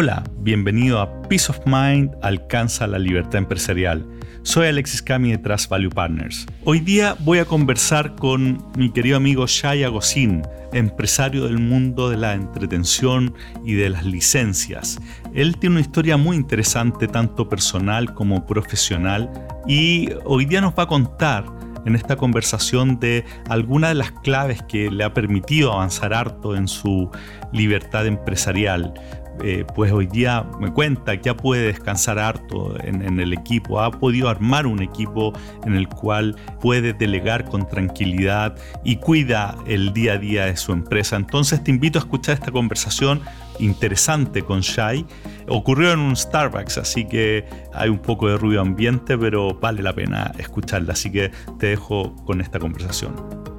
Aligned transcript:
Hola, 0.00 0.22
bienvenido 0.38 1.00
a 1.00 1.22
Peace 1.22 1.50
of 1.50 1.58
Mind 1.66 2.14
alcanza 2.22 2.86
la 2.86 3.00
libertad 3.00 3.38
empresarial. 3.38 4.06
Soy 4.42 4.68
Alexis 4.68 5.02
Cami 5.02 5.32
de 5.32 5.38
Trust 5.38 5.68
Value 5.68 5.90
Partners. 5.90 6.46
Hoy 6.62 6.78
día 6.78 7.16
voy 7.18 7.40
a 7.40 7.44
conversar 7.44 8.14
con 8.14 8.64
mi 8.76 8.90
querido 8.92 9.16
amigo 9.16 9.48
Shai 9.48 9.82
Agosin, 9.82 10.42
empresario 10.72 11.46
del 11.46 11.58
mundo 11.58 12.10
de 12.10 12.16
la 12.16 12.34
entretención 12.34 13.34
y 13.64 13.74
de 13.74 13.90
las 13.90 14.06
licencias. 14.06 15.00
Él 15.34 15.56
tiene 15.56 15.74
una 15.74 15.80
historia 15.80 16.16
muy 16.16 16.36
interesante, 16.36 17.08
tanto 17.08 17.48
personal 17.48 18.14
como 18.14 18.46
profesional, 18.46 19.28
y 19.66 20.10
hoy 20.24 20.44
día 20.44 20.60
nos 20.60 20.74
va 20.74 20.84
a 20.84 20.86
contar 20.86 21.44
en 21.88 21.94
esta 21.94 22.16
conversación 22.16 23.00
de 23.00 23.24
algunas 23.48 23.90
de 23.90 23.94
las 23.94 24.12
claves 24.12 24.62
que 24.68 24.90
le 24.90 25.04
ha 25.04 25.14
permitido 25.14 25.72
avanzar 25.72 26.12
harto 26.12 26.54
en 26.54 26.68
su 26.68 27.10
libertad 27.52 28.06
empresarial. 28.06 28.94
Eh, 29.42 29.64
pues 29.74 29.92
hoy 29.92 30.06
día 30.06 30.44
me 30.60 30.72
cuenta 30.72 31.16
que 31.16 31.24
ya 31.24 31.36
puede 31.36 31.66
descansar 31.66 32.18
harto 32.18 32.74
en, 32.82 33.20
el 33.20 33.32
equipo, 33.32 33.80
ha 33.80 33.90
podido 33.90 34.28
armar 34.28 34.66
un 34.66 34.82
equipo 34.82 35.32
en 35.64 35.74
el 35.74 35.88
cual 35.88 36.36
puede 36.60 36.92
delegar 36.92 37.44
con 37.44 37.68
tranquilidad 37.68 38.56
y 38.84 38.96
cuida 38.96 39.56
el 39.66 39.92
día 39.92 40.14
a 40.14 40.18
día 40.18 40.46
de 40.46 40.56
su 40.56 40.72
empresa. 40.72 41.16
Entonces 41.16 41.62
te 41.62 41.70
invito 41.70 41.98
a 41.98 42.02
escuchar 42.02 42.34
esta 42.34 42.50
conversación 42.50 43.20
interesante 43.58 44.42
con 44.42 44.60
Shai. 44.60 45.06
Ocurrió 45.48 45.92
en 45.92 46.00
un 46.00 46.16
Starbucks, 46.16 46.78
así 46.78 47.06
que 47.06 47.44
hay 47.72 47.88
un 47.88 47.98
poco 47.98 48.28
de 48.28 48.36
ruido 48.36 48.60
ambiente, 48.60 49.16
pero 49.18 49.54
vale 49.54 49.82
la 49.82 49.92
pena 49.92 50.32
escucharla. 50.38 50.92
Así 50.92 51.10
que 51.10 51.30
te 51.58 51.68
dejo 51.68 52.14
con 52.24 52.40
esta 52.40 52.58
conversación. 52.58 53.57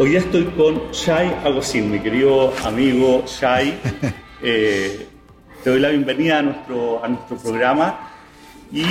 Hoy 0.00 0.10
día 0.10 0.20
estoy 0.20 0.44
con 0.56 0.92
Shai 0.92 1.26
Agosin, 1.44 1.90
mi 1.90 1.98
querido 1.98 2.52
amigo 2.64 3.24
Shai. 3.26 3.74
Eh, 4.40 5.04
te 5.64 5.70
doy 5.70 5.80
la 5.80 5.88
bienvenida 5.88 6.38
a 6.38 6.42
nuestro, 6.42 7.04
a 7.04 7.08
nuestro 7.08 7.36
programa 7.38 8.12
y 8.70 8.84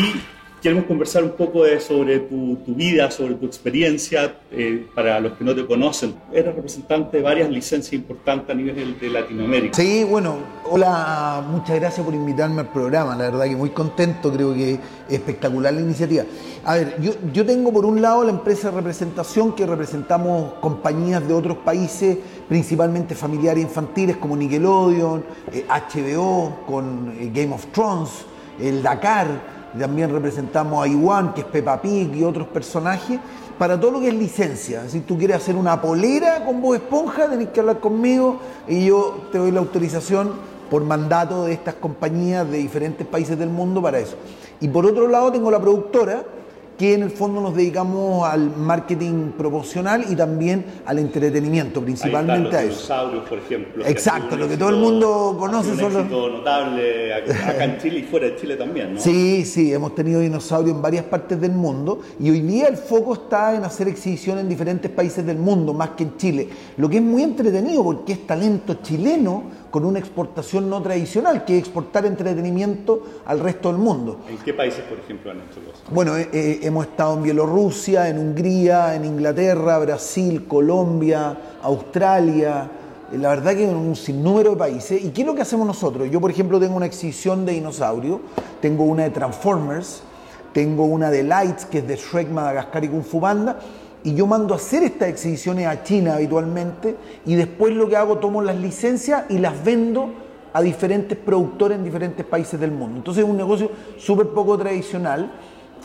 queremos 0.61 0.86
conversar 0.86 1.23
un 1.23 1.31
poco 1.31 1.63
sobre 1.80 2.19
tu, 2.19 2.58
vida, 2.67 3.11
sobre 3.11 3.36
tu 3.36 3.45
experiencia. 3.45 4.39
Eh, 4.52 4.88
para 4.95 5.19
los 5.19 5.33
que 5.33 5.44
no 5.44 5.53
te 5.53 5.66
conocen, 5.66 6.16
eres 6.31 6.55
representante 6.55 7.17
de 7.17 7.23
varias 7.23 7.50
licencias 7.50 7.94
importantes 7.94 8.50
a 8.50 8.53
nivel 8.53 9.00
de 9.00 9.09
Latinoamérica. 9.09 9.75
Sí, 9.75 10.03
bueno, 10.03 10.38
hola, 10.69 11.44
muchas 11.50 11.80
gracias 11.80 12.05
por 12.05 12.13
invitarme 12.13 12.61
al 12.61 12.72
programa. 12.72 13.16
La 13.16 13.25
verdad 13.25 13.45
que 13.45 13.55
muy 13.55 13.69
contento, 13.69 14.31
creo 14.31 14.53
que 14.53 14.73
es 14.73 14.80
espectacular 15.09 15.73
la 15.73 15.81
iniciativa. 15.81 16.23
A 16.66 16.75
ver, 16.75 16.97
yo, 17.02 17.45
tengo 17.45 17.72
por 17.72 17.85
un 17.85 18.02
lado 18.02 18.23
la 18.23 18.31
empresa 18.31 18.69
de 18.69 18.78
representación 18.78 19.53
que 19.53 19.66
representamos 19.66 20.53
compañías 20.55 21.25
de 21.28 21.33
otros 21.33 21.58
países, 21.58 22.17
principalmente 22.47 23.16
familiares 23.16 23.63
infantiles 23.63 24.17
como 24.17 24.35
Nickelodeon, 24.35 25.23
HBO, 25.69 26.47
eh, 26.47 26.66
con 26.66 27.13
eh, 27.19 27.31
Game 27.33 27.53
of 27.53 27.67
Thrones, 27.67 28.09
el 28.59 28.81
Dakar 28.81 29.56
también 29.80 30.12
representamos 30.12 30.84
a 30.84 30.88
Iwan, 30.88 31.34
que 31.34 31.42
es 31.42 31.48
Peppa 31.48 31.82
Pig 31.82 32.16
y 32.16 32.23
otros 32.23 32.48
personajes, 32.48 33.20
para 33.58 33.80
todo 33.80 33.92
lo 33.92 34.00
que 34.00 34.09
es 34.09 34.14
licencia. 34.14 34.88
Si 34.88 35.02
tú 35.02 35.18
quieres 35.18 35.38
hacer 35.38 35.56
una 35.56 35.82
polera 35.82 36.46
con 36.46 36.62
voz 36.62 36.78
esponja, 36.78 37.28
tenés 37.30 37.50
que 37.50 37.59
hablar 37.59 37.80
conmigo 37.80 38.40
y 38.68 38.86
yo 38.86 39.28
te 39.32 39.38
doy 39.38 39.52
la 39.52 39.59
autorización 39.59 40.34
por 40.70 40.84
mandato 40.84 41.46
de 41.46 41.54
estas 41.54 41.76
compañías 41.76 42.50
de 42.50 42.58
diferentes 42.58 43.08
países 43.08 43.38
del 43.38 43.50
mundo 43.50 43.82
para 43.82 44.00
eso. 44.00 44.16
Y 44.59 44.68
por 44.68 44.86
otro 44.86 45.08
lado 45.08 45.32
tengo 45.32 45.50
la 45.50 45.59
productora, 45.59 46.24
que 46.78 46.94
en 46.94 47.03
el 47.03 47.09
fondo 47.09 47.42
nos 47.42 47.56
dedicamos 47.56 48.28
al 48.28 48.56
marketing 48.56 49.31
proporcional 49.31 50.06
y 50.09 50.16
también 50.16 50.64
al 50.86 51.00
entretenimiento, 51.00 51.81
principalmente 51.81 52.56
a 52.56 52.63
eso. 52.63 52.69
dinosaurios, 52.69 53.28
por 53.28 53.40
ejemplo. 53.40 53.85
Exacto, 53.85 54.38
lo 54.38 54.47
que 54.47 54.57
todo 54.57 54.69
el 54.69 54.75
mundo 54.75 55.35
conoce 55.40 55.75
son 55.75 55.94
los... 55.94 56.07
notable 56.07 57.13
acá 57.13 57.63
en 57.63 57.78
Chile 57.79 58.00
y 58.00 58.03
fuera 58.03 58.28
de 58.28 58.35
Chile 58.35 58.56
también, 58.56 58.94
¿no? 58.94 59.00
Sí, 59.00 59.44
sí, 59.44 59.74
hemos 59.74 59.96
tenido 59.96 60.19
dinosaurios 60.19 60.75
en 60.75 60.81
varias 60.81 61.06
partes 61.06 61.41
del 61.41 61.52
mundo 61.52 62.02
y 62.19 62.29
hoy 62.29 62.41
día 62.41 62.68
el 62.68 62.78
foco 62.78 63.13
está 63.13 63.56
en 63.56 63.63
hacer 63.63 63.88
exhibición 63.88 64.38
en 64.38 64.47
diferentes 64.47 64.91
países 64.91 65.25
del 65.25 65.38
mundo, 65.38 65.73
más 65.73 65.90
que 65.91 66.03
en 66.03 66.18
Chile, 66.18 66.50
lo 66.78 66.88
que 66.88 66.97
es 66.97 67.03
muy 67.03 67.23
entretenido 67.23 67.84
porque 67.84 68.13
es 68.13 68.28
talento 68.28 68.75
chileno 68.84 69.44
con 69.72 69.85
una 69.85 70.00
exportación 70.00 70.69
no 70.69 70.81
tradicional, 70.81 71.45
que 71.45 71.57
es 71.57 71.63
exportar 71.63 72.05
entretenimiento 72.05 73.03
al 73.25 73.39
resto 73.39 73.69
del 73.69 73.78
mundo. 73.78 74.19
¿En 74.29 74.38
qué 74.38 74.53
países, 74.53 74.81
por 74.85 75.00
ejemplo, 75.00 75.31
han 75.31 75.38
hecho 75.38 75.61
cosas? 75.66 75.81
Bueno, 75.91 76.16
eh, 76.16 76.29
eh, 76.31 76.59
hemos 76.63 76.85
estado 76.85 77.16
en 77.16 77.23
Bielorrusia, 77.23 78.09
en 78.09 78.19
Hungría, 78.19 78.95
en 78.95 79.05
Inglaterra, 79.05 79.79
Brasil, 79.79 80.45
Colombia, 80.47 81.38
Australia, 81.61 82.69
eh, 83.11 83.17
la 83.17 83.29
verdad 83.29 83.55
que 83.55 83.69
en 83.69 83.75
un 83.75 83.95
sinnúmero 83.95 84.51
de 84.51 84.57
países. 84.57 85.03
¿Y 85.03 85.09
qué 85.09 85.22
es 85.22 85.28
lo 85.28 85.35
que 85.35 85.41
hacemos 85.41 85.66
nosotros? 85.66 86.09
Yo, 86.09 86.19
por 86.19 86.31
ejemplo, 86.31 86.59
tengo 86.59 86.75
una 86.75 86.85
exhibición 86.85 87.45
de 87.45 87.53
dinosaurios, 87.53 88.19
tengo 88.61 88.84
una 88.84 89.03
de 89.03 89.11
Transformers, 89.11 90.03
tengo 90.53 90.85
una 90.85 91.11
de 91.11 91.23
Lights, 91.23 91.66
que 91.66 91.79
es 91.79 91.88
de 91.88 91.95
Shrek, 91.95 92.29
Madagascar 92.29 92.84
y 92.84 92.89
Kung 92.89 93.03
Fu 93.03 93.22
Panda, 93.22 93.59
y 94.07 94.16
yo 94.16 94.25
mando 94.25 94.53
a 94.53 94.57
hacer 94.57 94.84
estas 94.84 95.09
exhibiciones 95.09 95.68
a 95.68 95.84
China 95.84 96.16
habitualmente 96.16 96.95
y 97.25 97.35
después 97.35 97.75
lo 97.75 97.90
que 97.90 97.97
hago, 97.97 98.19
tomo 98.19 98.41
las 98.41 98.56
licencias 98.56 99.25
y 99.28 99.38
las 99.38 99.66
vendo 99.66 100.13
a 100.53 100.62
diferentes 100.62 101.18
productores 101.18 101.78
en 101.78 101.84
diferentes 101.84 102.25
países 102.25 102.57
del 102.57 102.72
mundo. 102.72 103.00
Entonces 103.00 103.25
es 103.25 103.29
un 103.29 103.35
negocio 103.35 103.69
súper 103.97 104.28
poco 104.28 104.57
tradicional 104.57 105.29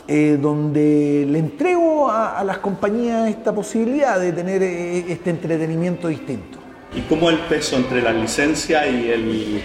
eh, 0.07 0.37
donde 0.41 1.25
le 1.29 1.37
entrego 1.37 2.09
a, 2.09 2.41
las 2.45 2.59
compañías 2.59 3.27
esta 3.27 3.53
posibilidad 3.53 4.17
de 4.17 4.31
tener 4.31 4.63
eh, 4.63 4.99
este 5.11 5.29
entretenimiento 5.29 6.07
distinto. 6.07 6.59
¿Y 6.95 7.01
cómo 7.01 7.29
el 7.29 7.39
peso 7.39 7.75
entre 7.75 8.01
la 8.01 8.13
licencia 8.13 8.87
y 8.87 9.09
el, 9.09 9.61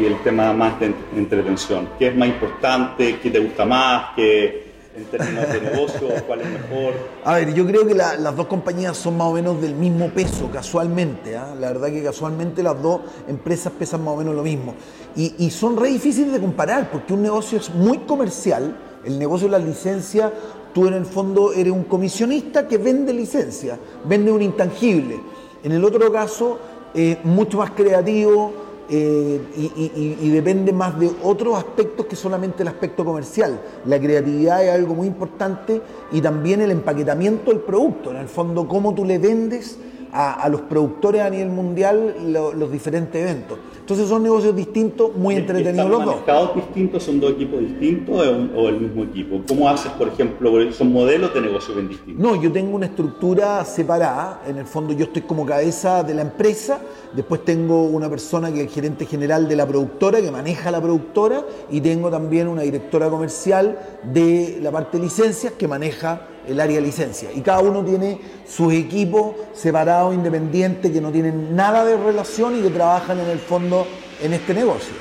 y 0.00 0.04
el 0.06 0.16
tema 0.22 0.54
más 0.54 0.80
de 0.80 0.94
entretención? 1.14 1.90
¿Qué 1.98 2.06
es 2.06 2.16
más 2.16 2.28
importante? 2.28 3.18
¿Qué 3.22 3.30
te 3.30 3.38
gusta 3.38 3.66
más? 3.66 4.14
¿Qué, 4.16 4.68
en 4.96 5.04
términos 5.04 5.52
de 5.52 5.60
negocio, 5.60 6.08
cuál 6.26 6.40
es 6.40 6.46
mejor? 6.48 6.94
A 7.24 7.34
ver, 7.36 7.54
yo 7.54 7.66
creo 7.66 7.86
que 7.86 7.94
las 7.94 8.36
dos 8.36 8.46
compañías 8.46 8.96
son 8.96 9.16
más 9.16 9.28
o 9.28 9.32
menos 9.32 9.60
del 9.60 9.74
mismo 9.74 10.08
peso, 10.08 10.50
casualmente. 10.52 11.36
¿ah? 11.36 11.54
La 11.58 11.68
verdad 11.68 11.88
que 11.88 12.02
casualmente 12.02 12.62
las 12.62 12.80
dos 12.82 13.02
empresas 13.28 13.72
pesan 13.78 14.04
más 14.04 14.14
o 14.14 14.16
menos 14.16 14.34
lo 14.34 14.42
mismo. 14.42 14.74
Y, 15.16 15.50
son 15.50 15.76
re 15.76 15.88
difíciles 15.88 16.32
de 16.32 16.40
comparar, 16.40 16.90
porque 16.90 17.12
un 17.12 17.22
negocio 17.22 17.58
es 17.58 17.70
muy 17.70 17.98
comercial, 17.98 18.76
el 19.04 19.18
negocio 19.18 19.48
de 19.48 19.58
la 19.58 19.64
licencia, 19.64 20.32
tú 20.72 20.86
en 20.86 20.94
el 20.94 21.06
fondo 21.06 21.52
eres 21.52 21.72
un 21.72 21.84
comisionista 21.84 22.68
que 22.68 22.78
vende 22.78 23.12
licencia, 23.12 23.78
vende 24.04 24.30
un 24.30 24.42
intangible. 24.42 25.20
En 25.64 25.72
el 25.72 25.84
otro 25.84 26.12
caso, 26.12 26.58
eh, 26.94 27.18
mucho 27.24 27.58
más 27.58 27.72
creativo, 27.72 28.67
eh, 28.90 29.40
y, 29.56 30.30
depende 30.30 30.72
más 30.72 30.98
de 30.98 31.10
otros 31.22 31.56
aspectos 31.56 32.06
que 32.06 32.16
solamente 32.16 32.62
el 32.62 32.68
aspecto 32.68 33.04
comercial. 33.04 33.60
La 33.84 33.98
creatividad 34.00 34.64
es 34.64 34.70
algo 34.70 34.94
muy 34.94 35.06
importante 35.06 35.82
y 36.10 36.20
también 36.20 36.62
el 36.62 36.70
empaquetamiento 36.70 37.50
del 37.50 37.60
producto, 37.60 38.10
en 38.10 38.16
el 38.16 38.28
fondo 38.28 38.66
cómo 38.66 38.94
tú 38.94 39.04
le 39.04 39.18
vendes 39.18 39.78
a, 40.12 40.48
los 40.48 40.62
productores 40.62 41.22
a 41.22 41.30
nivel 41.30 41.48
mundial 41.48 42.14
los 42.32 42.72
diferentes 42.72 43.20
eventos. 43.20 43.58
Entonces 43.80 44.08
son 44.08 44.22
negocios 44.22 44.54
distintos, 44.54 45.16
muy 45.16 45.36
entretenidos 45.36 45.88
los 45.88 46.04
dos. 46.04 46.16
¿Mercados 46.16 46.54
distintos 46.54 47.02
son 47.02 47.20
dos 47.20 47.32
equipos 47.32 47.60
distintos 47.60 48.26
o 48.54 48.68
el 48.68 48.80
mismo 48.80 49.04
equipo? 49.04 49.40
¿Cómo 49.48 49.68
haces, 49.68 49.90
por 49.92 50.08
ejemplo, 50.08 50.52
son 50.72 50.92
modelos 50.92 51.32
de 51.32 51.40
negocio 51.40 51.74
bien 51.74 51.88
distintos? 51.88 52.22
No, 52.22 52.40
yo 52.40 52.52
tengo 52.52 52.76
una 52.76 52.86
estructura 52.86 53.64
separada. 53.64 54.42
En 54.46 54.58
el 54.58 54.66
fondo 54.66 54.92
yo 54.92 55.04
estoy 55.04 55.22
como 55.22 55.46
cabeza 55.46 56.02
de 56.02 56.14
la 56.14 56.22
empresa, 56.22 56.80
después 57.14 57.44
tengo 57.44 57.84
una 57.84 58.10
persona 58.10 58.52
que 58.52 58.60
es 58.60 58.66
el 58.66 58.72
gerente 58.72 59.06
general 59.06 59.48
de 59.48 59.56
la 59.56 59.66
productora, 59.66 60.20
que 60.20 60.30
maneja 60.30 60.70
la 60.70 60.82
productora, 60.82 61.42
y 61.70 61.80
tengo 61.80 62.10
también 62.10 62.48
una 62.48 62.62
directora 62.62 63.08
comercial 63.08 63.78
de 64.12 64.58
la 64.60 64.70
parte 64.70 64.98
de 64.98 65.04
licencias 65.04 65.54
que 65.54 65.66
maneja 65.66 66.26
el 66.48 66.60
área 66.60 66.76
de 66.76 66.82
licencia. 66.82 67.30
Y 67.34 67.40
cada 67.40 67.60
uno 67.60 67.84
tiene 67.84 68.18
sus 68.48 68.72
equipos 68.72 69.34
separados, 69.54 70.14
independientes, 70.14 70.90
que 70.90 71.00
no 71.00 71.10
tienen 71.10 71.54
nada 71.54 71.84
de 71.84 71.96
relación 71.96 72.58
y 72.58 72.62
que 72.62 72.70
trabajan 72.70 73.20
en 73.20 73.28
el 73.28 73.38
fondo 73.38 73.86
en 74.22 74.32
este 74.32 74.54
negocio. 74.54 74.94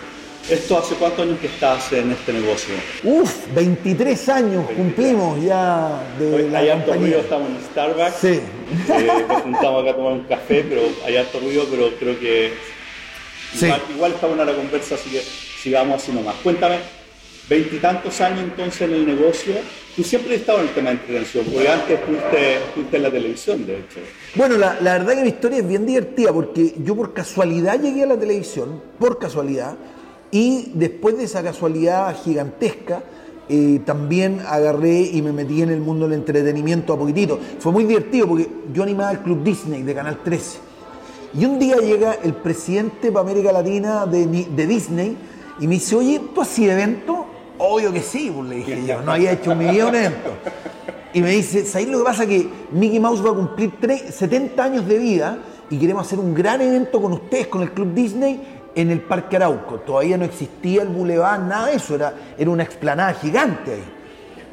¿Esto 0.50 0.78
hace 0.78 0.96
cuántos 0.96 1.26
años 1.26 1.40
que 1.40 1.48
estás 1.48 1.92
en 1.92 2.12
este 2.12 2.32
negocio? 2.32 2.74
Uf, 3.04 3.54
23 3.54 4.30
años 4.30 4.66
cumplimos 4.78 5.44
ya 5.44 6.02
de 6.18 6.50
la 6.50 6.60
hay 6.60 6.70
harto 6.70 6.94
ruido, 6.94 7.20
estamos 7.20 7.50
en 7.50 7.62
Starbucks. 7.66 8.16
Sí. 8.22 8.40
Eh, 8.90 9.26
nos 9.28 9.42
juntamos 9.42 9.82
acá 9.82 9.92
a 9.92 9.96
tomar 9.96 10.14
un 10.14 10.24
café, 10.24 10.66
pero 10.68 10.84
hay 11.06 11.18
harto 11.18 11.40
ruido, 11.42 11.66
pero 11.70 11.90
creo 12.00 12.18
que 12.18 12.54
igual, 13.62 13.82
igual 13.94 14.12
está 14.14 14.28
buena 14.28 14.46
la 14.46 14.54
conversa, 14.54 14.96
así 14.96 15.10
que 15.10 15.20
sigamos 15.20 16.02
así 16.02 16.14
nomás. 16.14 16.36
Cuéntame, 16.42 16.78
veintitantos 17.50 18.20
años 18.22 18.42
entonces 18.42 18.82
en 18.82 18.94
el 18.94 19.06
negocio, 19.06 19.54
tú 19.96 20.04
siempre 20.04 20.36
has 20.36 20.42
estado 20.42 20.60
en 20.60 20.68
el 20.68 20.74
tema 20.74 20.90
de 20.90 20.96
entretención, 20.98 21.46
porque 21.46 21.70
antes 21.70 22.00
fuiste, 22.74 22.98
en 22.98 23.04
la 23.04 23.12
televisión, 23.12 23.66
de 23.66 23.80
hecho. 23.80 24.00
Bueno, 24.36 24.58
la, 24.58 24.74
verdad 24.80 25.16
que 25.16 25.22
mi 25.22 25.30
historia 25.30 25.60
es 25.60 25.68
bien 25.68 25.86
divertida, 25.86 26.34
porque 26.34 26.76
yo 26.84 26.96
por 26.96 27.14
casualidad 27.14 27.80
llegué 27.82 28.04
a 28.04 28.08
la 28.08 28.18
televisión, 28.18 28.82
por 29.00 29.18
casualidad, 29.18 29.78
y 30.30 30.72
después 30.74 31.18
de 31.18 31.24
esa 31.24 31.42
casualidad 31.42 32.16
gigantesca, 32.24 33.02
eh, 33.50 33.80
también 33.86 34.42
agarré 34.46 35.00
y 35.00 35.22
me 35.22 35.32
metí 35.32 35.62
en 35.62 35.70
el 35.70 35.80
mundo 35.80 36.06
del 36.06 36.20
entretenimiento 36.20 36.92
a 36.92 37.00
poquitito. 37.00 37.40
Fue 37.60 37.72
muy 37.72 37.86
divertido 37.86 38.28
porque 38.28 38.50
yo 38.74 38.84
animaba 38.84 39.12
el 39.12 39.20
Club 39.20 39.42
Disney 39.42 39.84
de 39.84 39.96
Canal 39.96 40.22
13 40.22 40.60
Y 41.34 41.46
un 41.46 41.58
día 41.58 41.78
llega 41.78 42.18
el 42.22 42.34
presidente 42.34 43.10
para 43.10 43.24
América 43.24 43.54
Latina 43.54 44.06
de, 44.06 44.26
de 44.26 44.68
Disney 44.68 45.16
y 45.62 45.68
me 45.68 45.76
dice, 45.76 45.96
oye, 45.96 46.22
¿tú 46.36 46.42
hacías 46.42 46.74
evento? 46.74 47.26
Obvio 47.58 47.92
que 47.92 48.02
sí, 48.02 48.32
pues 48.34 48.50
le 48.50 48.56
dije 48.58 48.86
yo, 48.86 49.02
no 49.02 49.14
había 49.14 49.32
hecho 49.32 49.52
en 49.52 49.58
mi 49.58 49.68
vida 49.68 49.88
un 49.88 49.96
evento. 49.96 50.30
Y 51.14 51.22
me 51.22 51.32
dice, 51.32 51.66
¿sabes 51.66 51.88
lo 51.88 52.00
que 52.00 52.04
pasa? 52.04 52.28
Que 52.28 52.48
Mickey 52.72 53.00
Mouse 53.00 53.26
va 53.26 53.32
a 53.32 53.34
cumplir 53.34 53.72
70 54.12 54.64
años 54.64 54.88
de 54.88 54.98
vida 54.98 55.38
y 55.70 55.80
queremos 55.80 56.06
hacer 56.06 56.20
un 56.20 56.34
gran 56.34 56.62
evento 56.62 57.02
con 57.02 57.14
ustedes, 57.14 57.48
con 57.48 57.62
el 57.62 57.72
Club 57.72 57.94
Disney, 57.94 58.40
en 58.76 58.92
el 58.92 59.02
Parque 59.02 59.38
Arauco. 59.38 59.80
Todavía 59.80 60.18
no 60.18 60.26
existía 60.26 60.84
el 60.84 60.90
Boulevard, 60.90 61.42
nada 61.42 61.68
de 61.68 61.76
eso, 61.76 61.96
era, 61.96 62.14
era 62.38 62.50
una 62.50 62.64
explanada 62.64 63.14
gigante 63.14 63.74
ahí. 63.74 63.84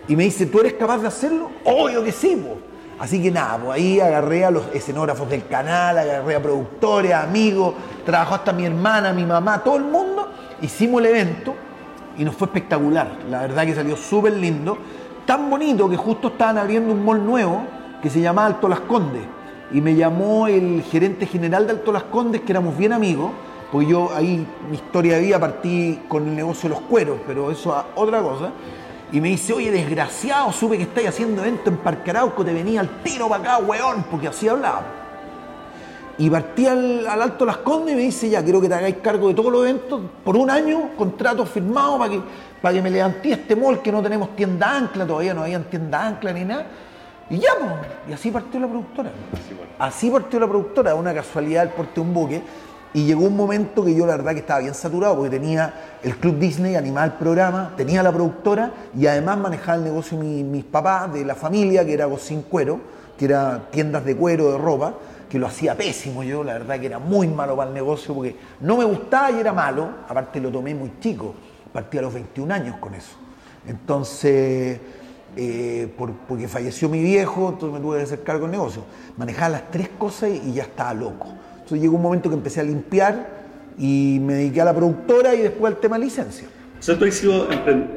Y 0.08 0.16
me 0.16 0.24
dice, 0.24 0.46
¿tú 0.46 0.60
eres 0.60 0.74
capaz 0.74 0.98
de 0.98 1.08
hacerlo? 1.08 1.50
Obvio 1.64 2.02
que 2.02 2.12
sí, 2.12 2.40
pues. 2.42 2.58
Así 2.98 3.20
que 3.20 3.30
nada, 3.30 3.58
pues 3.58 3.72
ahí 3.72 4.00
agarré 4.00 4.44
a 4.44 4.50
los 4.50 4.64
escenógrafos 4.72 5.28
del 5.28 5.46
canal, 5.46 5.98
agarré 5.98 6.36
a 6.36 6.42
productores, 6.42 7.12
amigos, 7.12 7.74
trabajó 8.06 8.36
hasta 8.36 8.52
mi 8.52 8.64
hermana, 8.64 9.12
mi 9.12 9.26
mamá, 9.26 9.62
todo 9.62 9.76
el 9.76 9.82
mundo, 9.82 10.28
hicimos 10.62 11.00
el 11.00 11.08
evento 11.08 11.54
y 12.18 12.24
nos 12.24 12.34
fue 12.36 12.46
espectacular. 12.46 13.18
La 13.30 13.40
verdad 13.40 13.64
que 13.64 13.74
salió 13.74 13.96
súper 13.96 14.34
lindo, 14.34 14.78
tan 15.26 15.48
bonito 15.50 15.88
que 15.88 15.96
justo 15.96 16.28
estaban 16.28 16.58
abriendo 16.58 16.92
un 16.92 17.04
mall 17.04 17.24
nuevo 17.24 17.62
que 18.02 18.10
se 18.10 18.20
llama 18.20 18.46
Alto 18.46 18.68
Las 18.68 18.80
Condes. 18.80 19.22
Y 19.72 19.80
me 19.80 19.94
llamó 19.94 20.46
el 20.46 20.82
gerente 20.82 21.26
general 21.26 21.66
de 21.66 21.72
Alto 21.72 21.90
Las 21.92 22.04
Condes, 22.04 22.42
que 22.42 22.52
éramos 22.52 22.76
bien 22.76 22.92
amigos, 22.92 23.30
porque 23.72 23.88
yo 23.88 24.10
ahí 24.14 24.46
mi 24.68 24.76
historia 24.76 25.16
de 25.16 25.22
vida 25.22 25.40
partí 25.40 26.00
con 26.06 26.28
el 26.28 26.36
negocio 26.36 26.68
de 26.68 26.76
los 26.76 26.84
cueros, 26.84 27.18
pero 27.26 27.50
eso 27.50 27.76
es 27.76 27.84
otra 27.96 28.22
cosa. 28.22 28.50
Y 29.10 29.20
me 29.20 29.28
dice, 29.28 29.52
oye, 29.52 29.70
desgraciado, 29.70 30.52
supe 30.52 30.76
que 30.76 30.84
estáis 30.84 31.08
haciendo 31.08 31.42
evento 31.42 31.70
en 31.70 31.78
Parque 31.78 32.10
Arauco, 32.10 32.44
te 32.44 32.52
venía 32.52 32.80
al 32.80 33.02
tiro 33.02 33.28
para 33.28 33.42
acá, 33.42 33.64
weón, 33.64 34.04
porque 34.10 34.28
así 34.28 34.48
hablaba. 34.48 35.03
Y 36.16 36.30
partí 36.30 36.66
al, 36.66 37.06
Alto 37.06 37.44
Las 37.44 37.58
Condes 37.58 37.94
y 37.94 37.96
me 37.96 38.02
dice, 38.02 38.30
ya, 38.30 38.42
quiero 38.42 38.60
que 38.60 38.68
te 38.68 38.74
hagáis 38.74 38.96
cargo 39.02 39.28
de 39.28 39.34
todos 39.34 39.50
los 39.50 39.62
eventos 39.62 40.00
por 40.24 40.36
un 40.36 40.48
año, 40.48 40.90
contrato 40.96 41.44
firmado 41.44 41.98
para 41.98 42.10
que, 42.10 42.20
para 42.62 42.74
que 42.74 42.82
me 42.82 42.90
levanté 42.90 43.32
este 43.32 43.56
mall, 43.56 43.82
que 43.82 43.90
no 43.90 44.00
tenemos 44.00 44.36
tienda 44.36 44.76
ancla, 44.76 45.06
todavía 45.06 45.34
no 45.34 45.42
habían 45.42 45.64
tienda 45.64 46.06
ancla 46.06 46.32
ni 46.32 46.44
nada. 46.44 46.66
Y 47.30 47.38
ya, 47.38 47.50
pues, 47.58 47.70
y 48.10 48.12
así 48.12 48.30
partió 48.30 48.60
la 48.60 48.68
productora. 48.68 49.10
Así 49.78 50.08
partió 50.08 50.38
la 50.38 50.46
productora, 50.46 50.94
una 50.94 51.12
casualidad 51.12 51.64
el 51.64 51.70
porte 51.70 52.00
un 52.00 52.14
buque. 52.14 52.42
Y 52.92 53.06
llegó 53.06 53.24
un 53.24 53.34
momento 53.34 53.84
que 53.84 53.92
yo 53.92 54.06
la 54.06 54.16
verdad 54.16 54.32
que 54.34 54.38
estaba 54.38 54.60
bien 54.60 54.74
saturado 54.74 55.16
porque 55.16 55.30
tenía 55.30 55.98
el 56.00 56.16
Club 56.16 56.38
Disney, 56.38 56.76
animaba 56.76 57.06
el 57.06 57.12
programa, 57.14 57.72
tenía 57.76 58.04
la 58.04 58.12
productora 58.12 58.70
y 58.96 59.08
además 59.08 59.36
manejaba 59.38 59.78
el 59.78 59.84
negocio 59.84 60.16
mi, 60.16 60.44
mis 60.44 60.62
papás 60.64 61.12
de 61.12 61.24
la 61.24 61.34
familia, 61.34 61.84
que 61.84 61.92
era 61.92 62.04
Gocín 62.04 62.42
Cuero, 62.42 62.78
que 63.18 63.24
era 63.24 63.62
tiendas 63.72 64.04
de 64.04 64.16
cuero, 64.16 64.52
de 64.52 64.58
ropa, 64.58 64.94
que 65.34 65.40
lo 65.40 65.48
hacía 65.48 65.76
pésimo 65.76 66.22
yo, 66.22 66.44
la 66.44 66.52
verdad 66.52 66.78
que 66.78 66.86
era 66.86 67.00
muy 67.00 67.26
malo 67.26 67.56
para 67.56 67.68
el 67.68 67.74
negocio 67.74 68.14
porque 68.14 68.36
no 68.60 68.76
me 68.76 68.84
gustaba 68.84 69.32
y 69.32 69.40
era 69.40 69.52
malo, 69.52 69.88
aparte 70.08 70.40
lo 70.40 70.48
tomé 70.48 70.76
muy 70.76 70.92
chico, 71.00 71.34
partí 71.72 71.98
a 71.98 72.02
los 72.02 72.14
21 72.14 72.54
años 72.54 72.76
con 72.76 72.94
eso. 72.94 73.16
Entonces, 73.66 74.78
eh, 75.36 75.92
porque 76.28 76.46
falleció 76.46 76.88
mi 76.88 77.02
viejo, 77.02 77.48
entonces 77.48 77.76
me 77.76 77.84
tuve 77.84 77.96
que 77.96 78.04
hacer 78.04 78.22
cargo 78.22 78.42
del 78.42 78.52
negocio. 78.52 78.84
Manejaba 79.16 79.48
las 79.48 79.72
tres 79.72 79.88
cosas 79.98 80.30
y 80.30 80.52
ya 80.52 80.62
estaba 80.62 80.94
loco. 80.94 81.26
Entonces 81.54 81.80
llegó 81.80 81.96
un 81.96 82.02
momento 82.02 82.28
que 82.28 82.36
empecé 82.36 82.60
a 82.60 82.62
limpiar 82.62 83.26
y 83.76 84.20
me 84.22 84.34
dediqué 84.34 84.60
a 84.60 84.66
la 84.66 84.74
productora 84.74 85.34
y 85.34 85.40
después 85.40 85.74
al 85.74 85.80
tema 85.80 85.98
licencia. 85.98 86.46
O 86.78 86.80
sea, 86.80 86.96
tú 86.96 87.06
has 87.06 87.14
sido 87.14 87.48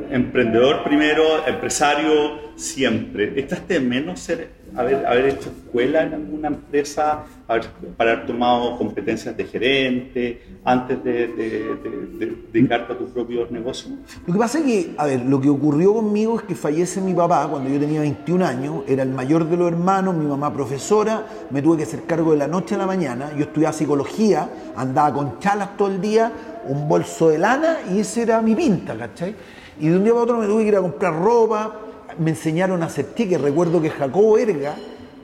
emprendedor 0.09 0.83
primero, 0.83 1.45
empresario 1.45 2.55
siempre. 2.55 3.39
¿Estás 3.39 3.67
de 3.67 3.79
menos 3.79 4.21
ser 4.21 4.56
haber, 4.75 5.05
haber 5.05 5.25
hecho 5.27 5.49
escuela 5.49 6.03
en 6.03 6.13
alguna 6.13 6.47
empresa, 6.49 7.23
para 7.47 7.63
haber 7.97 8.25
tomado 8.25 8.77
competencias 8.77 9.35
de 9.37 9.45
gerente, 9.45 10.41
antes 10.63 11.03
de, 11.03 11.27
de, 11.27 12.37
dedicarte 12.51 12.93
a 12.93 12.97
tus 12.97 13.09
propios 13.11 13.49
negocios? 13.51 13.93
Lo 14.25 14.33
que 14.33 14.39
pasa 14.39 14.59
es 14.59 14.65
que, 14.65 14.93
a 14.97 15.05
ver, 15.05 15.21
lo 15.25 15.39
que 15.39 15.49
ocurrió 15.49 15.93
conmigo 15.93 16.37
es 16.37 16.43
que 16.43 16.55
fallece 16.55 16.99
mi 16.99 17.13
papá 17.13 17.47
cuando 17.49 17.69
yo 17.69 17.79
tenía 17.79 18.01
21 18.01 18.45
años, 18.45 18.83
era 18.87 19.03
el 19.03 19.09
mayor 19.09 19.47
de 19.49 19.55
los 19.55 19.67
hermanos, 19.69 20.15
mi 20.15 20.25
mamá 20.25 20.53
profesora, 20.53 21.25
me 21.49 21.61
tuve 21.61 21.77
que 21.77 21.83
hacer 21.83 22.03
cargo 22.03 22.31
de 22.31 22.37
la 22.37 22.47
noche 22.47 22.75
a 22.75 22.77
la 22.77 22.85
mañana, 22.85 23.31
yo 23.35 23.43
estudiaba 23.43 23.73
psicología, 23.73 24.49
andaba 24.75 25.13
con 25.13 25.39
chalas 25.39 25.77
todo 25.77 25.87
el 25.87 26.01
día, 26.01 26.31
un 26.67 26.87
bolso 26.87 27.29
de 27.29 27.37
lana 27.37 27.77
y 27.93 27.99
ese 27.99 28.23
era 28.23 28.41
mi 28.41 28.55
pinta, 28.55 28.97
¿cachai? 28.97 29.33
Y 29.79 29.87
de 29.87 29.97
un 29.97 30.03
día 30.03 30.11
para 30.11 30.23
otro 30.23 30.37
me 30.37 30.47
tuve 30.47 30.63
que 30.63 30.69
ir 30.69 30.75
a 30.75 30.81
comprar 30.81 31.13
ropa, 31.13 31.86
me 32.19 32.31
enseñaron 32.31 32.83
a 32.83 32.87
hacer 32.87 33.13
cheques. 33.15 33.39
Recuerdo 33.39 33.81
que 33.81 33.89
Jacobo 33.89 34.37
Erga, 34.37 34.75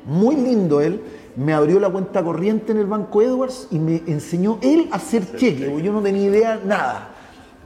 muy 0.05 0.35
lindo 0.35 0.81
él, 0.81 1.01
me 1.35 1.53
abrió 1.53 1.79
la 1.79 1.89
cuenta 1.89 2.23
corriente 2.23 2.71
en 2.71 2.77
el 2.77 2.85
Banco 2.85 3.21
Edwards 3.21 3.67
y 3.71 3.79
me 3.79 4.03
enseñó 4.07 4.59
él 4.61 4.87
a 4.91 4.97
hacer 4.97 5.35
cheques, 5.35 5.69
porque 5.69 5.83
yo 5.83 5.93
no 5.93 6.01
tenía 6.01 6.23
idea 6.23 6.61
nada. 6.63 7.09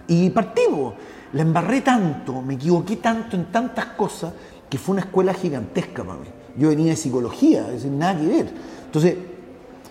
Y 0.08 0.30
partimos. 0.30 0.94
La 1.34 1.42
embarré 1.42 1.82
tanto, 1.82 2.42
me 2.42 2.54
equivoqué 2.54 2.96
tanto 2.98 3.36
en 3.36 3.46
tantas 3.52 3.88
cosas, 3.88 4.32
que 4.70 4.78
fue 4.78 4.94
una 4.94 5.02
escuela 5.02 5.34
gigantesca 5.34 6.04
para 6.04 6.20
mí. 6.20 6.28
Yo 6.58 6.70
venía 6.70 6.92
de 6.92 6.96
psicología, 6.96 7.66
es 7.68 7.74
decir, 7.74 7.92
nada 7.92 8.20
que 8.20 8.28
ver. 8.28 8.50
Entonces, 8.86 9.16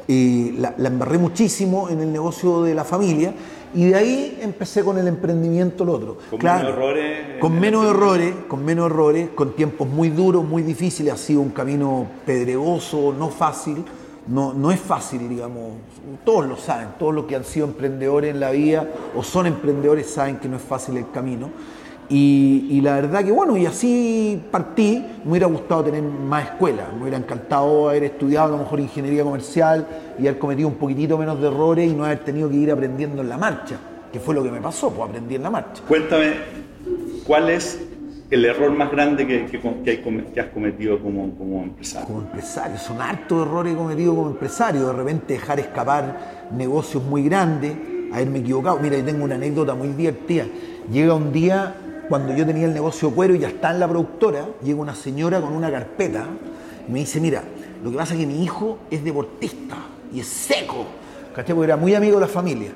eh, 0.09 0.55
la, 0.59 0.75
la 0.79 0.89
embarré 0.89 1.19
muchísimo 1.19 1.89
en 1.91 2.01
el 2.01 2.13
negocio 2.13 2.63
de 2.63 2.75
la 2.75 2.85
familia 2.85 3.35
y 3.77 3.85
de 3.85 3.95
ahí 3.95 4.39
empecé 4.41 4.83
con 4.83 4.97
el 4.97 5.07
emprendimiento 5.07 5.85
lo 5.85 5.93
otro. 5.93 6.17
Con 6.31 6.41
menos 6.43 6.71
errores. 6.71 7.39
Con 7.39 7.61
menos 7.61 7.87
errores, 7.87 8.35
con 8.49 8.65
menos 8.65 8.87
errores, 8.87 9.29
con 9.35 9.55
tiempos 9.55 9.87
muy 9.87 10.09
duros, 10.09 10.43
muy 10.43 10.63
difíciles. 10.63 11.13
Ha 11.13 11.19
sido 11.19 11.43
un 11.43 11.51
camino 11.51 12.07
pedregoso, 12.25 13.15
no 13.17 13.29
fácil. 13.29 13.85
No, 14.29 14.55
no 14.55 14.73
es 14.73 14.81
fácil, 14.81 15.29
digamos. 15.29 15.73
Todos 16.25 16.47
lo 16.47 16.57
saben, 16.57 16.89
todos 16.99 17.15
los 17.15 17.27
que 17.27 17.37
han 17.37 17.45
sido 17.45 17.67
emprendedores 17.67 18.31
en 18.31 18.41
la 18.41 18.51
vida 18.51 18.89
o 19.15 19.23
son 19.23 19.47
emprendedores 19.47 20.09
saben 20.09 20.39
que 20.39 20.49
no 20.49 20.57
es 20.57 20.63
fácil 20.63 20.97
el 20.97 21.11
camino. 21.11 21.51
Y, 22.09 22.81
la 22.83 22.95
verdad 22.97 23.25
que 23.25 23.33
bueno, 23.33 23.57
y 23.57 23.67
así 23.67 24.41
partí, 24.51 25.05
me 25.25 25.31
hubiera 25.33 25.47
gustado 25.47 25.85
tener 25.85 26.03
más 26.03 26.45
escuela, 26.45 26.89
me 26.95 27.03
hubiera 27.03 27.19
encantado 27.19 27.89
haber 27.89 28.05
estudiado 28.05 28.47
a 28.47 28.51
lo 28.57 28.59
mejor 28.59 28.81
ingeniería 28.81 29.25
comercial 29.25 29.87
y 30.19 30.27
haber 30.27 30.39
cometido 30.39 30.69
un 30.69 30.75
poquitito 30.75 31.19
menos 31.19 31.41
de 31.41 31.49
errores 31.49 31.91
y 31.91 31.95
no 31.95 32.05
haber 32.05 32.21
tenido 32.21 32.49
que 32.49 32.57
ir 32.57 32.71
aprendiendo 32.71 33.23
en 33.23 33.29
la 33.29 33.37
marcha, 33.37 33.77
que 34.13 34.21
fue 34.21 34.35
lo 34.35 34.43
que 34.43 34.53
me 34.53 34.61
pasó, 34.61 34.91
pues 34.91 35.09
aprendí 35.09 35.35
en 35.35 35.43
la 35.43 35.51
marcha. 35.51 35.83
Cuéntame, 35.89 36.35
¿cuál 37.27 37.51
es 37.51 37.83
el 38.31 38.45
error 38.45 38.71
más 38.71 38.91
grande 38.93 39.27
que, 39.27 39.47
que, 39.47 40.41
has 40.41 40.47
cometido 40.49 41.01
como, 41.01 41.35
como, 41.37 41.65
empresario? 41.65 42.07
Como 42.07 42.21
empresario, 42.21 42.79
son 42.79 43.01
hartos 43.01 43.47
errores 43.47 43.73
que 43.73 43.81
he 43.81 43.83
cometido 43.83 44.15
como 44.15 44.31
empresario, 44.31 44.87
de 44.87 44.93
repente 44.93 45.33
dejar 45.33 45.59
escapar 45.59 46.47
negocios 46.57 47.03
muy 47.03 47.25
grandes, 47.25 47.77
haberme 48.13 48.39
equivocado. 48.39 48.79
Mira, 48.79 48.97
yo 48.97 49.05
tengo 49.05 49.25
una 49.25 49.35
anécdota 49.35 49.75
muy 49.75 49.89
divertida. 49.89 50.45
Llega 50.91 51.15
un 51.15 51.33
día 51.33 51.75
cuando 52.09 52.35
yo 52.35 52.47
tenía 52.47 52.67
el 52.67 52.75
negocio 52.75 53.11
cuero 53.11 53.35
y 53.35 53.41
ya 53.41 53.49
está 53.49 53.71
en 53.71 53.81
la 53.81 53.89
productora, 53.89 54.47
llega 54.63 54.81
una 54.81 54.95
señora 54.95 55.41
con 55.41 55.53
una 55.53 55.71
carpeta 55.71 56.27
y 56.89 56.93
me 56.93 57.01
dice, 57.01 57.21
mira, 57.21 57.43
lo 57.83 57.91
que 57.91 57.97
pasa 57.97 58.15
es 58.15 58.21
que 58.21 58.27
mi 58.27 58.43
hijo 58.43 58.79
es 58.91 59.03
deportista 59.03 59.77
y 60.13 60.21
es 60.21 60.27
seco, 60.27 60.87
¿cachai? 61.35 61.55
Porque 61.55 61.67
era 61.67 61.77
muy 61.77 61.95
amigo 61.95 62.17
de 62.17 62.27
la 62.27 62.33
familia. 62.33 62.71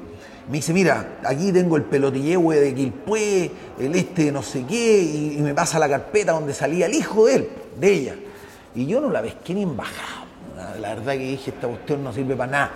Me 0.49 0.57
dice, 0.57 0.73
mira, 0.73 1.19
aquí 1.25 1.53
tengo 1.53 1.77
el 1.77 1.85
pelotillehue 1.85 2.57
de 2.57 2.75
Quilpué, 2.75 3.51
el 3.79 3.95
este 3.95 4.25
de 4.25 4.33
no 4.33 4.43
sé 4.43 4.65
qué, 4.67 5.03
y, 5.03 5.39
me 5.41 5.55
pasa 5.55 5.79
la 5.79 5.89
carpeta 5.89 6.33
donde 6.33 6.53
salía 6.53 6.87
el 6.87 6.95
hijo 6.95 7.27
de 7.27 7.35
él, 7.37 7.49
de 7.79 7.93
ella. 7.93 8.15
Y 8.75 8.87
yo 8.87 9.01
no 9.01 9.11
la 9.11 9.23
pesqué 9.23 9.55
ni 9.55 9.63
en 9.63 9.77
bajado. 9.77 10.27
La 10.81 10.95
verdad 10.95 11.13
que 11.13 11.19
dije, 11.19 11.51
esta 11.51 11.69
cuestión 11.69 12.03
no 12.03 12.13
sirve 12.13 12.35
para 12.35 12.51
nada 12.51 12.71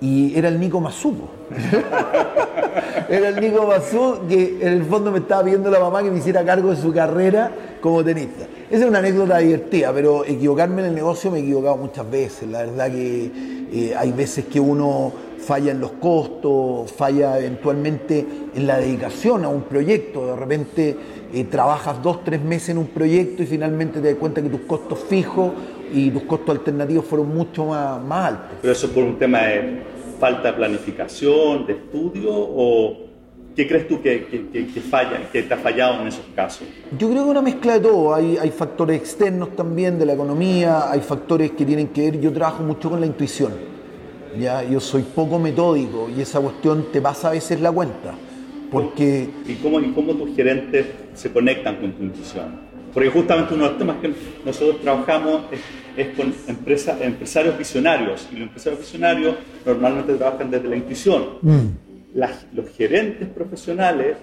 y 0.00 0.36
era 0.36 0.48
el 0.48 0.60
Nico 0.60 0.80
Mazú. 0.80 1.14
era 3.08 3.28
el 3.28 3.40
Nico 3.40 3.66
Mazú 3.66 4.26
que 4.28 4.58
en 4.60 4.68
el 4.68 4.84
fondo 4.84 5.10
me 5.10 5.18
estaba 5.18 5.44
pidiendo 5.44 5.70
la 5.70 5.80
mamá 5.80 6.02
que 6.02 6.10
me 6.10 6.18
hiciera 6.18 6.44
cargo 6.44 6.70
de 6.70 6.76
su 6.76 6.92
carrera 6.92 7.50
como 7.80 8.02
tenista. 8.04 8.46
Esa 8.70 8.84
es 8.84 8.88
una 8.88 8.98
anécdota 8.98 9.38
divertida, 9.38 9.92
pero 9.92 10.24
equivocarme 10.24 10.82
en 10.82 10.88
el 10.88 10.94
negocio 10.94 11.30
me 11.30 11.38
he 11.38 11.42
equivocado 11.42 11.76
muchas 11.76 12.10
veces. 12.10 12.48
La 12.48 12.60
verdad 12.60 12.90
que 12.90 13.30
eh, 13.72 13.94
hay 13.96 14.12
veces 14.12 14.46
que 14.46 14.58
uno 14.58 15.12
falla 15.44 15.72
en 15.72 15.80
los 15.80 15.92
costos, 15.92 16.90
falla 16.92 17.38
eventualmente 17.38 18.26
en 18.54 18.66
la 18.66 18.78
dedicación 18.78 19.44
a 19.44 19.48
un 19.48 19.62
proyecto. 19.62 20.26
De 20.26 20.36
repente 20.36 20.96
eh, 21.32 21.44
trabajas 21.44 22.02
dos, 22.02 22.24
tres 22.24 22.40
meses 22.40 22.70
en 22.70 22.78
un 22.78 22.86
proyecto 22.86 23.42
y 23.42 23.46
finalmente 23.46 24.00
te 24.00 24.08
das 24.08 24.18
cuenta 24.18 24.42
que 24.42 24.48
tus 24.48 24.62
costos 24.62 24.98
fijos 25.00 25.52
y 25.94 26.10
tus 26.10 26.24
costos 26.24 26.56
alternativos 26.56 27.04
fueron 27.04 27.34
mucho 27.34 27.66
más, 27.66 28.02
más 28.02 28.28
altos. 28.32 28.58
Pero 28.60 28.72
eso 28.72 28.90
por 28.90 29.04
un 29.04 29.18
tema 29.18 29.42
de 29.42 29.82
falta 30.18 30.48
de 30.48 30.54
planificación, 30.54 31.66
de 31.66 31.74
estudio 31.74 32.30
o 32.32 33.04
qué 33.54 33.68
crees 33.68 33.86
tú 33.86 34.02
que, 34.02 34.48
que, 34.52 34.80
falla, 34.80 35.30
que 35.30 35.42
te 35.42 35.54
ha 35.54 35.56
fallado 35.56 36.00
en 36.02 36.08
esos 36.08 36.24
casos? 36.34 36.66
Yo 36.98 37.08
creo 37.10 37.24
que 37.24 37.30
una 37.30 37.42
mezcla 37.42 37.74
de 37.74 37.80
todo. 37.80 38.14
Hay, 38.14 38.36
hay 38.36 38.50
factores 38.50 38.96
externos 38.96 39.54
también 39.54 39.98
de 39.98 40.06
la 40.06 40.14
economía, 40.14 40.90
hay 40.90 41.00
factores 41.00 41.52
que 41.52 41.64
tienen 41.64 41.88
que 41.88 42.10
ver, 42.10 42.20
yo 42.20 42.32
trabajo 42.32 42.62
mucho 42.62 42.90
con 42.90 43.00
la 43.00 43.06
intuición. 43.06 43.52
¿ya? 44.38 44.62
Yo 44.64 44.80
soy 44.80 45.02
poco 45.02 45.38
metódico 45.38 46.10
y 46.14 46.20
esa 46.20 46.40
cuestión 46.40 46.86
te 46.92 47.00
pasa 47.00 47.28
a 47.28 47.32
veces 47.32 47.60
la 47.60 47.70
cuenta 47.70 48.14
Porque... 48.70 49.30
¿Y 49.46 49.54
cómo, 49.54 49.78
y 49.80 49.92
cómo 49.92 50.14
tus 50.14 50.34
gerentes 50.34 50.86
se 51.14 51.32
conectan 51.32 51.76
con 51.76 51.92
tu 51.92 52.02
intuición? 52.02 52.60
Porque 52.92 53.10
justamente 53.10 53.54
uno 53.54 53.64
de 53.64 53.70
los 53.70 53.78
temas 53.78 53.96
que 53.98 54.12
nosotros 54.44 54.80
trabajamos 54.80 55.42
es, 55.52 55.60
con 56.16 56.34
empresa, 56.46 56.96
empresarios 57.00 57.56
visionarios. 57.56 58.28
Y 58.30 58.36
los 58.36 58.48
empresarios 58.48 58.80
visionarios 58.80 59.36
normalmente 59.64 60.14
trabajan 60.14 60.50
desde 60.50 60.68
la 60.68 60.76
intuición. 60.76 61.38
Mm. 61.42 61.68
los 62.52 62.68
gerentes 62.76 63.28
profesionales 63.28 64.16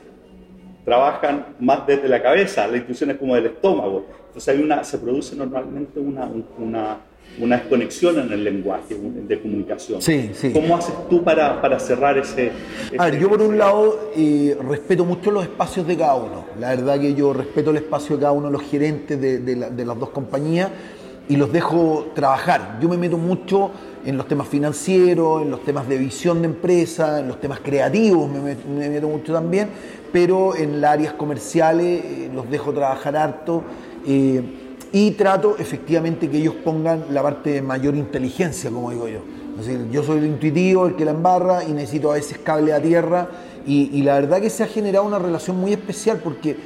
trabajan 0.85 1.45
más 1.59 1.85
desde 1.85 2.07
la 2.07 2.21
cabeza, 2.21 2.67
la 2.67 2.77
intuición 2.77 3.11
es 3.11 3.17
como 3.17 3.35
del 3.35 3.47
estómago. 3.47 4.05
Entonces 4.27 4.55
hay 4.55 4.61
una, 4.61 4.83
se 4.83 4.97
produce 4.97 5.35
normalmente 5.35 5.99
una, 5.99 6.29
una, 6.57 6.97
una 7.39 7.57
desconexión 7.57 8.19
en 8.19 8.31
el 8.31 8.43
lenguaje 8.43 8.95
de 8.95 9.41
comunicación. 9.41 10.01
Sí, 10.01 10.31
sí. 10.33 10.51
¿Cómo 10.51 10.75
haces 10.75 10.95
tú 11.09 11.23
para, 11.23 11.61
para 11.61 11.79
cerrar 11.79 12.17
ese, 12.17 12.51
A 12.97 13.05
ver, 13.05 13.19
yo 13.19 13.29
por 13.29 13.41
un 13.41 13.57
lado 13.57 14.11
eh, 14.15 14.57
respeto 14.67 15.05
mucho 15.05 15.31
los 15.31 15.43
espacios 15.43 15.85
de 15.85 15.97
cada 15.97 16.15
uno. 16.15 16.45
La 16.59 16.69
verdad 16.69 16.99
que 16.99 17.13
yo 17.13 17.33
respeto 17.33 17.71
el 17.71 17.77
espacio 17.77 18.15
de 18.15 18.21
cada 18.21 18.31
uno 18.31 18.47
de 18.47 18.53
los 18.53 18.63
gerentes 18.63 19.19
de, 19.19 19.39
de, 19.39 19.85
las 19.85 19.99
dos 19.99 20.09
compañías 20.09 20.69
y 21.29 21.35
los 21.35 21.51
dejo 21.51 22.07
trabajar. 22.13 22.79
Yo 22.81 22.89
me 22.89 22.97
meto 22.97 23.17
mucho 23.17 23.71
en 24.05 24.17
los 24.17 24.27
temas 24.27 24.47
financieros, 24.47 25.41
en 25.43 25.51
los 25.51 25.63
temas 25.63 25.87
de 25.87 25.97
visión 25.97 26.41
de 26.41 26.47
empresa, 26.47 27.19
en 27.19 27.27
los 27.27 27.39
temas 27.39 27.59
creativos 27.59 28.29
me 28.29 28.89
meto, 28.89 29.07
mucho 29.07 29.33
también, 29.33 29.69
pero 30.11 30.55
en 30.55 30.81
las 30.81 30.93
áreas 30.93 31.13
comerciales 31.13 32.03
eh, 32.03 32.31
los 32.33 32.49
dejo 32.49 32.73
trabajar 32.73 33.15
harto. 33.15 33.63
Eh, 34.05 34.41
y 34.93 35.11
trato 35.11 35.55
efectivamente 35.57 36.29
que 36.29 36.37
ellos 36.37 36.55
pongan 36.65 37.05
la 37.11 37.21
parte 37.21 37.51
de 37.51 37.61
mayor 37.61 37.95
inteligencia, 37.95 38.69
como 38.69 38.91
digo 38.91 39.07
yo. 39.07 39.19
Es 39.57 39.67
decir, 39.67 39.87
yo 39.89 40.03
soy 40.03 40.17
el 40.19 40.25
intuitivo, 40.25 40.87
el 40.87 40.95
que 40.95 41.05
la 41.05 41.11
embarra 41.11 41.63
y 41.63 41.71
necesito 41.71 42.11
a 42.11 42.15
veces 42.15 42.39
cable 42.39 42.73
a 42.73 42.81
tierra 42.81 43.29
y, 43.65 44.01
la 44.01 44.15
verdad 44.15 44.41
que 44.41 44.49
se 44.49 44.63
ha 44.63 44.67
generado 44.67 45.05
una 45.05 45.19
relación 45.19 45.57
muy 45.57 45.71
especial 45.71 46.19
porque 46.23 46.57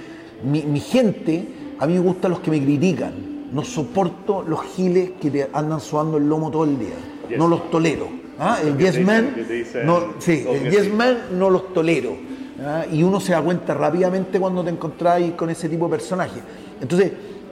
mi, 0.43 0.79
gente, 0.79 1.45
a 1.77 1.88
mí 1.88 1.93
me 1.93 2.00
gustan 2.00 2.31
los 2.31 2.39
que 2.39 2.51
me 2.51 2.62
critican, 2.63 3.13
no 3.51 3.63
soporto 3.63 4.43
los 4.47 4.61
giles 4.75 5.11
que 5.21 5.31
te 5.31 5.49
andan 5.53 5.79
suando 5.79 6.17
el 6.17 6.27
lomo 6.27 6.51
todo 6.51 6.65
el 6.65 6.77
día, 6.77 6.95
no 7.37 7.47
los 7.47 7.69
tolero. 7.69 8.07
¿ah? 8.39 8.59
El 8.63 8.77
yes 8.77 8.99
man, 9.05 9.35
no, 9.83 10.13
sí, 10.19 10.45
el 10.47 10.69
yes 10.69 10.93
man 10.93 11.17
no 11.33 11.49
los 11.49 11.73
tolero. 11.73 12.15
¿ah? 12.61 12.85
Y 12.91 13.03
uno 13.03 13.19
se 13.19 13.33
da 13.33 13.41
cuenta 13.41 13.73
rápidamente 13.73 14.39
cuando 14.39 14.63
te 14.63 14.69
encontráis 14.71 15.33
con 15.33 15.49
ese 15.49 15.69
tipo 15.69 15.85
de 15.85 15.91
personajes. 15.91 16.41
Entonces, 16.81 17.11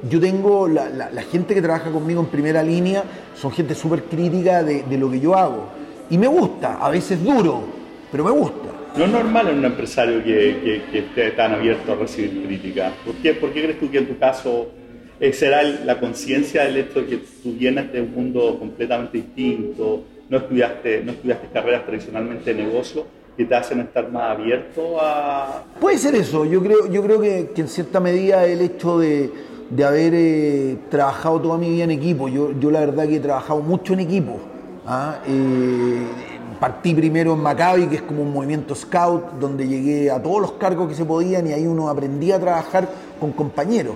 yo 0.10 0.20
tengo 0.20 0.68
la, 0.68 1.10
gente 1.32 1.54
que 1.54 1.62
trabaja 1.62 1.90
conmigo 1.92 2.22
en 2.22 2.28
primera 2.28 2.62
línea, 2.62 3.04
son 3.36 3.52
gente 3.52 3.74
súper 3.74 4.04
crítica 4.04 4.64
de, 4.64 4.98
lo 4.98 5.10
que 5.10 5.20
yo 5.20 5.36
hago. 5.36 5.68
Y 6.10 6.18
me 6.18 6.28
gusta, 6.28 6.78
a 6.82 6.90
veces 6.90 7.24
duro, 7.24 7.64
pero 8.12 8.26
me 8.26 8.32
gusta. 8.32 8.70
No 8.98 9.06
es 9.06 9.12
normal 9.12 9.48
en 9.48 9.60
un 9.60 9.66
empresario 9.66 10.24
que, 10.24 10.84
esté 10.94 11.32
tan 11.32 11.54
abierto 11.54 11.94
a 11.94 11.96
recibir 11.96 12.46
crítica. 12.46 12.92
¿Por 13.06 13.16
qué, 13.16 13.34
¿Por 13.34 13.52
qué 13.52 13.64
crees 13.64 13.80
tú 13.80 13.90
que 13.90 14.00
en 14.00 14.08
tu 14.08 14.18
caso 14.20 14.68
será 15.32 15.64
la 15.64 16.00
conciencia 16.00 16.66
del 16.66 16.78
hecho 16.78 17.02
de 17.02 17.06
que 17.06 17.18
tú 17.42 17.54
vienes 17.54 17.94
de 17.94 18.02
un 18.02 18.14
mundo 18.14 18.58
completamente 18.60 19.20
distinto, 19.20 20.04
no 20.30 20.38
estudiaste, 20.38 21.04
no 21.06 21.14
estudiaste 21.14 21.48
carreras 21.54 21.86
tradicionalmente 21.86 22.54
de 22.54 22.64
negocio, 22.64 23.06
que 23.38 23.46
te 23.46 23.56
hacen 23.56 23.80
estar 23.80 24.12
más 24.12 24.38
abierto 24.38 24.98
a... 25.00 25.64
Puede 25.80 25.98
ser 25.98 26.16
eso, 26.16 26.46
yo 26.46 26.62
creo, 26.62 26.92
yo 26.92 27.02
creo 27.04 27.22
que 27.22 27.52
en 27.56 27.68
cierta 27.68 28.00
medida 28.00 28.46
el 28.46 28.62
hecho 28.62 29.00
de 29.00 29.32
de 29.76 29.84
haber 29.84 30.14
eh, 30.16 30.78
trabajado 30.90 31.42
toda 31.42 31.58
mi 31.58 31.70
vida 31.70 31.86
en 31.86 31.92
equipo. 31.92 32.28
Yo, 32.28 32.52
yo 32.60 32.70
la 32.70 32.82
verdad 32.82 33.08
que 33.08 33.16
he 33.16 33.20
trabajado 33.20 33.62
mucho 33.62 33.94
en 33.94 34.02
equipo. 34.02 34.40
¿ah? 34.86 35.20
Eh, 35.28 36.06
partí 36.60 36.94
primero 36.94 37.34
en 37.34 37.42
Maccabi, 37.42 37.88
que 37.88 37.96
es 37.96 38.02
como 38.04 38.22
un 38.22 38.32
movimiento 38.32 38.76
scout, 38.76 39.34
donde 39.40 39.68
llegué 39.68 40.12
a 40.12 40.22
todos 40.22 40.42
los 40.42 40.52
cargos 40.54 40.90
que 40.90 40.96
se 40.96 41.06
podían 41.06 41.48
y 41.48 41.54
ahí 41.54 41.66
uno 41.66 41.90
aprendía 41.90 42.36
a 42.36 42.40
trabajar 42.40 42.88
con 43.20 43.32
compañeros. 43.32 43.96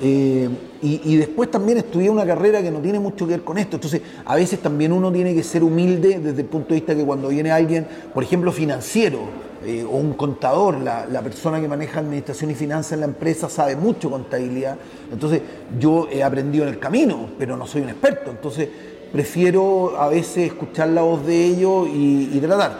Eh, 0.00 0.48
y, 0.80 1.16
después 1.16 1.50
también 1.50 1.78
estudié 1.78 2.08
una 2.08 2.24
carrera 2.24 2.62
que 2.62 2.70
no 2.70 2.78
tiene 2.78 3.00
mucho 3.00 3.26
que 3.26 3.32
ver 3.32 3.42
con 3.42 3.58
esto. 3.58 3.76
Entonces, 3.76 4.00
a 4.24 4.36
veces 4.36 4.60
también 4.60 4.92
uno 4.92 5.10
tiene 5.12 5.34
que 5.34 5.42
ser 5.42 5.64
humilde 5.64 6.20
desde 6.20 6.42
el 6.42 6.46
punto 6.46 6.68
de 6.68 6.74
vista 6.76 6.94
que 6.94 7.04
cuando 7.04 7.28
viene 7.28 7.50
alguien, 7.50 7.86
por 8.14 8.22
ejemplo, 8.22 8.52
financiero, 8.52 9.48
eh, 9.64 9.84
o 9.84 9.96
un 9.96 10.12
contador, 10.12 10.78
la, 10.78 11.20
persona 11.20 11.60
que 11.60 11.66
maneja 11.66 11.98
administración 11.98 12.52
y 12.52 12.54
finanzas 12.54 12.92
en 12.92 13.00
la 13.00 13.06
empresa 13.06 13.48
sabe 13.48 13.74
mucho 13.74 14.08
contabilidad. 14.08 14.76
Entonces 15.12 15.42
yo 15.80 16.08
he 16.12 16.22
aprendido 16.22 16.64
en 16.64 16.70
el 16.70 16.78
camino, 16.78 17.30
pero 17.38 17.56
no 17.56 17.66
soy 17.66 17.82
un 17.82 17.88
experto. 17.88 18.30
Entonces 18.30 18.68
prefiero 19.12 19.98
a 19.98 20.08
veces 20.08 20.52
escuchar 20.52 20.90
la 20.90 21.02
voz 21.02 21.26
de 21.26 21.44
ellos 21.44 21.88
y, 21.92 22.38
tratar. 22.38 22.78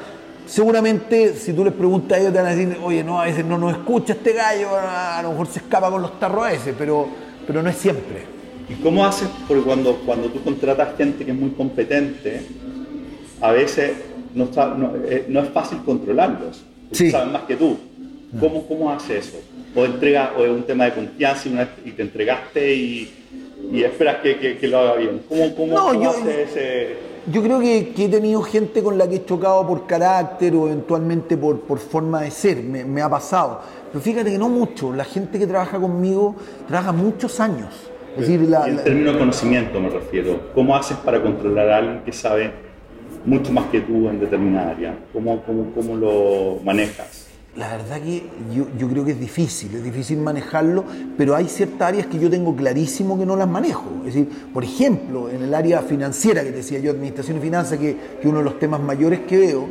Seguramente 0.48 1.34
si 1.34 1.52
tú 1.52 1.62
les 1.62 1.74
preguntas 1.74 2.16
a 2.16 2.20
ellos 2.20 2.32
te 2.32 2.38
van 2.38 2.46
a 2.46 2.54
decir, 2.56 2.78
oye, 2.82 3.04
no, 3.04 3.20
a 3.20 3.26
veces 3.26 3.44
no 3.44 3.58
nos 3.58 3.72
escucha 3.72 4.14
este 4.14 4.32
gallo, 4.32 4.70
a 4.74 5.20
lo 5.22 5.32
mejor 5.32 5.46
se 5.46 5.58
escapa 5.58 5.90
con 5.90 6.00
los 6.00 6.18
tarros 6.18 6.46
a 6.46 6.52
ese, 6.52 6.72
pero, 6.72 7.06
pero 7.46 7.62
no 7.62 7.68
es 7.68 7.76
siempre. 7.76 8.22
¿Y 8.68 8.82
cómo 8.82 9.04
haces? 9.04 9.28
Porque 9.46 9.62
cuando, 9.62 9.96
cuando 10.06 10.28
tú 10.28 10.42
contratas 10.42 10.96
gente 10.96 11.24
que 11.24 11.32
es 11.32 11.36
muy 11.36 11.50
competente, 11.50 12.40
a 13.42 13.52
veces 13.52 13.92
no, 14.34 14.48
no, 14.76 14.92
eh, 15.06 15.26
no 15.28 15.40
es 15.40 15.50
fácil 15.50 15.78
controlarlos 15.84 16.64
sí. 16.92 17.10
saben 17.10 17.32
más 17.32 17.42
que 17.42 17.56
tú. 17.56 17.76
¿Cómo, 18.38 18.66
cómo 18.66 18.90
hace 18.90 19.18
eso? 19.18 19.38
O 19.74 19.84
entrega, 19.84 20.32
o 20.36 20.44
es 20.44 20.50
un 20.50 20.62
tema 20.64 20.84
de 20.84 20.92
confianza 20.92 21.48
y, 21.84 21.90
te 21.92 22.02
entregaste 22.02 22.74
y, 22.74 23.10
esperas 23.82 24.16
que, 24.22 24.58
que, 24.58 24.68
lo 24.68 24.78
haga 24.78 24.94
bien. 24.96 25.22
¿Cómo, 25.28 25.54
cómo, 25.54 25.94
yo, 25.94 26.10
hace 26.10 26.42
ese...? 26.42 27.07
Yo 27.30 27.42
creo 27.42 27.60
que, 27.60 27.92
he 27.96 28.08
tenido 28.08 28.42
gente 28.42 28.82
con 28.82 28.96
la 28.96 29.08
que 29.08 29.16
he 29.16 29.24
chocado 29.24 29.66
por 29.66 29.86
carácter 29.86 30.54
o 30.54 30.66
eventualmente 30.66 31.36
por, 31.36 31.60
por 31.60 31.78
forma 31.78 32.22
de 32.22 32.30
ser, 32.30 32.62
me, 32.62 32.84
me, 32.84 33.02
ha 33.02 33.08
pasado. 33.08 33.60
Pero 33.92 34.02
fíjate 34.02 34.30
que 34.30 34.38
no 34.38 34.48
mucho, 34.48 34.92
la 34.92 35.04
gente 35.04 35.38
que 35.38 35.46
trabaja 35.46 35.78
conmigo 35.78 36.36
trabaja 36.66 36.92
muchos 36.92 37.40
años. 37.40 37.74
Es 38.16 38.22
decir, 38.22 38.48
la, 38.48 38.66
en 38.66 38.82
términos 38.82 39.14
de 39.14 39.18
conocimiento 39.18 39.80
me 39.80 39.90
refiero, 39.90 40.40
¿cómo 40.54 40.74
haces 40.74 40.96
para 40.96 41.22
controlar 41.22 41.68
a 41.70 41.76
alguien 41.76 42.02
que 42.04 42.12
sabe 42.12 42.52
mucho 43.24 43.52
más 43.52 43.66
que 43.66 43.80
tú 43.80 44.08
en 44.08 44.20
determinada 44.20 44.70
área. 44.70 44.94
¿Cómo, 45.12 45.42
cómo, 45.42 45.70
cómo 45.74 45.96
lo 45.96 46.58
manejas? 46.64 47.27
La 47.58 47.70
verdad 47.70 48.00
que 48.00 48.22
yo, 48.54 48.88
creo 48.88 49.04
que 49.04 49.10
es 49.10 49.20
difícil, 49.20 49.74
es 49.74 49.82
difícil 49.82 50.18
manejarlo, 50.18 50.84
pero 51.16 51.34
hay 51.34 51.48
ciertas 51.48 51.88
áreas 51.88 52.06
que 52.06 52.16
yo 52.16 52.30
tengo 52.30 52.54
clarísimo 52.54 53.18
que 53.18 53.26
no 53.26 53.34
las 53.34 53.48
manejo. 53.48 53.84
Es 54.06 54.14
decir, 54.14 54.28
por 54.54 54.62
ejemplo, 54.62 55.28
en 55.28 55.42
el 55.42 55.52
área 55.52 55.82
financiera, 55.82 56.44
que 56.44 56.52
decía 56.52 56.78
yo, 56.78 56.92
administración 56.92 57.38
y 57.38 57.40
finanzas, 57.40 57.80
que, 57.80 57.96
que 58.22 58.28
uno 58.28 58.38
de 58.38 58.44
los 58.44 58.60
temas 58.60 58.80
mayores 58.80 59.20
que 59.26 59.38
veo, 59.38 59.68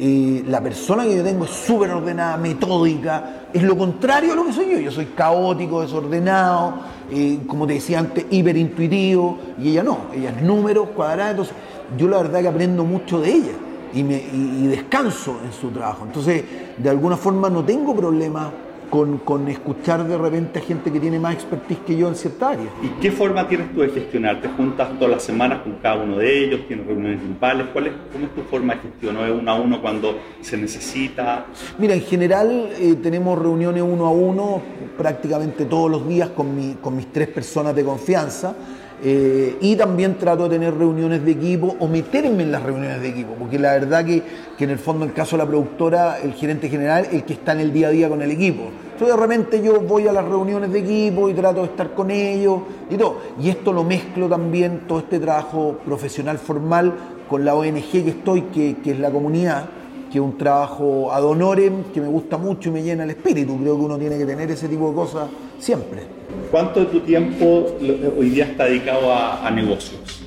eh, 0.00 0.44
la 0.48 0.62
persona 0.62 1.04
que 1.04 1.14
yo 1.14 1.22
tengo 1.22 1.44
es 1.44 1.50
súper 1.50 1.90
ordenada, 1.90 2.38
metódica, 2.38 3.48
es 3.52 3.62
lo 3.62 3.76
contrario 3.76 4.32
a 4.32 4.36
lo 4.36 4.46
que 4.46 4.54
soy 4.54 4.70
yo. 4.70 4.78
Yo 4.78 4.90
soy 4.90 5.04
caótico, 5.14 5.82
desordenado, 5.82 6.76
eh, 7.10 7.40
como 7.46 7.66
te 7.66 7.74
decía 7.74 7.98
antes, 7.98 8.24
hiperintuitivo, 8.30 9.38
y 9.62 9.72
ella 9.72 9.82
no, 9.82 10.06
ella 10.14 10.30
es 10.30 10.42
números, 10.42 10.88
cuadrados 10.96 11.50
yo 11.96 12.08
la 12.08 12.16
verdad 12.16 12.40
que 12.40 12.48
aprendo 12.48 12.84
mucho 12.84 13.20
de 13.20 13.32
ella 13.32 13.52
y, 13.96 14.02
me, 14.02 14.68
descanso 14.68 15.40
en 15.44 15.52
su 15.52 15.70
trabajo. 15.70 16.04
Entonces, 16.04 16.44
de 16.76 16.90
alguna 16.90 17.16
forma 17.16 17.48
no 17.48 17.64
tengo 17.64 17.96
problema 17.96 18.52
con, 18.90 19.18
con, 19.18 19.48
escuchar 19.48 20.06
de 20.06 20.16
repente 20.16 20.60
a 20.60 20.62
gente 20.62 20.92
que 20.92 21.00
tiene 21.00 21.18
más 21.18 21.34
expertise 21.34 21.78
que 21.84 21.96
yo 21.96 22.06
en 22.06 22.14
cierta 22.14 22.50
área. 22.50 22.66
¿Y 22.82 22.88
qué 23.00 23.10
forma 23.10 23.48
tienes 23.48 23.72
tú 23.74 23.80
de 23.80 23.88
gestionar? 23.88 24.40
¿Te 24.40 24.48
juntas 24.48 24.90
todas 24.98 25.10
las 25.10 25.22
semanas 25.22 25.62
con 25.62 25.72
cada 25.82 26.02
uno 26.02 26.18
de 26.18 26.44
ellos? 26.44 26.60
¿Tienes 26.68 26.86
reuniones 26.86 27.20
grupales? 27.20 27.66
¿Cuál 27.72 27.86
es, 27.88 27.92
¿Cómo 28.12 28.26
es 28.26 28.34
tu 28.34 28.42
forma 28.42 28.74
de 28.74 28.80
gestión? 28.82 29.14
¿No 29.14 29.24
es 29.24 29.32
uno 29.32 29.50
a 29.50 29.54
uno 29.54 29.80
cuando 29.80 30.18
se 30.40 30.56
necesita? 30.56 31.46
Mira, 31.78 31.94
en 31.94 32.02
general 32.02 32.70
eh, 32.78 32.96
tenemos 33.02 33.38
reuniones 33.38 33.82
uno 33.82 34.06
a 34.06 34.10
uno 34.10 34.60
prácticamente 34.96 35.64
todos 35.64 35.90
los 35.90 36.06
días 36.06 36.28
con, 36.30 36.54
mi, 36.54 36.74
con 36.74 36.94
mis 36.94 37.10
tres 37.10 37.28
personas 37.28 37.74
de 37.74 37.82
confianza 37.82 38.54
eh, 39.02 39.58
y 39.60 39.76
también 39.76 40.16
trato 40.16 40.44
de 40.44 40.56
tener 40.56 40.74
reuniones 40.74 41.24
de 41.24 41.32
equipo 41.32 41.76
o 41.78 41.86
meterme 41.86 42.44
en 42.44 42.52
las 42.52 42.62
reuniones 42.62 43.00
de 43.00 43.08
equipo, 43.08 43.34
porque 43.38 43.58
la 43.58 43.72
verdad 43.72 44.04
que, 44.04 44.22
que 44.56 44.64
en 44.64 44.70
el 44.70 44.78
fondo, 44.78 45.04
el 45.04 45.12
caso 45.12 45.36
de 45.36 45.42
la 45.42 45.48
productora, 45.48 46.18
el 46.18 46.32
gerente 46.32 46.68
general, 46.68 47.06
el 47.12 47.24
que 47.24 47.34
está 47.34 47.52
en 47.52 47.60
el 47.60 47.72
día 47.72 47.88
a 47.88 47.90
día 47.90 48.08
con 48.08 48.22
el 48.22 48.30
equipo. 48.30 48.70
Entonces 48.92 49.14
de 49.14 49.22
repente 49.22 49.62
yo 49.62 49.80
voy 49.80 50.08
a 50.08 50.12
las 50.12 50.24
reuniones 50.24 50.72
de 50.72 50.78
equipo 50.78 51.28
y 51.28 51.34
trato 51.34 51.60
de 51.60 51.66
estar 51.66 51.92
con 51.92 52.10
ellos 52.10 52.62
y 52.90 52.96
todo. 52.96 53.20
Y 53.38 53.50
esto 53.50 53.72
lo 53.72 53.84
mezclo 53.84 54.28
también, 54.28 54.84
todo 54.88 55.00
este 55.00 55.18
trabajo 55.18 55.78
profesional 55.84 56.38
formal, 56.38 56.94
con 57.28 57.44
la 57.44 57.54
ONG 57.54 57.90
que 57.90 58.08
estoy, 58.08 58.42
que, 58.42 58.76
que 58.82 58.92
es 58.92 58.98
la 58.98 59.10
comunidad 59.10 59.66
que 60.10 60.18
es 60.18 60.24
un 60.24 60.36
trabajo 60.38 61.12
ad 61.12 61.24
honorem, 61.24 61.84
que 61.92 62.00
me 62.00 62.08
gusta 62.08 62.36
mucho 62.36 62.68
y 62.68 62.72
me 62.72 62.82
llena 62.82 63.04
el 63.04 63.10
espíritu. 63.10 63.56
Creo 63.58 63.76
que 63.76 63.84
uno 63.84 63.98
tiene 63.98 64.18
que 64.18 64.24
tener 64.24 64.50
ese 64.50 64.68
tipo 64.68 64.88
de 64.88 64.94
cosas 64.94 65.28
siempre. 65.58 66.02
¿Cuánto 66.50 66.80
de 66.80 66.86
tu 66.86 67.00
tiempo 67.00 67.66
hoy 68.18 68.30
día 68.30 68.44
está 68.44 68.64
dedicado 68.64 69.12
a, 69.12 69.50
negocios? 69.50 70.22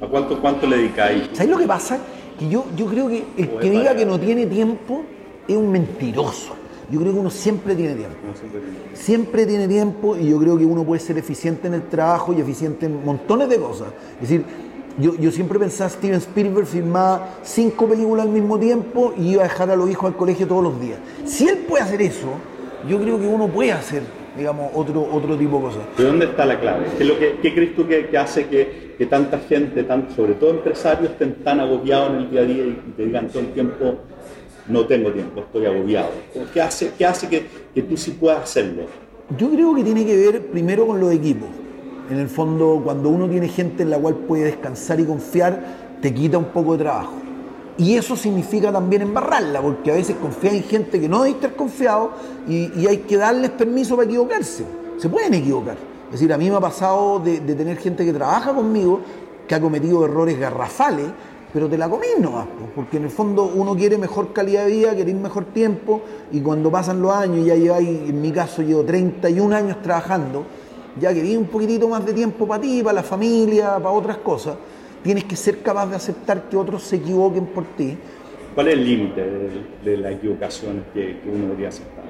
¿A 0.00 0.06
cuánto, 0.06 0.40
cuánto 0.40 0.66
le 0.66 0.76
dedicáis? 0.78 1.30
¿Sabes 1.32 1.50
lo 1.50 1.58
que 1.58 1.66
pasa? 1.66 1.98
Que 2.38 2.48
yo, 2.48 2.64
yo 2.76 2.86
creo 2.86 3.08
que 3.08 3.24
el 3.36 3.48
que 3.48 3.70
diga 3.70 3.96
que 3.96 4.06
no 4.06 4.18
tiene 4.18 4.46
tiempo 4.46 5.02
es 5.46 5.56
un 5.56 5.70
mentiroso. 5.70 6.54
Yo 6.90 7.00
creo 7.00 7.12
que 7.12 7.18
uno 7.18 7.30
siempre 7.30 7.74
tiene 7.74 7.94
tiempo. 7.94 8.16
Siempre 8.94 9.44
tiene 9.44 9.68
tiempo 9.68 10.16
y 10.16 10.30
yo 10.30 10.38
creo 10.38 10.56
que 10.56 10.64
uno 10.64 10.84
puede 10.84 11.00
ser 11.00 11.18
eficiente 11.18 11.68
en 11.68 11.74
el 11.74 11.82
trabajo 11.88 12.32
y 12.32 12.40
eficiente 12.40 12.86
en 12.86 13.04
montones 13.04 13.48
de 13.50 13.58
cosas. 13.58 13.88
Es 14.14 14.28
decir, 14.28 14.44
Yo, 14.98 15.14
yo 15.14 15.30
siempre 15.30 15.60
pensaba 15.60 15.88
Steven 15.88 16.16
Spielberg 16.16 16.66
filmaba 16.66 17.36
cinco 17.44 17.86
películas 17.86 18.26
al 18.26 18.32
mismo 18.32 18.58
tiempo 18.58 19.14
y 19.16 19.32
iba 19.32 19.42
a 19.42 19.44
dejar 19.44 19.70
a 19.70 19.76
los 19.76 19.88
hijos 19.88 20.10
al 20.10 20.16
colegio 20.16 20.48
todos 20.48 20.64
los 20.64 20.80
días. 20.80 20.98
Si 21.24 21.46
él 21.46 21.58
puede 21.68 21.84
hacer 21.84 22.02
eso, 22.02 22.26
yo 22.88 23.00
creo 23.00 23.16
que 23.16 23.26
uno 23.26 23.46
puede 23.46 23.70
hacer, 23.70 24.02
digamos, 24.36 24.72
otro, 24.74 25.08
otro 25.12 25.36
tipo 25.36 25.58
de 25.58 25.62
cosas. 25.62 25.82
¿De 25.96 26.02
dónde 26.04 26.24
está 26.24 26.44
la 26.44 26.58
clave? 26.58 26.86
¿Qué, 26.98 27.04
lo 27.04 27.16
que, 27.16 27.38
qué 27.40 27.54
crees 27.54 27.76
tú 27.76 27.86
que, 27.86 28.08
que 28.08 28.18
hace 28.18 28.46
que, 28.46 28.94
que, 28.98 29.06
tanta 29.06 29.38
gente, 29.38 29.84
tan, 29.84 30.10
sobre 30.16 30.34
todo 30.34 30.50
empresarios, 30.50 31.12
estén 31.12 31.44
tan 31.44 31.60
agobiados 31.60 32.10
en 32.10 32.16
el 32.16 32.30
día 32.30 32.40
a 32.40 32.44
día 32.44 32.64
y 32.64 32.92
te 32.96 33.04
digan 33.06 33.28
todo 33.28 33.40
el 33.40 33.52
tiempo, 33.52 33.98
no 34.66 34.84
tengo 34.86 35.12
tiempo, 35.12 35.42
estoy 35.42 35.66
agobiado? 35.66 36.10
¿Qué 36.52 36.60
hace, 36.60 36.90
qué 36.98 37.06
hace 37.06 37.28
que, 37.28 37.46
que 37.72 37.82
tú 37.82 37.96
sí 37.96 38.10
puedas 38.10 38.42
hacerlo? 38.42 38.82
Yo 39.38 39.48
creo 39.48 39.76
que 39.76 39.84
tiene 39.84 40.04
que 40.04 40.16
ver 40.16 40.46
primero 40.46 40.88
con 40.88 40.98
los 40.98 41.12
equipos. 41.12 41.48
En 42.10 42.18
el 42.18 42.28
fondo, 42.28 42.80
cuando 42.82 43.10
uno 43.10 43.28
tiene 43.28 43.48
gente 43.48 43.82
en 43.82 43.90
la 43.90 43.98
cual 43.98 44.14
puede 44.14 44.44
descansar 44.44 44.98
y 44.98 45.04
confiar, 45.04 45.62
te 46.00 46.14
quita 46.14 46.38
un 46.38 46.46
poco 46.46 46.72
de 46.72 46.84
trabajo. 46.84 47.14
Y 47.76 47.96
eso 47.96 48.16
significa 48.16 48.72
también 48.72 49.02
embarrarla, 49.02 49.60
porque 49.60 49.92
a 49.92 49.94
veces 49.94 50.16
confía 50.20 50.52
en 50.52 50.64
gente 50.64 51.00
que 51.00 51.08
no 51.08 51.22
debe 51.22 51.36
estar 51.36 51.54
confiado 51.54 52.10
y, 52.48 52.86
hay 52.86 52.98
que 52.98 53.16
darles 53.16 53.50
permiso 53.50 53.94
para 53.94 54.08
equivocarse. 54.08 54.64
Se 54.96 55.08
pueden 55.08 55.34
equivocar. 55.34 55.76
Es 56.06 56.12
decir, 56.12 56.32
a 56.32 56.38
mí 56.38 56.50
me 56.50 56.56
ha 56.56 56.60
pasado 56.60 57.20
de, 57.20 57.38
tener 57.38 57.76
gente 57.76 58.04
que 58.04 58.12
trabaja 58.12 58.52
conmigo 58.52 59.00
que 59.46 59.54
ha 59.54 59.60
cometido 59.60 60.04
errores 60.04 60.38
garrafales, 60.38 61.06
pero 61.52 61.68
te 61.68 61.78
la 61.78 61.88
comís 61.88 62.18
nomás, 62.18 62.46
porque 62.74 62.98
en 62.98 63.04
el 63.04 63.10
fondo 63.10 63.50
uno 63.54 63.74
quiere 63.74 63.96
mejor 63.96 64.32
calidad 64.32 64.66
de 64.66 64.72
vida, 64.72 64.94
quiere 64.94 65.12
ir 65.12 65.16
mejor 65.16 65.46
tiempo, 65.46 66.02
y 66.32 66.40
cuando 66.40 66.70
pasan 66.70 67.00
los 67.00 67.12
años, 67.12 67.46
ya 67.46 67.54
lleváis, 67.54 67.88
en 67.88 68.20
mi 68.20 68.32
caso 68.32 68.60
llevo 68.60 68.84
31 68.84 69.56
años 69.56 69.80
trabajando, 69.82 70.44
ya 71.00 71.12
quería 71.12 71.38
un 71.38 71.46
poquitito 71.46 71.88
más 71.88 72.04
de 72.04 72.12
tiempo 72.12 72.46
para 72.46 72.60
ti, 72.60 72.82
para 72.82 72.94
la 72.94 73.02
familia, 73.02 73.76
para 73.76 73.90
otras 73.90 74.18
cosas, 74.18 74.56
tienes 75.02 75.24
que 75.24 75.36
ser 75.36 75.60
capaz 75.62 75.86
de 75.86 75.96
aceptar 75.96 76.48
que 76.48 76.56
otros 76.56 76.82
se 76.82 76.96
equivoquen 76.96 77.46
por 77.46 77.64
ti. 77.76 77.96
¿Cuál 78.54 78.68
es 78.68 78.74
el 78.74 78.84
límite 78.84 79.20
de, 79.22 79.50
de, 79.84 79.96
las 79.96 80.12
equivocaciones 80.12 80.82
que, 80.92 81.20
que 81.20 81.30
uno 81.30 81.46
debería 81.46 81.68
aceptar? 81.68 82.04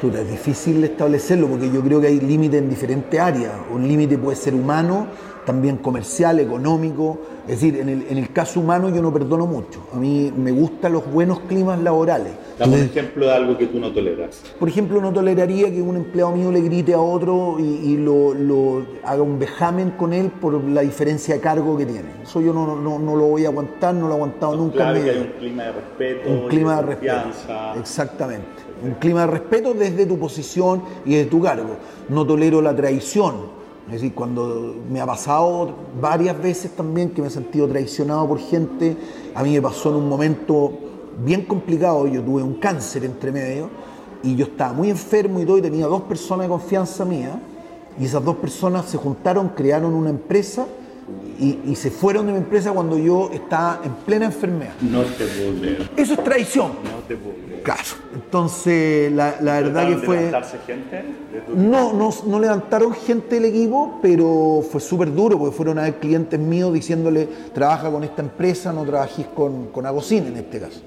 Puta, 0.00 0.20
es 0.20 0.30
difícil 0.30 0.82
establecerlo 0.82 1.46
porque 1.46 1.70
yo 1.70 1.82
creo 1.82 2.00
que 2.00 2.08
hay 2.08 2.18
límites 2.18 2.60
en 2.60 2.68
diferentes 2.68 3.20
áreas. 3.20 3.52
Un 3.72 3.86
límite 3.86 4.16
puede 4.18 4.36
ser 4.36 4.54
humano, 4.54 5.06
también 5.44 5.78
comercial, 5.78 6.40
económico. 6.40 7.18
Es 7.42 7.60
decir, 7.60 7.76
en 7.76 7.88
el, 7.88 8.06
en 8.08 8.18
el 8.18 8.32
caso 8.32 8.60
humano 8.60 8.88
yo 8.88 9.02
no 9.02 9.12
perdono 9.12 9.46
mucho. 9.46 9.86
A 9.92 9.96
mí 9.96 10.32
me 10.36 10.52
gustan 10.52 10.92
los 10.92 11.10
buenos 11.10 11.40
climas 11.40 11.80
laborales. 11.80 12.32
Dame 12.58 12.76
un 12.76 12.82
ejemplo 12.82 13.26
de 13.26 13.32
algo 13.32 13.58
que 13.58 13.66
tú 13.66 13.80
no 13.80 13.92
toleras. 13.92 14.40
Por 14.58 14.68
ejemplo, 14.68 15.00
no 15.00 15.12
toleraría 15.12 15.70
que 15.72 15.82
un 15.82 15.96
empleado 15.96 16.32
mío 16.32 16.52
le 16.52 16.60
grite 16.60 16.94
a 16.94 17.00
otro 17.00 17.56
y, 17.58 17.62
y 17.62 17.96
lo, 17.96 18.34
lo, 18.34 18.86
haga 19.04 19.22
un 19.22 19.38
vejamen 19.38 19.92
con 19.92 20.12
él 20.12 20.30
por 20.30 20.62
la 20.62 20.82
diferencia 20.82 21.34
de 21.34 21.40
cargo 21.40 21.76
que 21.76 21.86
tiene. 21.86 22.10
Eso 22.22 22.40
yo 22.40 22.52
no, 22.52 22.76
no, 22.76 22.98
no 22.98 23.16
lo 23.16 23.26
voy 23.26 23.44
a 23.44 23.48
aguantar, 23.48 23.94
no 23.94 24.06
lo 24.06 24.12
he 24.12 24.16
aguantado 24.16 24.56
nunca. 24.56 24.76
Claro 24.76 25.02
que 25.02 25.10
hay 25.10 25.18
un 25.18 25.32
clima 25.38 25.64
de 25.64 25.72
respeto, 25.72 26.30
un 26.30 26.48
clima 26.48 26.76
de, 26.76 26.82
de 26.82 26.88
respeto. 26.88 27.80
Exactamente. 27.80 28.46
Un 28.84 28.94
clima 28.94 29.20
de 29.22 29.26
respeto 29.26 29.74
desde 29.74 30.06
tu 30.06 30.18
posición 30.18 30.82
y 31.04 31.14
desde 31.14 31.30
tu 31.30 31.40
cargo. 31.40 31.76
No 32.08 32.24
tolero 32.26 32.60
la 32.60 32.74
traición. 32.74 33.61
Es 33.86 33.94
decir, 33.94 34.14
cuando 34.14 34.76
me 34.90 35.00
ha 35.00 35.06
pasado 35.06 35.74
varias 36.00 36.40
veces 36.40 36.70
también 36.70 37.10
que 37.10 37.20
me 37.20 37.28
he 37.28 37.30
sentido 37.30 37.68
traicionado 37.68 38.28
por 38.28 38.38
gente, 38.38 38.96
a 39.34 39.42
mí 39.42 39.52
me 39.52 39.62
pasó 39.62 39.90
en 39.90 39.96
un 39.96 40.08
momento 40.08 40.72
bien 41.24 41.44
complicado, 41.44 42.06
yo 42.06 42.22
tuve 42.22 42.42
un 42.42 42.54
cáncer 42.54 43.04
entre 43.04 43.32
medio 43.32 43.68
y 44.22 44.36
yo 44.36 44.46
estaba 44.46 44.72
muy 44.72 44.88
enfermo 44.88 45.40
y 45.40 45.44
todo 45.44 45.58
y 45.58 45.62
tenía 45.62 45.86
dos 45.86 46.02
personas 46.02 46.46
de 46.46 46.50
confianza 46.50 47.04
mía 47.04 47.40
y 47.98 48.04
esas 48.04 48.24
dos 48.24 48.36
personas 48.36 48.86
se 48.86 48.96
juntaron, 48.96 49.48
crearon 49.50 49.92
una 49.94 50.10
empresa 50.10 50.66
y, 51.38 51.58
y, 51.70 51.74
se 51.74 51.90
fueron 51.90 52.26
de 52.26 52.32
mi 52.32 52.38
empresa 52.38 52.72
cuando 52.72 52.98
yo 52.98 53.30
estaba 53.32 53.80
en 53.84 53.92
plena 54.04 54.26
enfermedad. 54.26 54.74
No 54.80 55.02
te 55.02 55.26
puedo 55.26 55.58
creer. 55.58 55.90
Eso 55.96 56.12
es 56.14 56.24
traición. 56.24 56.72
No 56.84 57.00
te 57.08 57.16
puedo 57.16 57.34
creer. 57.36 57.62
Claro. 57.62 57.82
Entonces, 58.14 59.10
la, 59.12 59.36
la 59.40 59.60
verdad 59.60 59.88
que 59.88 59.96
fue... 59.96 60.16
levantarse 60.16 60.58
gente? 60.66 61.04
No, 61.56 61.92
no, 61.92 62.10
no 62.26 62.38
levantaron 62.38 62.92
gente 62.92 63.36
del 63.36 63.46
equipo, 63.46 63.98
pero 64.02 64.62
fue 64.70 64.80
súper 64.80 65.12
duro 65.12 65.38
porque 65.38 65.56
fueron 65.56 65.78
a 65.78 65.82
ver 65.82 65.96
clientes 65.96 66.38
míos 66.38 66.72
diciéndole, 66.72 67.28
trabaja 67.52 67.90
con 67.90 68.04
esta 68.04 68.22
empresa, 68.22 68.72
no 68.72 68.84
trabajís 68.84 69.26
con, 69.26 69.68
con 69.68 69.86
Agosín 69.86 70.26
en 70.26 70.36
este 70.36 70.60
caso. 70.60 70.80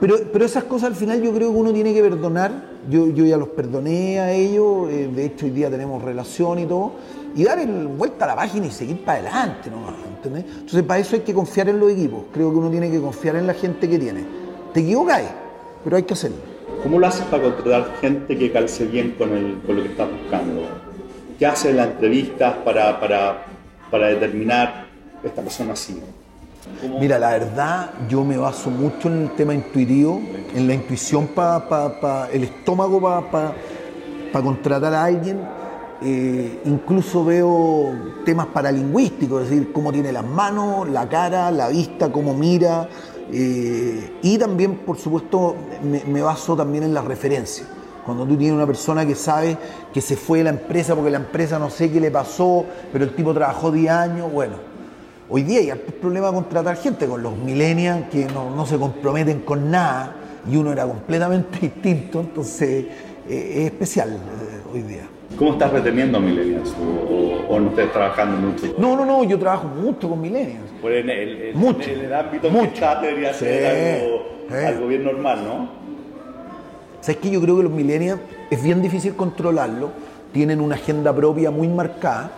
Pero, 0.00 0.18
pero 0.32 0.44
esas 0.44 0.64
cosas 0.64 0.90
al 0.90 0.96
final 0.96 1.22
yo 1.22 1.32
creo 1.32 1.50
que 1.50 1.56
uno 1.56 1.72
tiene 1.72 1.94
que 1.94 2.02
perdonar. 2.02 2.74
Yo, 2.90 3.08
yo 3.08 3.24
ya 3.24 3.38
los 3.38 3.48
perdoné 3.48 4.20
a 4.20 4.32
ellos, 4.32 4.90
eh, 4.90 5.08
de 5.14 5.24
hecho 5.24 5.46
hoy 5.46 5.52
día 5.52 5.70
tenemos 5.70 6.02
relación 6.02 6.58
y 6.58 6.66
todo 6.66 6.92
y 7.34 7.44
dar 7.44 7.58
el, 7.58 7.86
vuelta 7.88 8.24
a 8.24 8.28
la 8.28 8.36
página 8.36 8.66
y 8.66 8.70
seguir 8.70 9.04
para 9.04 9.18
adelante, 9.18 9.70
¿no? 9.70 9.78
¿entendés? 10.16 10.44
Entonces 10.44 10.82
para 10.82 11.00
eso 11.00 11.16
hay 11.16 11.22
que 11.22 11.34
confiar 11.34 11.68
en 11.68 11.80
los 11.80 11.90
equipos, 11.90 12.24
creo 12.32 12.50
que 12.50 12.56
uno 12.56 12.70
tiene 12.70 12.90
que 12.90 13.00
confiar 13.00 13.36
en 13.36 13.46
la 13.46 13.54
gente 13.54 13.88
que 13.88 13.98
tiene. 13.98 14.24
Te 14.72 14.80
equivocáis, 14.80 15.28
pero 15.82 15.96
hay 15.96 16.02
que 16.04 16.14
hacerlo. 16.14 16.38
¿Cómo 16.82 16.98
lo 16.98 17.06
haces 17.06 17.24
para 17.26 17.42
contratar 17.42 17.96
gente 18.00 18.36
que 18.36 18.52
calce 18.52 18.86
bien 18.86 19.14
con, 19.18 19.32
el, 19.32 19.60
con 19.66 19.76
lo 19.76 19.82
que 19.82 19.88
estás 19.90 20.08
buscando? 20.10 20.62
¿Qué 21.38 21.46
haces 21.46 21.70
en 21.70 21.76
las 21.78 21.88
entrevistas 21.88 22.54
para, 22.64 23.00
para, 23.00 23.44
para 23.90 24.08
determinar 24.08 24.86
esta 25.22 25.42
persona 25.42 25.74
sí? 25.74 26.00
¿Cómo? 26.80 27.00
Mira, 27.00 27.18
la 27.18 27.30
verdad, 27.30 27.90
yo 28.08 28.24
me 28.24 28.36
baso 28.36 28.70
mucho 28.70 29.08
en 29.08 29.22
el 29.22 29.30
tema 29.32 29.54
intuitivo, 29.54 30.20
en 30.54 30.66
la 30.66 30.74
intuición 30.74 31.26
para 31.28 31.68
pa, 31.68 32.00
pa, 32.00 32.28
el 32.32 32.44
estómago 32.44 33.00
para 33.00 33.30
pa, 33.30 33.52
pa 34.32 34.42
contratar 34.42 34.94
a 34.94 35.04
alguien 35.04 35.38
eh, 36.06 36.60
incluso 36.66 37.24
veo 37.24 37.94
temas 38.26 38.48
paralingüísticos, 38.48 39.44
es 39.44 39.48
decir, 39.48 39.72
cómo 39.72 39.90
tiene 39.90 40.12
las 40.12 40.26
manos, 40.26 40.86
la 40.86 41.08
cara, 41.08 41.50
la 41.50 41.68
vista, 41.68 42.12
cómo 42.12 42.34
mira. 42.34 42.90
Eh, 43.32 44.18
y 44.20 44.36
también, 44.36 44.76
por 44.80 44.98
supuesto, 44.98 45.56
me, 45.82 46.20
baso 46.20 46.54
también 46.54 46.84
en 46.84 46.92
las 46.92 47.06
referencias. 47.06 47.66
Cuando 48.04 48.26
tú 48.26 48.36
tienes 48.36 48.54
una 48.54 48.66
persona 48.66 49.06
que 49.06 49.14
sabe 49.14 49.56
que 49.94 50.02
se 50.02 50.14
fue 50.14 50.38
de 50.38 50.44
la 50.44 50.50
empresa 50.50 50.94
porque 50.94 51.10
la 51.10 51.16
empresa 51.16 51.58
no 51.58 51.70
sé 51.70 51.90
qué 51.90 52.00
le 52.00 52.10
pasó, 52.10 52.66
pero 52.92 53.04
el 53.04 53.14
tipo 53.14 53.32
trabajó 53.32 53.70
10 53.70 53.90
años, 53.90 54.30
bueno. 54.30 54.56
Hoy 55.30 55.42
día 55.42 55.60
hay 55.60 55.68
de 55.68 56.20
contratar 56.20 56.76
gente 56.76 57.06
con 57.06 57.22
los 57.22 57.34
millennials 57.34 58.10
que 58.10 58.26
no, 58.26 58.66
se 58.66 58.76
comprometen 58.76 59.40
con 59.40 59.70
nada 59.70 60.16
y 60.46 60.54
uno 60.54 60.70
era 60.70 60.84
completamente 60.84 61.60
distinto, 61.62 62.20
entonces 62.20 62.84
eh, 63.26 63.52
es 63.56 63.72
especial 63.72 64.18
hoy 64.70 64.82
día. 64.82 65.13
¿Cómo 65.38 65.52
estás 65.52 65.72
reteniendo 65.72 66.18
a 66.18 66.20
millennials? 66.20 66.72
¿O, 66.80 67.12
o, 67.12 67.54
o 67.56 67.60
no 67.60 67.70
estás 67.70 67.92
trabajando 67.92 68.36
mucho? 68.36 68.66
No, 68.78 68.94
no, 68.96 69.04
no, 69.04 69.24
yo 69.24 69.38
trabajo 69.38 69.66
mucho 69.66 70.08
con 70.08 70.20
millennials. 70.20 70.70
Pues 70.80 71.02
en 71.02 71.10
el, 71.10 71.42
en, 71.42 71.58
mucho. 71.58 71.90
en 71.90 72.00
el 72.00 72.14
ámbito 72.14 72.50
mucho. 72.50 72.84
que 73.00 73.06
debería 73.06 73.32
Sí, 73.32 73.44
ser 73.44 73.66
algo, 74.02 74.22
sí. 74.48 74.54
algo 74.66 74.86
bien 74.86 75.04
normal, 75.04 75.44
¿no? 75.44 75.68
¿Sabes 77.00 77.16
que 77.18 77.30
Yo 77.30 77.40
creo 77.40 77.56
que 77.56 77.64
los 77.64 77.72
millennials 77.72 78.20
es 78.50 78.62
bien 78.62 78.80
difícil 78.80 79.14
controlarlo, 79.14 79.90
tienen 80.32 80.60
una 80.60 80.76
agenda 80.76 81.12
propia 81.12 81.50
muy 81.50 81.68
marcada, 81.68 82.30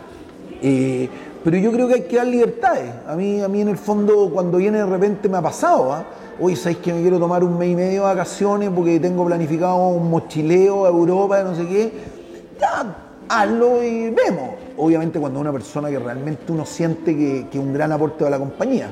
eh, 0.63 1.09
pero 1.45 1.57
yo 1.59 1.71
creo 1.71 1.87
que 1.89 1.95
hay 1.95 2.03
que 2.03 2.17
dar 2.17 2.27
libertades. 2.27 2.91
A 3.07 3.15
mí, 3.15 3.41
a 3.43 3.49
mí 3.49 3.61
en 3.61 3.69
el 3.69 3.77
fondo, 3.77 4.31
cuando 4.33 4.59
viene 4.59 4.79
de 4.79 4.87
repente 4.87 5.29
me 5.29 5.37
ha 5.37 5.43
pasado, 5.43 5.93
¿ah? 5.93 6.05
Hoy 6.41 6.57
sabéis 6.57 6.79
que 6.79 6.93
me 6.93 7.01
quiero 7.01 7.19
tomar 7.19 7.45
un 7.45 7.57
mes 7.57 7.69
y 7.71 7.75
medio 7.77 7.93
de 8.03 8.07
vacaciones 8.09 8.71
porque 8.75 8.99
tengo 9.01 9.25
planificado 9.25 9.77
un 9.89 10.11
mochileo 10.11 10.85
a 10.85 10.89
Europa, 10.89 11.43
no 11.43 11.55
sé 11.55 11.67
qué. 11.67 11.93
Ya, 12.61 12.97
hazlo 13.29 13.83
y 13.83 14.11
vemos. 14.11 14.51
Obviamente 14.77 15.19
cuando 15.19 15.41
una 15.41 15.53
persona 15.53 15.89
que 15.91 15.99
realmente 15.99 16.53
uno 16.53 16.65
siente 16.65 17.17
que, 17.17 17.47
que 17.51 17.59
es 17.59 17.65
un 17.65 17.73
gran 17.73 17.93
aporte 17.93 18.27
a 18.27 18.31
la 18.31 18.39
compañía. 18.39 18.89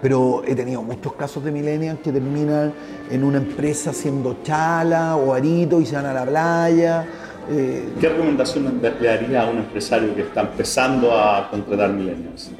Pero 0.00 0.42
he 0.46 0.54
tenido 0.54 0.82
muchos 0.82 1.14
casos 1.14 1.42
de 1.44 1.50
millennials 1.50 2.00
que 2.00 2.12
terminan 2.12 2.74
en 3.10 3.24
una 3.24 3.38
empresa 3.38 3.92
siendo 3.92 4.38
chala 4.42 5.16
o 5.16 5.32
arito 5.32 5.80
y 5.80 5.86
se 5.86 5.96
van 5.96 6.06
a 6.06 6.12
la 6.12 6.26
playa. 6.26 7.06
Eh, 7.50 7.92
¿Qué 8.00 8.08
recomendación 8.08 8.80
le 8.80 8.90
daría 8.90 9.42
a 9.42 9.50
un 9.50 9.58
empresario 9.58 10.14
que 10.14 10.22
está 10.22 10.42
empezando 10.42 11.12
a 11.12 11.48
contratar 11.50 11.90
millennials? 11.92 12.50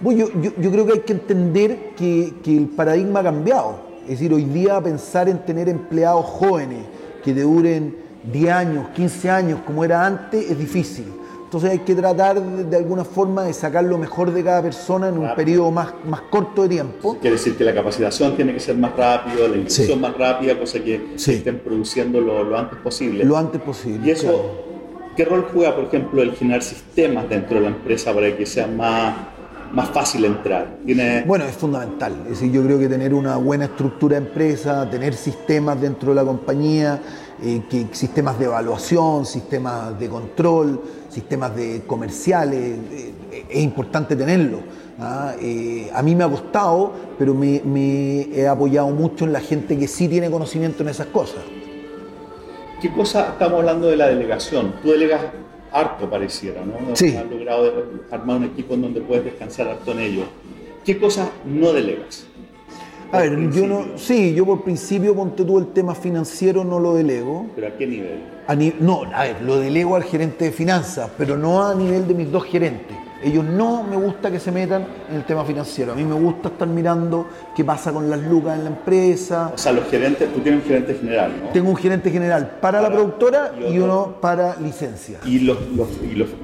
Bueno, 0.00 0.26
yo, 0.26 0.40
yo, 0.40 0.50
yo, 0.58 0.70
creo 0.70 0.86
que 0.86 0.92
hay 0.92 1.00
que 1.00 1.12
entender 1.14 1.94
que, 1.96 2.34
que, 2.42 2.56
el 2.56 2.68
paradigma 2.68 3.20
ha 3.20 3.24
cambiado. 3.24 3.78
Es 4.04 4.10
decir, 4.10 4.32
hoy 4.32 4.44
día 4.44 4.80
pensar 4.80 5.28
en 5.28 5.38
tener 5.38 5.68
empleados 5.68 6.24
jóvenes 6.26 6.84
que 7.24 7.32
te 7.32 7.42
duren 7.42 7.96
10 8.32 8.50
años, 8.52 8.88
15 8.94 9.30
años, 9.30 9.60
como 9.66 9.84
era 9.84 10.04
antes, 10.04 10.50
es 10.50 10.58
difícil. 10.58 11.06
Entonces 11.44 11.70
hay 11.70 11.78
que 11.78 11.94
tratar 11.94 12.40
de, 12.42 12.64
de 12.64 12.76
alguna 12.76 13.04
forma 13.04 13.44
de 13.44 13.52
sacar 13.52 13.84
lo 13.84 13.96
mejor 13.98 14.32
de 14.32 14.42
cada 14.42 14.60
persona 14.62 15.08
en 15.08 15.14
un 15.14 15.22
Rápido. 15.22 15.36
periodo 15.36 15.70
más, 15.70 15.94
más 16.08 16.22
corto 16.22 16.62
de 16.64 16.68
tiempo. 16.70 17.16
Quiere 17.20 17.36
decir 17.36 17.56
que 17.56 17.62
la 17.62 17.72
capacitación 17.72 18.34
tiene 18.34 18.52
que 18.52 18.58
ser 18.60 18.76
más 18.76 18.96
rápido, 18.96 19.46
la 19.46 19.56
inclusión 19.56 19.86
Sí. 19.86 19.96
más 19.96 20.16
rápida, 20.18 20.58
cosa 20.58 20.80
que 20.80 21.12
Sí. 21.14 21.34
estén 21.34 21.60
produciendo 21.60 22.20
lo, 22.20 22.42
lo 22.42 22.58
antes 22.58 22.78
posible. 22.80 23.24
Lo 23.24 23.36
antes 23.36 23.60
posible. 23.60 24.06
Y 24.08 24.10
eso, 24.10 24.24
claro. 24.26 24.50
¿qué 25.16 25.24
rol 25.24 25.46
juega, 25.54 25.74
por 25.76 25.84
ejemplo, 25.84 26.20
el 26.20 26.32
generar 26.32 26.62
sistemas 26.62 27.28
dentro 27.28 27.56
de 27.58 27.62
la 27.62 27.68
empresa 27.68 28.12
para 28.12 28.36
que 28.36 28.44
sean 28.44 28.76
más, 28.76 29.14
más 29.72 29.90
fácil 29.90 30.24
entrar? 30.24 30.78
¿Tiene... 30.84 31.24
Bueno, 31.26 31.44
es 31.44 31.56
fundamental. 31.56 32.12
Es 32.24 32.30
decir, 32.30 32.52
yo 32.52 32.62
creo 32.62 32.78
que 32.78 32.88
tener 32.88 33.14
una 33.14 33.36
buena 33.36 33.66
estructura 33.66 34.18
de 34.18 34.26
empresa, 34.26 34.88
tener 34.90 35.14
sistemas 35.14 35.80
dentro 35.80 36.10
de 36.10 36.14
la 36.14 36.24
compañía, 36.24 37.00
eh, 37.42 37.62
que, 37.68 37.88
sistemas 37.92 38.38
de 38.38 38.46
evaluación, 38.46 39.26
sistemas 39.26 39.98
de 39.98 40.08
control, 40.08 40.80
sistemas 41.08 41.54
de 41.54 41.82
comerciales, 41.86 42.78
eh, 42.90 43.14
es 43.48 43.62
importante 43.62 44.16
tenerlo. 44.16 44.60
¿ah? 44.98 45.34
Eh, 45.40 45.90
a 45.94 46.02
mí 46.02 46.14
me 46.14 46.24
ha 46.24 46.28
costado, 46.28 46.92
pero 47.18 47.34
me, 47.34 47.60
me 47.64 48.22
he 48.34 48.48
apoyado 48.48 48.88
mucho 48.88 49.24
en 49.24 49.32
la 49.32 49.40
gente 49.40 49.78
que 49.78 49.88
sí 49.88 50.08
tiene 50.08 50.30
conocimiento 50.30 50.82
en 50.82 50.88
esas 50.88 51.08
cosas. 51.08 51.42
¿Qué 52.80 52.92
cosa 52.92 53.28
estamos 53.32 53.60
hablando 53.60 53.86
de 53.86 53.96
la 53.96 54.08
delegación? 54.08 54.74
Tú 54.82 54.90
delegas 54.90 55.22
harto, 55.78 56.08
pareciera, 56.08 56.64
¿no? 56.64 56.96
Sí. 56.96 57.16
Has 57.16 57.30
logrado 57.30 57.84
armar 58.10 58.38
un 58.38 58.44
equipo 58.44 58.74
en 58.74 58.82
donde 58.82 59.00
puedes 59.00 59.24
descansar 59.24 59.68
harto 59.68 59.92
en 59.92 60.00
ello. 60.00 60.22
¿Qué 60.84 60.98
cosas 60.98 61.28
no 61.44 61.72
delegas? 61.72 62.26
A 63.12 63.20
ver, 63.20 63.50
yo 63.52 63.66
no, 63.66 63.96
sí, 63.96 64.34
yo 64.34 64.44
por 64.44 64.64
principio, 64.64 65.14
ponte 65.14 65.44
tú 65.44 65.58
el 65.58 65.68
tema 65.68 65.94
financiero, 65.94 66.64
no 66.64 66.80
lo 66.80 66.94
delego. 66.94 67.46
¿Pero 67.54 67.68
a 67.68 67.70
qué 67.70 67.86
nivel? 67.86 68.20
A 68.48 68.54
no, 68.54 69.02
a 69.14 69.22
ver, 69.22 69.42
lo 69.42 69.58
delego 69.58 69.94
al 69.94 70.02
gerente 70.02 70.46
de 70.46 70.52
finanzas, 70.52 71.10
pero 71.16 71.36
no 71.36 71.64
a 71.64 71.74
nivel 71.74 72.06
de 72.08 72.14
mis 72.14 72.30
dos 72.30 72.44
gerentes. 72.44 72.96
Ellos 73.22 73.44
no 73.44 73.82
me 73.82 73.96
gusta 73.96 74.30
que 74.30 74.38
se 74.38 74.52
metan 74.52 74.86
en 75.08 75.16
el 75.16 75.24
tema 75.24 75.44
financiero. 75.44 75.92
A 75.92 75.94
mí 75.94 76.04
me 76.04 76.14
gusta 76.14 76.48
estar 76.48 76.68
mirando 76.68 77.26
qué 77.54 77.64
pasa 77.64 77.92
con 77.92 78.10
las 78.10 78.20
lucas 78.22 78.58
en 78.58 78.64
la 78.64 78.70
empresa. 78.70 79.52
O 79.54 79.58
sea, 79.58 79.72
los 79.72 79.86
gerentes, 79.86 80.32
tú 80.32 80.40
tienes 80.40 80.62
un 80.62 80.68
gerente 80.68 80.94
general, 80.94 81.32
¿no? 81.42 81.48
Tengo 81.50 81.70
un 81.70 81.76
gerente 81.76 82.10
general 82.10 82.58
para, 82.60 82.80
la 82.82 82.90
productora 82.90 83.52
y, 83.58 83.78
uno 83.78 84.16
para 84.20 84.56
licencia. 84.56 85.18
¿Y, 85.24 85.40
los, 85.40 85.56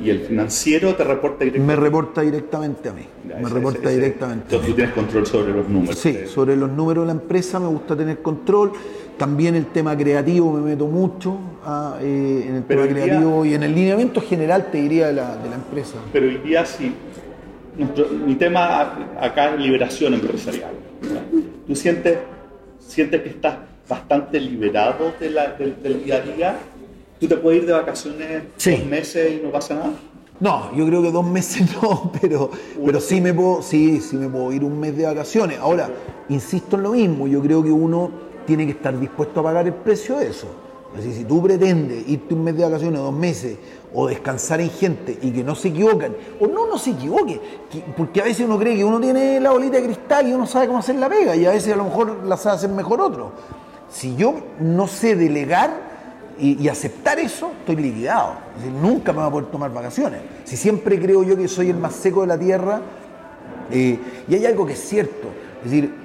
y, 0.03 0.11
el 0.11 0.21
financiero 0.21 0.95
te 0.95 1.05
reporta 1.05 1.45
directamente? 1.45 1.75
Me 1.75 1.77
reporta 1.77 2.21
directamente 2.23 2.89
a 2.89 2.93
mí. 2.93 3.07
me 3.25 3.49
reporta 3.49 3.91
directamente. 3.91 4.45
Entonces 4.45 4.69
tú 4.69 4.75
tienes 4.75 4.95
control 4.95 5.27
sobre 5.27 5.53
los 5.53 5.69
números. 5.69 5.99
Sí, 5.99 6.21
sobre 6.27 6.57
los 6.57 6.71
números 6.71 7.03
de 7.03 7.15
la 7.15 7.21
empresa 7.21 7.61
me 7.61 7.69
gusta 7.69 7.97
tener 7.97 8.23
control. 8.23 8.73
También 9.23 9.55
el 9.55 9.67
tema 9.67 9.97
creativo 9.97 10.51
me 10.51 10.61
meto 10.63 10.89
mucho 10.89 11.39
ah, 11.65 11.97
eh, 12.01 12.45
en 12.49 12.57
el 12.57 12.65
tema 12.65 12.89
creativo 12.89 13.45
y 13.45 13.55
en 13.55 13.63
el 13.63 13.73
lineamiento 13.73 14.21
general, 14.21 14.69
te 14.73 14.79
diría, 14.79 15.07
de 15.07 15.13
la, 15.13 15.37
de 15.37 15.49
la 15.49 15.55
empresa. 15.55 15.99
Pero 16.13 16.27
hoy 16.27 16.39
día 16.39 16.67
sí, 16.67 16.93
mi 18.27 18.35
tema 18.35 19.15
acá 19.21 19.55
es 19.55 19.61
liberación 19.61 20.15
empresarial. 20.15 20.73
¿Tú 21.69 21.77
sientes, 21.77 22.19
sientes 22.81 23.23
que 23.23 23.29
estás 23.29 23.59
bastante 23.89 24.41
liberado 24.41 25.15
de 25.21 25.31
la, 25.31 25.53
del, 25.53 26.03
día 26.03 26.17
a 26.17 26.21
día? 26.21 26.57
¿Tú 27.21 27.29
te 27.29 27.37
puedes 27.37 27.61
ir 27.61 27.67
de 27.69 27.75
vacaciones 27.75 28.43
dos 28.57 28.87
meses 28.87 29.35
y 29.35 29.45
no 29.45 29.53
pasa 29.53 29.77
nada? 29.77 29.93
No, 30.41 30.77
yo 30.77 30.85
creo 30.85 31.01
que 31.01 31.13
dos 31.13 31.25
meses 31.25 31.71
no, 31.81 32.11
pero, 32.21 32.51
pero 32.85 33.01
sí, 33.01 33.21
me 33.21 33.33
puedo, 33.33 33.63
sí, 33.63 34.01
sí 34.01 34.17
me 34.17 34.29
puedo 34.29 34.53
ir 34.53 34.65
un 34.65 34.81
mes 34.81 34.97
de 34.97 35.05
vacaciones. 35.05 35.61
Ahora, 35.61 35.89
insisto 36.29 36.75
en 36.75 36.83
lo 36.83 36.91
mismo, 36.91 37.29
yo 37.29 37.41
creo 37.41 37.63
que 37.63 37.71
uno 37.71 38.32
tiene 38.46 38.66
que 38.66 38.72
estar 38.72 38.98
dispuesto 38.98 39.40
a 39.40 39.42
pagar 39.42 39.66
el 39.66 39.74
precio 39.74 40.18
de 40.18 40.28
eso. 40.28 40.48
Así, 40.96 41.12
si 41.12 41.24
tú 41.24 41.42
pretendes 41.42 42.07
irte 42.07 42.35
un 42.35 42.44
mes 42.44 42.57
de 42.57 42.64
vacaciones, 42.64 43.00
dos 43.00 43.14
meses, 43.14 43.57
o 43.94 44.07
descansar 44.07 44.61
en 44.61 44.70
gente 44.70 45.18
y 45.22 45.31
que 45.31 45.42
no 45.42 45.55
se 45.55 45.68
equivocan, 45.68 46.14
o 46.38 46.46
no, 46.46 46.66
no 46.66 46.76
se 46.76 46.90
equivoque, 46.90 47.40
porque 47.96 48.20
a 48.20 48.24
veces 48.24 48.44
uno 48.46 48.59
cree 48.59 48.76
que 48.76 48.85
uno 48.85 49.00
tiene 49.00 49.40
la 49.40 49.52
bolita 49.52 49.78
de 49.78 49.85
cristal 49.85 50.28
y 50.28 50.35
uno 50.35 50.46
sabe 50.46 50.66
cómo 50.66 50.81
hacer 50.81 50.96
la 50.96 51.09
pega, 51.09 51.35
y 51.35 51.46
a 51.46 51.50
veces 51.50 51.72
a 51.72 51.76
lo 51.76 51.85
mejor 51.85 52.24
la 52.24 52.37
sabe 52.37 52.57
hacer 52.57 52.70
mejor 52.70 53.00
otro. 53.00 53.33
Si 53.90 54.16
yo 54.16 54.35
no 54.61 54.87
sé 54.87 55.16
delegar 55.16 55.92
y, 56.38 56.66
aceptar 56.68 57.18
eso, 57.18 57.52
estoy 57.61 57.76
liquidado. 57.76 58.35
nunca 58.83 59.12
me 59.12 59.18
voy 59.18 59.28
a 59.28 59.31
poder 59.31 59.50
tomar 59.50 59.72
vacaciones. 59.72 60.20
Si 60.44 60.57
siempre 60.57 61.00
creo 61.00 61.22
yo 61.22 61.37
que 61.37 61.48
soy 61.48 61.70
el 61.70 61.76
más 61.76 61.94
seco 61.94 62.22
de 62.22 62.26
la 62.26 62.38
tierra, 62.38 62.81
eh, 63.70 63.98
y 64.28 64.35
hay 64.35 64.44
algo 64.44 64.66
que 64.66 64.72
es 64.72 64.81
cierto, 64.81 65.28
es 65.64 65.70
decir, 65.70 66.02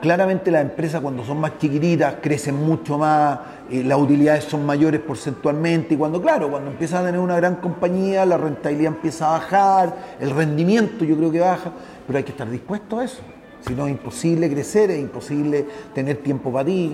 Claramente 0.00 0.50
las 0.50 0.62
empresas 0.62 1.02
cuando 1.02 1.22
son 1.24 1.38
más 1.40 1.58
chiquititas 1.58 2.16
crecen 2.22 2.54
mucho 2.54 2.96
más, 2.96 3.38
eh, 3.70 3.84
las 3.84 3.98
utilidades 3.98 4.44
son 4.44 4.64
mayores 4.64 4.98
porcentualmente 5.00 5.92
y 5.94 5.96
cuando, 5.98 6.22
claro, 6.22 6.50
cuando 6.50 6.70
empiezan 6.70 7.02
a 7.02 7.06
tener 7.06 7.20
una 7.20 7.36
gran 7.36 7.56
compañía, 7.56 8.24
la 8.24 8.38
rentabilidad 8.38 8.94
empieza 8.94 9.28
a 9.28 9.32
bajar, 9.32 9.94
el 10.18 10.30
rendimiento 10.30 11.04
yo 11.04 11.16
creo 11.18 11.30
que 11.30 11.40
baja, 11.40 11.70
pero 12.06 12.16
hay 12.16 12.24
que 12.24 12.30
estar 12.30 12.48
dispuesto 12.48 12.98
a 12.98 13.04
eso. 13.04 13.20
Si 13.60 13.74
no 13.74 13.86
es 13.86 13.92
imposible 13.92 14.50
crecer, 14.50 14.90
es 14.90 15.00
imposible 15.00 15.66
tener 15.94 16.16
tiempo 16.16 16.50
para 16.50 16.64
ti. 16.64 16.92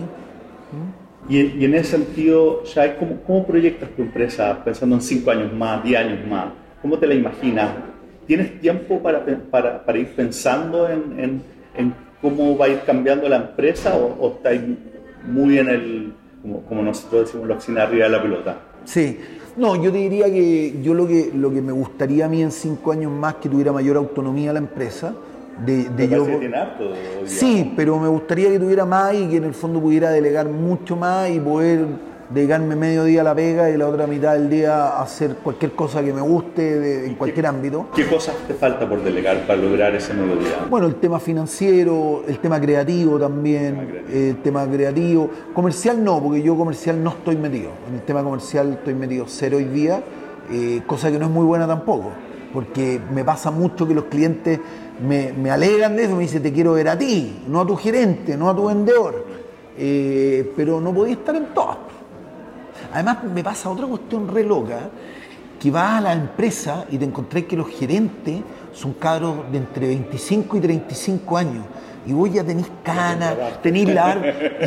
Y, 1.29 1.65
en 1.65 1.75
ese 1.75 1.99
sentido, 1.99 2.63
¿cómo, 2.99 3.21
¿cómo, 3.25 3.47
proyectas 3.47 3.89
tu 3.91 4.03
empresa 4.03 4.65
pensando 4.65 4.97
en 4.97 5.03
cinco 5.03 5.31
años 5.31 5.53
más, 5.53 5.85
diez 5.85 6.01
años 6.01 6.27
más? 6.27 6.47
¿Cómo 6.83 6.99
te 6.99 7.07
la 7.07 7.15
imaginas? 7.15 7.71
¿Tienes 8.27 8.61
tiempo 8.61 9.01
para 9.01 9.99
ir 9.99 10.09
pensando 10.17 10.89
en, 10.89 11.21
en, 11.21 11.43
en 11.77 12.06
cómo 12.31 12.59
va 12.59 12.67
a 12.67 12.69
ir 12.69 12.81
cambiando 12.85 13.29
la 13.29 13.37
empresa 13.37 13.97
o, 13.97 14.29
está 14.29 14.53
estáis 14.53 14.77
muy 15.29 15.59
en 15.59 15.69
el, 15.69 16.13
como, 16.69 16.83
nosotros 16.83 17.27
decimos, 17.27 17.49
la 17.49 17.55
oficina 17.55 17.83
arriba 17.85 18.05
de 18.05 18.11
la 18.11 18.23
pelota? 18.23 18.57
Sí, 18.85 19.19
no, 19.57 19.81
yo 19.83 19.93
te 19.93 19.99
diría 19.99 20.27
que 20.27 20.81
yo 20.83 20.95
lo 20.95 21.07
que, 21.07 21.31
lo 21.35 21.53
que 21.53 21.63
me 21.63 21.73
gustaría 21.73 22.27
a 22.27 22.29
mí 22.29 22.43
en 22.43 22.51
cinco 22.51 22.93
años 22.93 23.13
más 23.13 23.37
que 23.37 23.49
tuviera 23.49 23.73
mayor 23.73 23.97
autonomía 23.97 24.53
la 24.53 24.59
empresa. 24.59 25.15
De, 25.65 25.85
de 25.85 26.09
yo, 26.09 26.27
sí, 27.25 27.73
pero 27.75 27.99
me 27.99 28.09
gustaría 28.09 28.51
que 28.51 28.59
tuviera 28.59 28.85
más 28.85 29.15
y 29.15 29.27
que 29.27 29.39
en 29.39 29.45
el 29.45 29.55
fondo 29.55 29.81
pudiera 29.81 30.11
delegar 30.11 30.47
mucho 30.47 30.97
más 30.97 31.31
y 31.31 31.41
poder 31.41 31.87
dedicarme 32.31 32.75
medio 32.77 33.05
día 33.05 33.21
a 33.21 33.25
la 33.25 33.35
pega 33.35 33.71
y 33.71 33.77
la 33.77 33.87
otra 33.87 34.07
mitad 34.07 34.35
del 34.35 34.51
día 34.51 34.89
a 34.89 35.03
hacer 35.03 35.37
cualquier 35.37 35.73
cosa 35.73 36.03
que 36.03 36.13
me 36.13 36.21
guste 36.21 37.07
en 37.07 37.15
cualquier 37.15 37.47
ámbito. 37.47 37.89
¿Qué 37.95 38.07
cosas 38.07 38.35
te 38.47 38.55
falta 38.55 38.89
por 38.89 39.03
delegar 39.03 39.47
para 39.47 39.61
lograr 39.61 39.95
ese 39.95 40.15
medio 40.15 40.37
día? 40.37 40.67
Bueno, 40.69 40.87
el 40.87 40.97
tema 40.97 41.21
financiero, 41.21 42.25
el 42.27 42.39
tema 42.39 42.61
creativo 42.61 43.19
también, 43.19 44.05
el 44.13 44.37
tema 44.43 44.67
creativo. 44.67 45.31
Comercial 45.55 46.03
no, 46.03 46.21
porque 46.23 46.43
yo 46.43 46.57
comercial 46.57 47.03
no 47.03 47.11
estoy 47.11 47.37
metido. 47.37 47.71
En 47.89 47.97
el 47.97 48.03
tema 48.03 48.23
comercial 48.23 48.73
estoy 48.73 48.95
metido 48.95 49.27
cero 49.29 49.59
hoy 49.59 49.65
día, 49.65 50.03
eh, 50.51 50.83
cosa 50.87 51.11
que 51.11 51.19
no 51.19 51.27
es 51.27 51.31
muy 51.31 51.45
buena 51.45 51.67
tampoco, 51.67 52.11
porque 52.53 53.01
me 53.13 53.25
pasa 53.25 53.51
mucho 53.51 53.87
que 53.87 53.95
los 53.95 54.05
clientes 54.05 54.61
me, 55.07 55.33
me 55.33 55.51
alegan 55.51 55.97
de 55.97 56.05
eso, 56.05 56.17
me 56.17 56.23
dicen 56.23 56.43
te 56.43 56.53
quiero 56.53 56.73
ver 56.73 56.89
a 56.89 56.99
ti, 56.99 57.45
no 57.49 57.61
a 57.61 57.67
tu 57.67 57.77
gerente, 57.77 58.37
no 58.37 58.49
a 58.49 58.57
tu 58.57 58.67
vendedor. 58.67 59.25
Eh, 59.79 60.53
pero 60.57 60.81
no 60.81 60.93
podía 60.93 61.15
estar 61.15 61.37
en 61.37 61.47
todas. 61.53 61.77
Además, 62.93 63.25
me 63.25 63.43
pasa 63.43 63.71
otra 63.71 63.87
cuestión 63.87 64.29
re 64.29 64.45
loca, 64.45 64.91
que 65.61 65.71
vas 65.71 65.99
a 65.99 66.01
la 66.01 66.13
empresa 66.13 66.85
y 66.91 66.99
te 66.99 67.05
encontré 67.05 67.47
que 67.47 67.57
los 67.57 67.69
gerentes 67.69 68.41
son 68.73 68.93
cabros 68.95 69.51
de 69.51 69.59
entre 69.59 69.89
25 69.89 70.57
y 70.57 70.61
35 70.61 71.37
años. 71.37 71.65
Y 72.07 72.13
vos 72.13 72.33
ya 72.33 72.45
tenés 72.45 72.67
canas, 72.85 73.35
tenés 73.63 73.89
la 73.93 74.17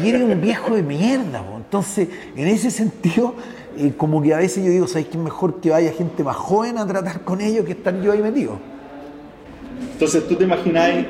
y 0.04 0.10
eres 0.10 0.24
un 0.24 0.42
viejo 0.42 0.76
de 0.76 0.84
mierda. 0.84 1.44
Entonces, 1.56 2.10
en 2.36 2.48
ese 2.48 2.70
sentido, 2.70 3.36
eh, 3.78 3.94
como 3.96 4.22
que 4.22 4.34
a 4.34 4.38
veces 4.38 4.64
yo 4.64 4.72
digo, 4.72 4.88
¿sabes 4.88 5.08
qué 5.08 5.18
es 5.18 5.24
mejor 5.24 5.62
que 5.62 5.70
vaya 5.70 5.94
gente 5.94 6.24
más 6.24 6.36
joven 6.36 6.78
a 6.78 6.86
tratar 6.86 7.22
con 7.22 7.40
ellos 7.40 7.66
que 7.66 7.72
estar 7.74 7.98
yo 8.02 8.12
ahí 8.12 8.22
metido? 8.22 8.58
Entonces, 9.94 10.28
¿tú 10.28 10.36
te 10.36 10.44
imagináis 10.44 11.08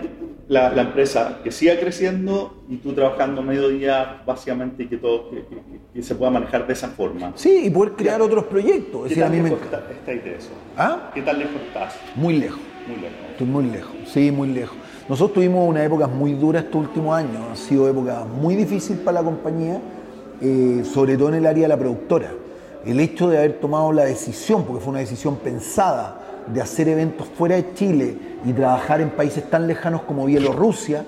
la, 0.50 0.82
empresa 0.82 1.40
que 1.44 1.52
siga 1.52 1.80
creciendo 1.80 2.64
y 2.68 2.78
tú 2.78 2.94
trabajando 2.94 3.44
mediodía 3.44 4.24
básicamente 4.26 4.84
y 4.84 4.88
que 4.88 4.98
todo 4.98 5.30
que, 5.30 6.02
se 6.02 6.16
pueda 6.16 6.32
manejar 6.32 6.66
de 6.66 6.74
esa 6.74 6.88
forma. 6.90 7.32
Sí, 7.36 7.66
y 7.66 7.70
poder 7.70 7.94
crear 7.94 8.22
otros 8.22 8.46
proyectos. 8.46 9.08
¿Qué 9.08 9.16
tal 9.16 9.32
lejos 9.32 9.60
estáis 9.92 10.24
de 10.24 10.36
eso? 10.36 10.50
¿Ah? 10.76 11.12
¿Qué 11.14 11.22
tal 11.22 11.40
lejos 11.40 11.62
estás? 11.68 11.96
Muy 12.16 12.38
lejos. 12.38 12.60
Muy 12.88 12.98
lejos. 12.98 13.18
Estoy 13.32 13.48
muy 13.48 13.66
lejos, 13.66 13.96
sí, 14.06 14.32
muy 14.32 14.48
lejos. 14.50 14.78
Nosotros 15.08 15.36
tuvimos 15.36 15.70
una 15.70 15.84
época 15.84 16.08
muy 16.08 16.34
dura 16.34 16.62
estos 16.62 16.82
últimos 16.82 17.16
años, 17.16 17.44
ha 17.52 17.56
sido 17.56 17.88
época 17.88 18.26
muy 18.26 18.56
difícil 18.56 18.98
para 18.98 19.22
la 19.22 19.24
compañía, 19.24 19.80
eh, 20.42 20.82
sobre 20.84 21.16
todo 21.16 21.30
en 21.30 21.36
el 21.36 21.46
área 21.46 21.64
de 21.64 21.68
la 21.68 21.78
productora. 21.78 22.32
El 22.86 23.00
hecho 23.00 23.30
de 23.30 23.38
haber 23.38 23.60
tomado 23.60 23.92
la 23.92 24.06
decisión, 24.06 24.64
porque 24.64 24.82
fue 24.82 24.92
una 24.92 25.00
decisión 25.00 25.36
pensada, 25.38 26.29
de 26.54 26.62
hacer 26.62 26.88
eventos 26.88 27.28
fuera 27.28 27.56
de 27.56 27.74
Chile 27.74 28.18
y 28.46 28.54
trabajar 28.54 29.02
en 29.02 29.12
países 29.12 29.50
tan 29.50 29.68
lejanos 29.68 30.04
como 30.04 30.26
Bielorrusia 30.26 31.06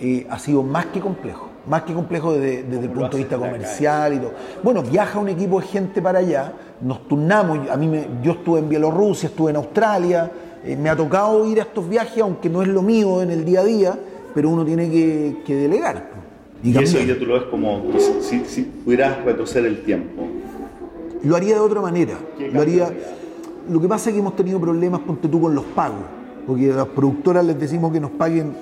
eh, 0.00 0.26
ha 0.28 0.38
sido 0.38 0.62
más 0.62 0.86
que 0.86 1.00
complejo, 1.00 1.48
más 1.66 1.82
que 1.82 1.94
complejo 1.94 2.34
desde, 2.34 2.60
el 2.60 2.90
punto 2.90 3.16
de 3.16 3.18
vista 3.18 3.38
comercial 3.38 4.14
y 4.14 4.18
todo. 4.18 4.32
Bueno, 4.62 4.82
viaja 4.82 5.18
un 5.18 5.28
equipo 5.28 5.60
de 5.60 5.66
gente 5.66 6.02
para 6.02 6.18
allá, 6.18 6.52
nos 6.80 7.06
turnamos, 7.08 7.70
a 7.70 7.76
mí 7.76 7.86
me, 7.86 8.06
yo 8.22 8.32
estuve 8.32 8.58
en 8.58 8.68
Bielorrusia, 8.68 9.28
estuve 9.28 9.50
en 9.50 9.56
Australia, 9.56 10.30
eh, 10.64 10.76
me 10.76 10.90
ha 10.90 10.96
tocado 10.96 11.46
ir 11.46 11.60
a 11.60 11.62
estos 11.62 11.88
viajes, 11.88 12.22
aunque 12.22 12.50
no 12.50 12.62
es 12.62 12.68
lo 12.68 12.82
mío 12.82 13.22
en 13.22 13.30
el 13.30 13.44
día 13.44 13.60
a 13.60 13.64
día, 13.64 13.98
pero 14.34 14.50
uno 14.50 14.64
tiene 14.64 14.90
que, 14.90 15.54
delegar. 15.54 16.10
Y, 16.62 16.76
eso 16.76 16.98
ya 16.98 17.16
tú 17.18 17.26
lo 17.26 17.34
ves 17.34 17.44
como 17.44 17.82
si, 18.20 18.44
si, 18.46 18.62
pudieras 18.62 19.22
retroceder 19.24 19.66
el 19.66 19.82
tiempo. 19.82 20.26
Lo 21.22 21.36
haría 21.36 21.54
de 21.54 21.60
otra 21.60 21.80
manera. 21.80 22.18
Lo 22.52 22.60
haría. 22.60 22.90
Lo 23.68 23.80
que 23.80 23.88
pasa 23.88 24.10
es 24.10 24.14
que 24.14 24.20
hemos 24.20 24.36
tenido 24.36 24.60
problemas, 24.60 25.00
ponte 25.00 25.28
tú, 25.28 25.40
con 25.40 25.54
los 25.54 25.64
pagos, 25.64 26.04
porque 26.46 26.72
a 26.72 26.76
las 26.76 26.88
productoras 26.88 27.44
les 27.44 27.58
decimos 27.58 27.92
que 27.92 28.00
nos 28.00 28.10
paguen 28.10 28.54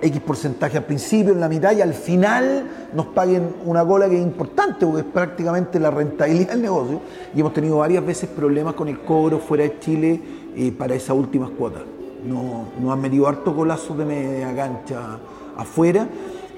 X 0.00 0.20
porcentaje 0.20 0.76
al 0.76 0.84
principio, 0.84 1.32
en 1.32 1.40
la 1.40 1.48
mitad 1.48 1.74
y 1.74 1.80
al 1.80 1.94
final 1.94 2.66
nos 2.94 3.06
paguen 3.06 3.48
una 3.64 3.84
cola 3.84 4.08
que 4.08 4.16
es 4.16 4.22
importante, 4.22 4.84
porque 4.84 5.00
es 5.00 5.12
prácticamente 5.12 5.80
la 5.80 5.90
rentabilidad 5.90 6.50
del 6.50 6.62
negocio. 6.62 7.00
Y 7.34 7.40
hemos 7.40 7.54
tenido 7.54 7.78
varias 7.78 8.04
veces 8.04 8.28
problemas 8.28 8.74
con 8.74 8.88
el 8.88 9.00
cobro 9.00 9.38
fuera 9.38 9.64
de 9.64 9.78
Chile 9.78 10.20
eh, 10.54 10.72
para 10.72 10.94
esas 10.94 11.16
últimas 11.16 11.50
cuotas. 11.50 11.82
No, 12.26 12.66
nos 12.80 12.92
han 12.92 13.00
metido 13.00 13.26
harto 13.26 13.54
golazo 13.54 13.94
de 13.94 14.04
media 14.04 14.54
cancha 14.54 15.18
afuera. 15.56 16.08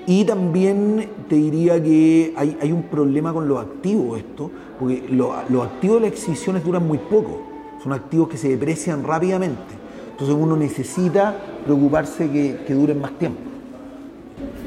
Y 0.06 0.24
también 0.24 1.06
te 1.28 1.34
diría 1.34 1.82
que 1.82 2.32
hay, 2.34 2.72
un 2.72 2.84
problema 2.84 3.30
con 3.32 3.46
los 3.46 3.60
activos 3.60 4.18
esto, 4.18 4.50
porque 4.78 5.04
los 5.10 5.66
activos 5.66 6.00
de 6.00 6.08
las 6.08 6.12
exhibiciones 6.12 6.64
duran 6.64 6.86
muy 6.86 6.96
poco, 6.96 7.42
son 7.82 7.92
activos 7.92 8.28
que 8.28 8.36
se 8.36 8.48
deprecian 8.48 9.04
rápidamente. 9.04 9.74
Entonces 10.10 10.36
uno 10.36 10.56
necesita 10.56 11.36
preocuparse 11.64 12.30
que, 12.30 12.60
que 12.66 12.74
duren 12.74 13.00
más 13.00 13.12
tiempo. 13.18 13.40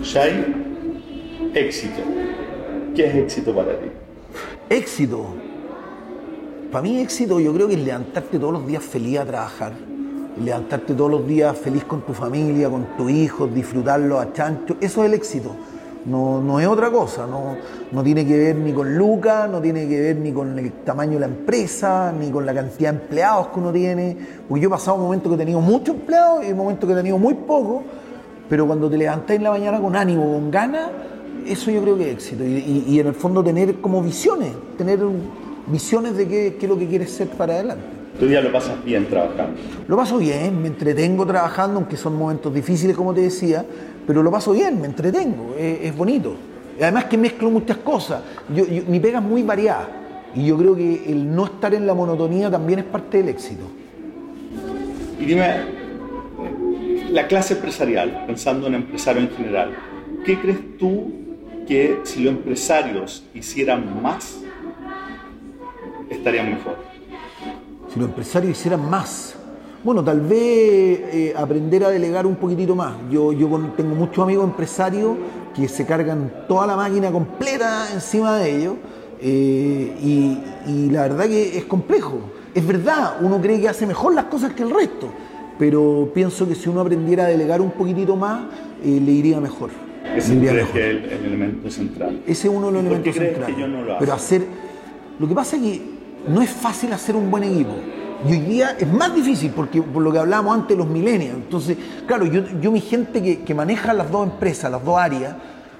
Shai, 0.01 0.45
éxito. 1.53 2.01
¿Qué 2.95 3.05
es 3.05 3.15
éxito 3.15 3.55
para 3.55 3.79
ti? 3.79 3.87
Éxito. 4.69 5.25
Para 6.71 6.81
mí 6.83 6.99
éxito 6.99 7.39
yo 7.39 7.53
creo 7.53 7.67
que 7.67 7.73
es 7.73 7.81
levantarte 7.81 8.39
todos 8.39 8.53
los 8.53 8.65
días 8.65 8.83
feliz 8.83 9.19
a 9.19 9.25
trabajar, 9.25 9.73
levantarte 10.41 10.93
todos 10.93 11.11
los 11.11 11.27
días 11.27 11.57
feliz 11.57 11.83
con 11.83 12.01
tu 12.01 12.13
familia, 12.13 12.69
con 12.69 12.95
tus 12.95 13.11
hijos, 13.11 13.53
disfrutarlo 13.53 14.19
a 14.19 14.31
chancho. 14.31 14.77
Eso 14.79 15.03
es 15.03 15.09
el 15.09 15.13
éxito. 15.13 15.55
No, 16.05 16.41
no 16.41 16.59
es 16.59 16.67
otra 16.67 16.89
cosa, 16.89 17.27
no, 17.27 17.55
no 17.91 18.03
tiene 18.03 18.25
que 18.25 18.35
ver 18.35 18.55
ni 18.55 18.73
con 18.73 18.97
lucas, 18.97 19.47
no 19.49 19.61
tiene 19.61 19.87
que 19.87 20.01
ver 20.01 20.15
ni 20.15 20.31
con 20.31 20.57
el 20.57 20.71
tamaño 20.83 21.13
de 21.13 21.19
la 21.19 21.25
empresa, 21.27 22.11
ni 22.11 22.31
con 22.31 22.45
la 22.45 22.53
cantidad 22.53 22.91
de 22.91 23.01
empleados 23.01 23.49
que 23.49 23.59
uno 23.59 23.71
tiene. 23.71 24.17
Porque 24.47 24.61
yo 24.61 24.67
he 24.67 24.71
pasado 24.71 24.97
momentos 24.97 25.29
que 25.29 25.35
he 25.35 25.37
tenido 25.37 25.61
muchos 25.61 25.95
empleados 25.95 26.45
y 26.45 26.53
momentos 26.53 26.87
que 26.87 26.93
he 26.93 26.97
tenido 26.97 27.19
muy 27.19 27.35
pocos, 27.35 27.83
pero 28.49 28.65
cuando 28.65 28.89
te 28.89 28.97
levantás 28.97 29.35
en 29.35 29.43
la 29.43 29.51
mañana 29.51 29.79
con 29.79 29.95
ánimo, 29.95 30.23
con 30.33 30.49
ganas, 30.49 30.89
eso 31.45 31.69
yo 31.69 31.81
creo 31.83 31.97
que 31.97 32.09
es 32.09 32.13
éxito. 32.13 32.43
Y, 32.43 32.85
y 32.87 32.99
en 32.99 33.07
el 33.07 33.13
fondo 33.13 33.43
tener 33.43 33.79
como 33.79 34.01
visiones, 34.01 34.51
tener 34.77 34.99
visiones 35.67 36.17
de 36.17 36.27
qué, 36.27 36.57
qué 36.59 36.65
es 36.65 36.69
lo 36.69 36.77
que 36.77 36.87
quieres 36.87 37.11
ser 37.11 37.27
para 37.29 37.53
adelante. 37.53 38.01
¿Tu 38.19 38.27
día 38.27 38.41
lo 38.41 38.51
pasas 38.51 38.83
bien 38.83 39.07
trabajando? 39.07 39.59
Lo 39.87 39.97
paso 39.97 40.17
bien, 40.17 40.61
me 40.61 40.67
entretengo 40.67 41.25
trabajando, 41.25 41.77
aunque 41.77 41.97
son 41.97 42.15
momentos 42.17 42.53
difíciles, 42.53 42.95
como 42.95 43.13
te 43.13 43.21
decía, 43.21 43.65
pero 44.11 44.23
lo 44.23 44.29
paso 44.29 44.51
bien, 44.51 44.81
me 44.81 44.87
entretengo, 44.87 45.55
es, 45.57 45.95
bonito. 45.95 46.35
Además 46.81 47.05
que 47.05 47.17
mezclo 47.17 47.49
muchas 47.49 47.77
cosas. 47.77 48.21
Yo, 48.53 48.65
mi 48.89 48.99
pega 48.99 49.19
es 49.19 49.23
muy 49.23 49.41
variada 49.41 49.87
y 50.35 50.47
yo 50.47 50.57
creo 50.57 50.75
que 50.75 51.09
el 51.09 51.33
no 51.33 51.45
estar 51.45 51.73
en 51.73 51.87
la 51.87 51.93
monotonía 51.93 52.51
también 52.51 52.79
es 52.79 52.85
parte 52.85 53.19
del 53.19 53.29
éxito. 53.29 53.63
Y 55.17 55.23
dime, 55.23 55.61
la 57.09 57.25
clase 57.25 57.53
empresarial, 57.53 58.25
pensando 58.27 58.67
en 58.67 58.75
empresario 58.75 59.21
en 59.21 59.29
general, 59.29 59.77
¿qué 60.25 60.37
crees 60.37 60.77
tú 60.77 61.13
que 61.65 62.01
si 62.03 62.21
los 62.21 62.33
empresarios 62.33 63.23
hicieran 63.33 64.03
más, 64.03 64.41
estarían 66.09 66.49
mejor? 66.49 66.75
si 67.93 67.97
los 67.97 68.09
empresarios 68.09 68.59
hicieran 68.59 68.89
más. 68.89 69.37
Bueno, 69.83 70.03
tal 70.03 70.21
vez 70.21 70.99
eh, 71.11 71.33
aprender 71.35 71.83
a 71.83 71.89
delegar 71.89 72.27
un 72.27 72.35
poquitito 72.35 72.75
más. 72.75 72.93
Yo, 73.09 73.33
yo 73.33 73.49
tengo 73.75 73.95
muchos 73.95 74.23
amigos 74.23 74.45
empresarios 74.45 75.15
que 75.55 75.67
se 75.67 75.87
cargan 75.87 76.31
toda 76.47 76.67
la 76.67 76.75
máquina 76.75 77.11
completa 77.11 77.87
encima 77.91 78.37
de 78.37 78.57
ellos 78.57 78.75
eh, 79.19 80.37
y, 80.67 80.89
la 80.91 81.03
verdad 81.03 81.25
que 81.25 81.57
es 81.57 81.65
complejo. 81.65 82.19
Es 82.53 82.65
verdad, 82.65 83.15
uno 83.21 83.41
cree 83.41 83.59
que 83.59 83.69
hace 83.69 83.87
mejor 83.87 84.13
las 84.13 84.25
cosas 84.25 84.53
que 84.53 84.61
el 84.61 84.69
resto, 84.69 85.07
pero 85.57 86.11
pienso 86.13 86.47
que 86.47 86.53
si 86.53 86.69
uno 86.69 86.81
aprendiera 86.81 87.25
a 87.25 87.27
delegar 87.27 87.59
un 87.59 87.71
poquitito 87.71 88.15
más, 88.15 88.43
eh, 88.83 89.01
le 89.03 89.11
iría 89.11 89.39
mejor. 89.39 89.71
Ese 90.15 90.33
es 90.33 90.75
el, 90.75 91.05
elemento 91.25 91.71
central. 91.71 92.21
Ese 92.27 92.47
es 92.47 92.53
uno 92.53 92.67
de 92.67 92.73
los 92.73 92.81
elementos 92.81 93.15
centrales. 93.15 93.55
pero 93.99 94.13
hacer. 94.13 94.45
Lo 95.17 95.27
que 95.27 95.33
pasa 95.33 95.55
es 95.55 95.61
que 95.61 95.81
no 96.27 96.41
es 96.41 96.49
fácil 96.49 96.93
hacer 96.93 97.15
un 97.15 97.31
buen 97.31 97.43
equipo. 97.43 97.73
Y 98.27 98.31
hoy 98.33 98.39
día 98.39 98.75
es 98.79 98.87
más 98.87 99.13
difícil 99.15 99.51
porque 99.55 99.81
por 99.81 100.01
lo 100.01 100.11
que 100.11 100.19
hablábamos 100.19 100.55
antes, 100.55 100.77
los 100.77 100.87
millennials. 100.87 101.35
Entonces, 101.35 101.77
claro, 102.07 102.25
yo, 102.25 102.43
yo 102.59 102.71
mi 102.71 102.81
gente 102.81 103.43
que, 103.43 103.53
maneja 103.53 103.93
las 103.93 104.11
dos 104.11 104.27
empresas, 104.27 104.71
las 104.71 104.83
dos 104.83 104.97
áreas, 104.97 105.35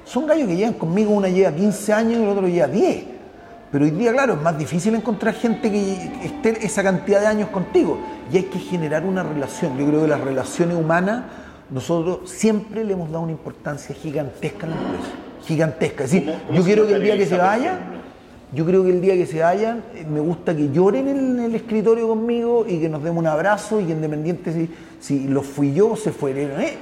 son 0.05 0.25
gallos 0.25 0.47
que 0.47 0.55
llegan 0.55 0.73
conmigo, 0.73 1.11
una 1.11 1.29
lleva 1.29 1.51
15 1.51 1.93
años 1.93 2.19
y 2.19 2.23
el 2.23 2.29
otro 2.29 2.47
lleva 2.47 2.67
10. 2.67 3.03
Pero 3.71 3.85
hoy 3.85 3.91
día, 3.91 4.11
claro, 4.11 4.33
es 4.33 4.41
más 4.41 4.57
difícil 4.57 4.95
encontrar 4.95 5.33
gente 5.33 5.71
que 5.71 5.93
esté 6.23 6.65
esa 6.65 6.83
cantidad 6.83 7.21
de 7.21 7.27
años 7.27 7.49
contigo. 7.49 7.99
Y 8.31 8.37
hay 8.37 8.43
que 8.43 8.59
generar 8.59 9.05
una 9.05 9.23
relación. 9.23 9.77
Yo 9.77 9.85
creo 9.85 10.01
que 10.01 10.07
las 10.07 10.19
relaciones 10.19 10.75
humanas, 10.75 11.23
nosotros 11.69 12.29
siempre 12.29 12.83
le 12.83 12.93
hemos 12.93 13.09
dado 13.09 13.23
una 13.23 13.31
importancia 13.31 13.95
gigantesca 13.95 14.65
a 14.65 14.69
la 14.71 14.75
empresa. 14.75 15.11
Gigantesca. 15.45 16.03
Es 16.03 16.11
decir, 16.11 16.33
yo 16.51 16.63
quiero 16.63 16.87
que 16.87 16.95
el 16.95 17.03
día 17.03 17.17
que 17.17 17.25
se 17.25 17.37
vaya 17.37 17.79
yo 18.53 18.65
creo 18.65 18.83
que 18.83 18.89
el 18.89 19.01
día 19.01 19.13
que 19.13 19.25
se 19.25 19.39
vayan, 19.39 19.83
eh, 19.95 20.05
me 20.05 20.19
gusta 20.19 20.55
que 20.55 20.69
lloren 20.71 21.07
en 21.07 21.39
el 21.39 21.55
escritorio 21.55 22.07
conmigo 22.07 22.65
y 22.67 22.79
que 22.79 22.89
nos 22.89 23.01
demos 23.01 23.19
un 23.19 23.27
abrazo 23.27 23.79
y 23.79 23.85
que 23.85 23.93
independiente 23.93 24.51
si, 24.51 24.69
si 24.99 25.27
lo 25.27 25.41
fui 25.41 25.73
yo 25.73 25.91
o 25.91 25.95
se 25.95 26.11
fueron, 26.11 26.59
¿eh? 26.61 26.77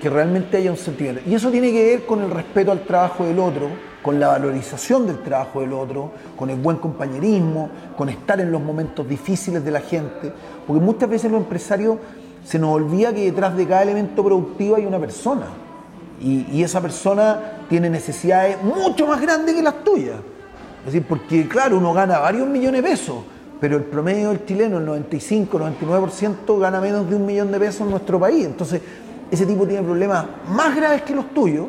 que, 0.00 0.08
realmente 0.08 0.56
haya 0.56 0.70
un 0.70 0.76
sentimiento. 0.76 1.22
Y 1.26 1.34
eso 1.34 1.50
tiene 1.50 1.72
que 1.72 1.84
ver 1.84 2.06
con 2.06 2.22
el 2.22 2.30
respeto 2.30 2.70
al 2.70 2.84
trabajo 2.84 3.24
del 3.24 3.38
otro, 3.38 3.68
con 4.02 4.20
la 4.20 4.28
valorización 4.28 5.06
del 5.06 5.20
trabajo 5.22 5.60
del 5.60 5.72
otro, 5.72 6.12
con 6.36 6.50
el 6.50 6.60
buen 6.60 6.76
compañerismo, 6.76 7.70
con 7.96 8.08
estar 8.08 8.40
en 8.40 8.52
los 8.52 8.62
momentos 8.62 9.08
difíciles 9.08 9.64
de 9.64 9.70
la 9.70 9.80
gente, 9.80 10.32
porque 10.66 10.80
muchas 10.80 11.08
veces 11.08 11.30
los 11.30 11.40
empresarios 11.40 11.98
se 12.44 12.58
nos 12.58 12.70
olvida 12.70 13.12
que 13.12 13.24
detrás 13.24 13.56
de 13.56 13.66
cada 13.66 13.82
elemento 13.82 14.22
productivo 14.22 14.76
hay 14.76 14.84
una 14.84 14.98
persona 14.98 15.46
y, 16.20 16.46
y 16.52 16.62
esa 16.62 16.80
persona 16.80 17.64
tiene 17.68 17.88
necesidades 17.88 18.62
mucho 18.62 19.06
más 19.06 19.20
grandes 19.20 19.54
que 19.54 19.62
las 19.62 19.82
tuyas. 19.82 20.16
Es 20.84 20.92
decir, 20.92 21.04
porque 21.08 21.48
claro, 21.48 21.78
uno 21.78 21.94
gana 21.94 22.18
varios 22.18 22.46
millones 22.46 22.82
de 22.82 22.88
pesos, 22.90 23.16
pero 23.58 23.78
el 23.78 23.84
promedio 23.84 24.28
del 24.28 24.44
chileno, 24.44 24.76
el 24.76 24.84
95, 24.84 25.58
99%, 25.58 26.58
gana 26.58 26.78
menos 26.78 27.08
de 27.08 27.16
un 27.16 27.24
millón 27.24 27.50
de 27.50 27.58
pesos 27.58 27.80
en 27.82 27.90
nuestro 27.90 28.20
país. 28.20 28.44
Entonces, 28.44 28.82
ese 29.30 29.46
tipo 29.46 29.66
tiene 29.66 29.82
problemas 29.82 30.26
más 30.50 30.76
graves 30.76 31.00
que 31.02 31.14
los 31.14 31.32
tuyos, 31.32 31.68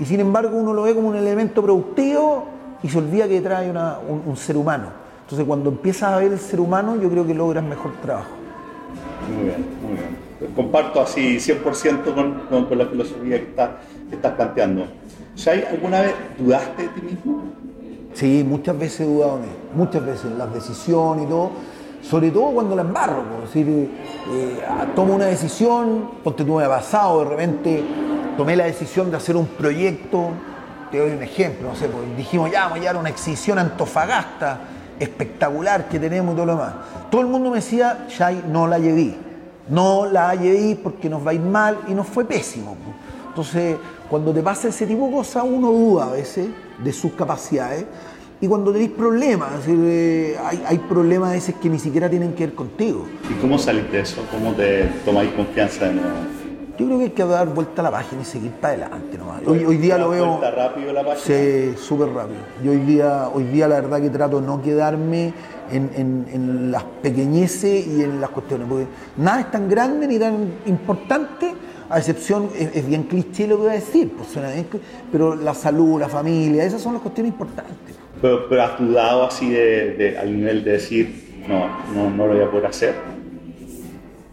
y 0.00 0.04
sin 0.04 0.18
embargo 0.18 0.56
uno 0.56 0.74
lo 0.74 0.82
ve 0.82 0.94
como 0.94 1.08
un 1.08 1.16
elemento 1.16 1.62
productivo 1.62 2.46
y 2.82 2.88
se 2.88 2.98
olvida 2.98 3.28
que 3.28 3.40
trae 3.40 3.70
un, 3.70 4.36
ser 4.36 4.56
humano. 4.56 4.88
Entonces, 5.22 5.46
cuando 5.46 5.70
empiezas 5.70 6.12
a 6.12 6.18
ver 6.18 6.32
el 6.32 6.38
ser 6.38 6.58
humano, 6.58 6.96
yo 7.00 7.08
creo 7.08 7.24
que 7.24 7.34
logras 7.34 7.62
mejor 7.62 7.92
trabajo. 8.02 8.30
Muy 9.32 9.44
bien, 9.44 9.66
muy 9.82 9.92
bien. 9.92 10.54
Comparto 10.54 11.00
así 11.00 11.36
100% 11.36 12.14
con, 12.14 12.78
la 12.78 12.86
filosofía 12.86 13.38
que, 13.38 13.46
que 14.10 14.16
estás 14.16 14.32
planteando. 14.34 14.86
¿Ya 15.36 15.52
alguna 15.70 16.00
vez 16.00 16.14
dudaste 16.38 16.82
de 16.82 16.88
ti 16.88 17.00
mismo? 17.02 17.44
Sí, 18.16 18.42
muchas 18.48 18.78
veces 18.78 19.00
he 19.00 19.04
dudado 19.04 19.40
de 19.40 19.48
muchas 19.74 20.02
veces, 20.02 20.32
las 20.38 20.50
decisiones 20.54 21.26
y 21.26 21.28
todo, 21.28 21.50
sobre 22.00 22.30
todo 22.30 22.46
cuando 22.46 22.74
la 22.74 22.80
embarro, 22.80 23.22
es 23.44 23.52
decir, 23.52 23.90
eh, 24.30 24.58
tomo 24.94 25.16
una 25.16 25.26
decisión, 25.26 26.12
porque 26.24 26.42
tú 26.42 26.54
me 26.54 26.64
ha 26.64 26.68
pasado, 26.68 27.24
de 27.24 27.28
repente 27.28 27.84
tomé 28.38 28.56
la 28.56 28.64
decisión 28.64 29.10
de 29.10 29.18
hacer 29.18 29.36
un 29.36 29.44
proyecto, 29.44 30.30
te 30.90 30.98
doy 30.98 31.10
un 31.10 31.22
ejemplo, 31.22 31.68
no 31.68 31.76
sé, 31.76 31.88
pues 31.88 32.16
dijimos 32.16 32.50
ya 32.50 32.62
vamos 32.62 32.78
a 32.78 32.80
llevar 32.80 32.96
una 32.96 33.10
exhibición 33.10 33.58
Antofagasta 33.58 34.60
espectacular 34.98 35.86
que 35.86 36.00
tenemos 36.00 36.32
y 36.32 36.36
todo 36.36 36.46
lo 36.46 36.52
demás. 36.52 36.72
Todo 37.10 37.20
el 37.20 37.26
mundo 37.26 37.50
me 37.50 37.56
decía, 37.56 38.06
ya 38.16 38.30
no 38.30 38.66
la 38.66 38.78
llevé, 38.78 39.14
no 39.68 40.06
la 40.06 40.34
llevé 40.34 40.74
porque 40.82 41.10
nos 41.10 41.26
va 41.26 41.32
a 41.32 41.34
ir 41.34 41.42
mal 41.42 41.80
y 41.86 41.92
nos 41.92 42.06
fue 42.06 42.24
pésimo. 42.24 42.78
Entonces, 43.36 43.76
cuando 44.08 44.32
te 44.32 44.40
pasa 44.42 44.68
ese 44.68 44.86
tipo 44.86 45.08
de 45.08 45.12
cosas, 45.12 45.44
uno 45.46 45.70
duda 45.70 46.06
a 46.06 46.12
veces 46.12 46.48
de 46.82 46.90
sus 46.90 47.12
capacidades. 47.12 47.84
Y 48.40 48.48
cuando 48.48 48.72
tenéis 48.72 48.92
problemas, 48.92 49.50
eh, 49.68 50.38
hay, 50.66 50.78
problemas 50.78 51.28
a 51.28 51.32
veces 51.32 51.54
que 51.60 51.68
ni 51.68 51.78
siquiera 51.78 52.08
tienen 52.08 52.32
que 52.32 52.46
ver 52.46 52.54
contigo. 52.54 53.04
¿Y 53.30 53.34
cómo 53.34 53.58
salís 53.58 53.92
de 53.92 54.00
eso? 54.00 54.24
¿Cómo 54.30 54.54
te 54.54 54.84
tomáis 55.04 55.32
confianza 55.32 55.84
de 55.84 55.94
nuevo? 55.96 56.16
Yo 56.78 56.86
creo 56.86 56.98
que 56.98 57.04
hay 57.04 57.10
que 57.10 57.24
dar 57.26 57.48
vuelta 57.48 57.82
a 57.82 57.84
la 57.84 57.90
página 57.90 58.22
y 58.22 58.24
seguir 58.24 58.52
para 58.52 58.72
adelante 58.72 59.18
Hoy, 59.44 59.66
hoy 59.66 59.76
día 59.76 59.98
lo 59.98 60.08
veo. 60.08 60.38
¿Vuelta 60.38 60.50
rápido 60.50 60.92
la 60.94 61.04
página? 61.04 61.20
Sí, 61.22 61.74
súper 61.76 62.08
rápido. 62.08 62.40
Yo 62.64 62.70
hoy 62.70 62.78
día, 62.78 63.28
hoy 63.34 63.44
día 63.44 63.68
la 63.68 63.82
verdad 63.82 64.00
que 64.00 64.08
trato 64.08 64.40
de 64.40 64.46
no 64.46 64.62
quedarme 64.62 65.34
en, 65.70 65.90
en 66.32 66.72
las 66.72 66.84
pequeñeces 67.02 67.86
y 67.86 68.02
en 68.02 68.18
las 68.18 68.30
cuestiones, 68.30 68.66
porque 68.66 68.86
nada 69.18 69.40
es 69.40 69.50
tan 69.50 69.68
grande 69.68 70.06
ni 70.06 70.18
tan 70.18 70.54
importante 70.64 71.54
a 71.88 71.98
excepción, 71.98 72.50
es, 72.58 72.86
bien 72.86 73.04
cliché 73.04 73.46
lo 73.46 73.56
que 73.56 73.62
voy 73.62 73.70
a 73.70 73.74
decir, 73.74 74.10
pues 74.16 74.28
pero 75.12 75.34
la 75.34 75.54
salud, 75.54 76.00
la 76.00 76.08
familia, 76.08 76.64
esas 76.64 76.82
son 76.82 76.94
las 76.94 77.02
cuestiones 77.02 77.32
importantes. 77.32 77.96
Pero, 78.20 78.48
pero 78.48 78.62
has 78.62 78.78
dudado 78.78 79.24
así 79.24 79.50
de, 79.50 80.16
al 80.20 80.36
nivel 80.36 80.64
de 80.64 80.72
decir, 80.72 81.44
no, 81.48 81.68
no, 81.94 82.10
no 82.10 82.26
lo 82.26 82.34
voy 82.34 82.42
a 82.42 82.50
poder 82.50 82.66
hacer. 82.66 82.94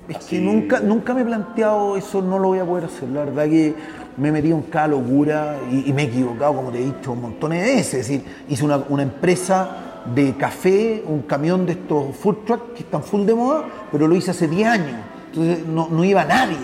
Es 0.08 0.18
que 0.26 0.40
nunca, 0.40 0.80
nunca 0.80 1.14
me 1.14 1.22
he 1.22 1.26
planteado 1.26 1.96
eso, 1.96 2.22
no 2.22 2.38
lo 2.38 2.50
voy 2.50 2.60
a 2.60 2.66
poder 2.66 2.86
hacer. 2.86 3.08
La 3.10 3.26
verdad 3.26 3.46
que 3.46 3.74
me 4.18 4.30
he 4.30 4.32
metido 4.32 4.58
en 4.58 4.64
cada 4.64 4.88
locura 4.88 5.58
y, 5.72 5.94
me 5.94 6.04
he 6.04 6.06
equivocado, 6.06 6.56
como 6.56 6.72
te 6.72 6.80
he 6.80 6.86
dicho, 6.86 7.14
un 7.14 7.22
montón 7.22 7.52
de 7.52 7.62
veces. 7.62 7.94
Es 7.94 8.08
decir, 8.08 8.24
hice 8.50 8.66
una, 8.66 8.78
una 8.90 9.04
empresa 9.04 10.02
de 10.14 10.34
café, 10.36 11.04
un 11.08 11.22
camión 11.22 11.66
de 11.66 11.74
estos 11.74 12.16
food 12.18 12.38
trucks 12.46 12.74
que 12.76 12.84
están 12.84 13.04
full 13.04 13.26
de 13.26 13.34
moda, 13.34 13.64
pero 13.92 14.08
lo 14.08 14.16
hice 14.16 14.32
hace 14.32 14.48
10 14.48 14.68
años. 14.68 14.96
Entonces 15.28 15.66
no, 15.66 15.88
no 15.90 16.04
iba 16.04 16.26
nadie. 16.26 16.58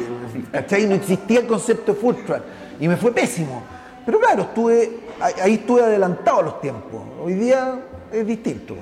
¿Cachai? 0.52 0.86
No 0.86 0.96
existía 0.96 1.40
el 1.42 1.48
concepto 1.48 1.94
de 1.94 2.00
food 2.00 2.16
truck 2.26 2.42
y 2.80 2.88
me 2.88 2.98
fue 2.98 3.12
pésimo. 3.12 3.64
Pero 4.06 4.20
claro, 4.20 4.44
estuve, 4.44 5.00
ahí 5.42 5.56
estuve 5.56 5.82
adelantado 5.82 6.40
a 6.40 6.44
los 6.44 6.62
tiempos. 6.62 7.02
Hoy 7.24 7.34
día 7.34 7.80
es 8.12 8.26
distinto. 8.26 8.76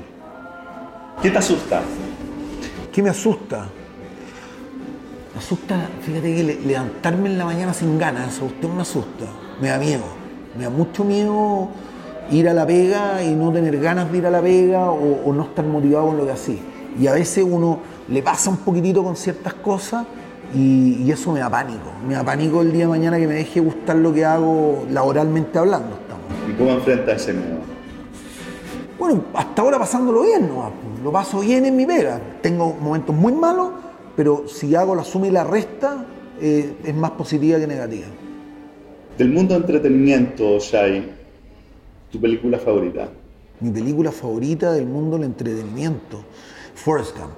¿Qué 1.22 1.30
te 1.30 1.38
asusta? 1.38 1.82
¿Qué 2.94 3.02
me 3.02 3.10
asusta? 3.10 3.68
Me 5.34 5.40
asusta, 5.40 5.90
fíjate 6.02 6.36
que 6.36 6.44
levantarme 6.66 7.30
en 7.30 7.38
la 7.38 7.46
mañana 7.46 7.74
sin 7.74 7.98
ganas, 8.00 8.36
eso 8.36 8.46
usted 8.46 8.68
me 8.70 8.82
asusta, 8.82 9.26
me 9.62 9.68
da 9.70 9.78
miedo, 9.78 10.04
me 10.58 10.64
da 10.64 10.70
mucho 10.70 11.04
miedo 11.04 11.70
ir 12.32 12.50
a 12.50 12.54
la 12.54 12.66
pega 12.66 13.24
y 13.24 13.36
no 13.36 13.52
tener 13.52 13.80
ganas 13.80 14.12
de 14.12 14.18
ir 14.18 14.26
a 14.26 14.32
la 14.32 14.42
pega 14.42 14.90
o, 14.90 15.32
no 15.34 15.44
estar 15.44 15.66
motivado 15.66 16.08
con 16.08 16.18
lo 16.18 16.26
que 16.26 16.32
así. 16.32 16.60
Y 17.00 17.08
a 17.08 17.14
veces 17.14 17.46
uno 17.48 17.80
le 18.08 18.24
pasa 18.24 18.50
un 18.50 18.58
poquitito 18.58 19.04
con 19.04 19.16
ciertas 19.16 19.54
cosas 19.56 20.06
y, 20.54 21.10
eso 21.12 21.32
me 21.32 21.40
da 21.40 21.50
pánico. 21.50 21.92
Me 22.08 22.14
da 22.14 22.24
pánico 22.24 22.62
el 22.62 22.72
día 22.72 22.82
de 22.82 22.88
mañana 22.88 23.18
que 23.18 23.28
me 23.28 23.36
deje 23.36 23.60
gustar 23.60 23.96
lo 23.96 24.14
que 24.14 24.26
hago 24.26 24.86
laboralmente 24.92 25.58
hablando. 25.58 25.96
Estamos. 25.96 26.26
¿Y 26.50 26.54
cómo 26.54 26.72
enfrenta 26.72 27.14
ese 27.14 27.34
miedo? 27.34 27.58
Bueno, 29.00 29.26
hasta 29.34 29.62
ahora 29.62 29.78
pasándolo 29.78 30.24
bien, 30.24 30.48
¿no? 30.48 30.72
lo 31.04 31.12
paso 31.12 31.40
bien 31.40 31.66
en 31.66 31.76
mi 31.76 31.86
pega. 31.86 32.20
Tengo 32.42 32.74
momentos 32.74 33.16
muy 33.16 33.34
malos, 33.34 33.70
pero 34.16 34.48
si 34.48 34.76
hago 34.76 34.96
la 34.96 35.04
suma 35.04 35.28
y 35.28 35.32
la 35.32 35.44
resta, 35.44 36.06
eh, 36.42 36.78
es 36.84 36.96
más 36.96 37.12
positiva 37.12 37.60
que 37.60 37.68
negativa. 37.68 38.08
Del 39.18 39.30
mundo 39.30 39.54
de 39.54 39.62
entretenimiento, 39.62 40.60
Shai, 40.60 41.18
¿Tu 42.12 42.22
película 42.22 42.58
favorita? 42.58 43.10
Mi 43.60 43.70
película 43.70 44.12
favorita 44.12 44.72
del 44.72 44.86
mundo 44.86 45.18
del 45.18 45.26
entretenimiento, 45.26 46.24
Forrest 46.74 47.18
Gump. 47.18 47.36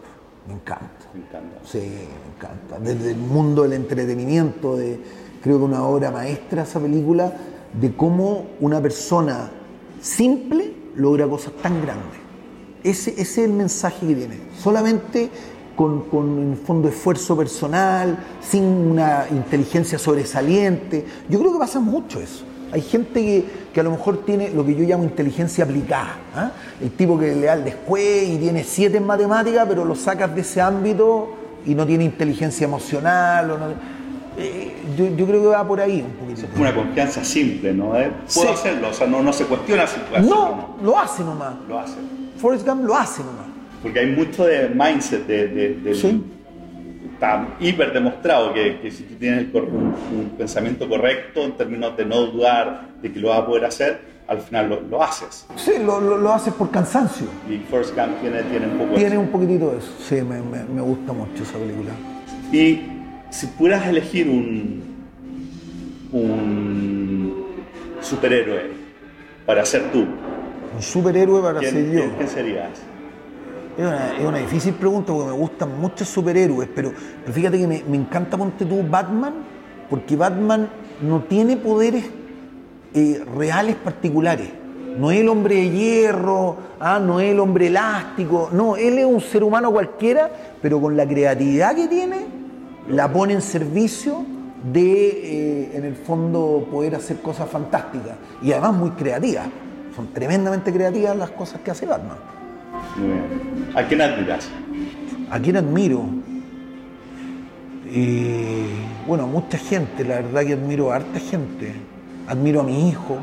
Me 0.47 0.53
encanta. 0.53 0.98
Me 1.13 1.21
encanta. 1.21 1.59
Sí, 1.65 1.79
me 1.79 2.35
encanta. 2.35 2.79
Desde 2.79 3.11
el 3.11 3.17
mundo 3.17 3.63
del 3.63 3.73
entretenimiento, 3.73 4.77
de, 4.77 4.99
creo 5.41 5.57
que 5.57 5.63
una 5.63 5.83
obra 5.83 6.11
maestra 6.11 6.63
esa 6.63 6.79
película, 6.79 7.33
de 7.79 7.95
cómo 7.95 8.45
una 8.59 8.81
persona 8.81 9.51
simple 10.01 10.73
logra 10.95 11.27
cosas 11.27 11.53
tan 11.61 11.81
grandes. 11.81 12.19
Ese, 12.83 13.19
es 13.19 13.37
el 13.37 13.53
mensaje 13.53 14.07
que 14.07 14.15
tiene. 14.15 14.37
Solamente 14.57 15.29
con, 15.75 16.01
con 16.09 16.39
en 16.39 16.57
fondo 16.57 16.89
esfuerzo 16.89 17.35
personal, 17.35 18.17
sin 18.41 18.63
una 18.63 19.25
inteligencia 19.31 19.97
sobresaliente. 19.97 21.05
Yo 21.29 21.39
creo 21.39 21.53
que 21.53 21.59
pasa 21.59 21.79
mucho 21.79 22.19
eso. 22.19 22.45
Hay 22.71 22.81
gente 22.81 23.45
que, 23.73 23.79
a 23.79 23.83
lo 23.83 23.91
mejor 23.91 24.25
tiene 24.25 24.49
lo 24.49 24.65
que 24.65 24.75
yo 24.75 24.83
llamo 24.83 25.03
inteligencia 25.03 25.63
aplicada. 25.63 26.17
¿ah? 26.35 26.51
El 26.81 26.91
tipo 26.91 27.17
que 27.17 27.35
le 27.35 27.45
da 27.45 27.53
el 27.53 27.63
después 27.63 28.27
y 28.27 28.37
tiene 28.37 28.63
siete 28.63 28.97
en 28.97 29.05
matemáticas, 29.05 29.65
pero 29.67 29.85
lo 29.85 29.95
sacas 29.95 30.33
de 30.35 30.41
ese 30.41 30.61
ámbito 30.61 31.35
y 31.65 31.75
no 31.75 31.85
tiene 31.85 32.03
inteligencia 32.05 32.65
emocional. 32.65 33.75
Eh, 34.37 34.73
yo, 34.97 35.25
creo 35.25 35.41
que 35.41 35.47
va 35.47 35.67
por 35.67 35.81
ahí 35.81 36.01
un 36.01 36.11
poquito. 36.11 36.47
Es 36.47 36.59
una 36.59 36.73
confianza 36.73 37.23
simple, 37.23 37.73
¿no? 37.73 37.99
Eh, 37.99 38.11
puedo 38.33 38.51
hacerlo, 38.51 38.89
o 38.89 38.93
sea, 38.93 39.07
no, 39.07 39.33
se 39.33 39.45
cuestiona 39.45 39.85
si 39.85 39.99
puede 39.99 40.17
hacerlo. 40.21 40.77
No, 40.81 40.85
lo 40.85 40.97
hace 40.97 41.23
nomás. 41.23 41.55
Lo 41.67 41.79
hace. 41.79 41.95
Forrest 42.37 42.65
Gump 42.65 42.85
lo 42.85 42.95
hace 42.95 43.21
nomás. 43.21 43.47
Porque 43.81 43.99
hay 43.99 44.07
mucho 44.07 44.45
de 44.45 44.69
mindset 44.69 45.25
de, 45.27 45.47
de, 45.75 45.95
¿Sí? 45.95 46.23
Está 47.19 47.45
hiper 47.59 47.91
demostrado 47.91 48.53
que, 48.53 48.89
si 48.89 49.03
tú 49.03 49.15
tienes 49.15 49.53
un, 49.53 50.31
pensamiento 50.37 50.87
correcto 50.87 51.43
en 51.43 51.51
términos 51.57 51.97
de 51.97 52.05
no 52.05 52.21
dudar 52.27 52.87
de 53.01 53.11
que 53.11 53.19
lo 53.19 53.29
vas 53.29 53.39
a 53.39 53.45
poder 53.45 53.65
hacer, 53.65 53.99
al 54.25 54.39
final 54.39 54.87
lo, 54.89 55.03
haces. 55.03 55.45
Sí, 55.57 55.73
lo, 55.83 55.99
lo, 55.99 56.33
haces 56.33 56.53
por 56.53 56.71
cansancio. 56.71 57.27
Y 57.49 57.57
First 57.69 57.93
Camp 57.93 58.21
tiene, 58.21 58.43
tiene 58.43 58.67
un 58.67 58.77
poco 58.77 58.93
Tiene 58.95 59.17
un 59.17 59.27
poquitito 59.27 59.71
de 59.71 59.79
eso, 59.79 59.91
sí, 59.99 60.15
me, 60.21 60.41
me, 60.41 60.81
gusta 60.81 61.11
mucho 61.11 61.43
esa 61.43 61.57
película. 61.57 61.91
Y 62.53 62.83
si 63.29 63.47
pudieras 63.47 63.85
elegir 63.87 64.29
un, 64.29 64.81
un 66.13 67.45
superhéroe 67.99 68.71
para 69.45 69.65
ser 69.65 69.91
tú. 69.91 70.05
Un 70.73 70.81
superhéroe 70.81 71.41
para 71.41 71.59
ser 71.59 71.91
yo. 71.91 72.15
¿Quién 72.15 72.29
serías? 72.29 72.69
Es 73.79 74.25
una, 74.25 74.39
difícil 74.39 74.73
pregunta 74.73 75.13
porque 75.13 75.31
me 75.31 75.37
gustan 75.37 75.79
muchos 75.79 76.09
superhéroes, 76.09 76.67
pero, 76.75 76.91
fíjate 77.31 77.57
que 77.57 77.65
me, 77.65 77.95
encanta, 77.95 78.37
ponte 78.37 78.65
tú, 78.65 78.83
Batman, 78.85 79.35
porque 79.89 80.17
Batman 80.17 80.67
no 81.01 81.23
tiene 81.23 81.55
poderes 81.55 82.03
eh, 82.93 83.23
reales 83.37 83.77
particulares. 83.77 84.49
No 84.97 85.11
es 85.11 85.21
el 85.21 85.29
hombre 85.29 85.55
de 85.55 85.69
hierro, 85.69 86.57
ah, 86.77 86.99
no 86.99 87.21
es 87.21 87.31
el 87.31 87.39
hombre 87.39 87.67
elástico, 87.67 88.49
no, 88.51 88.75
él 88.75 88.99
es 88.99 89.05
un 89.05 89.21
ser 89.21 89.45
humano 89.45 89.71
cualquiera, 89.71 90.29
pero 90.61 90.81
con 90.81 90.97
la 90.97 91.07
creatividad 91.07 91.73
que 91.73 91.87
tiene, 91.87 92.17
la 92.89 93.09
pone 93.09 93.31
en 93.31 93.41
servicio 93.41 94.25
de, 94.73 95.07
eh, 95.07 95.71
en 95.75 95.85
el 95.85 95.95
fondo, 95.95 96.67
poder 96.69 96.95
hacer 96.95 97.21
cosas 97.21 97.49
fantásticas 97.49 98.17
y 98.41 98.51
además 98.51 98.73
muy 98.73 98.89
creativas. 98.89 99.47
Son 99.95 100.07
tremendamente 100.07 100.73
creativas 100.73 101.15
las 101.15 101.29
cosas 101.29 101.61
que 101.61 101.71
hace 101.71 101.85
Batman. 101.85 102.38
¿A 103.75 103.83
quién 103.83 104.01
admiras? 104.01 104.49
¿A 105.29 105.39
quién 105.39 105.57
admiro? 105.57 106.05
Eh, 107.91 108.67
bueno, 109.07 109.27
mucha 109.27 109.57
gente, 109.57 110.03
la 110.03 110.15
verdad 110.15 110.45
que 110.45 110.53
admiro 110.53 110.91
a 110.91 110.97
harta 110.97 111.19
gente. 111.19 111.73
Admiro 112.27 112.61
a 112.61 112.63
mi 112.63 112.89
hijo, 112.89 113.17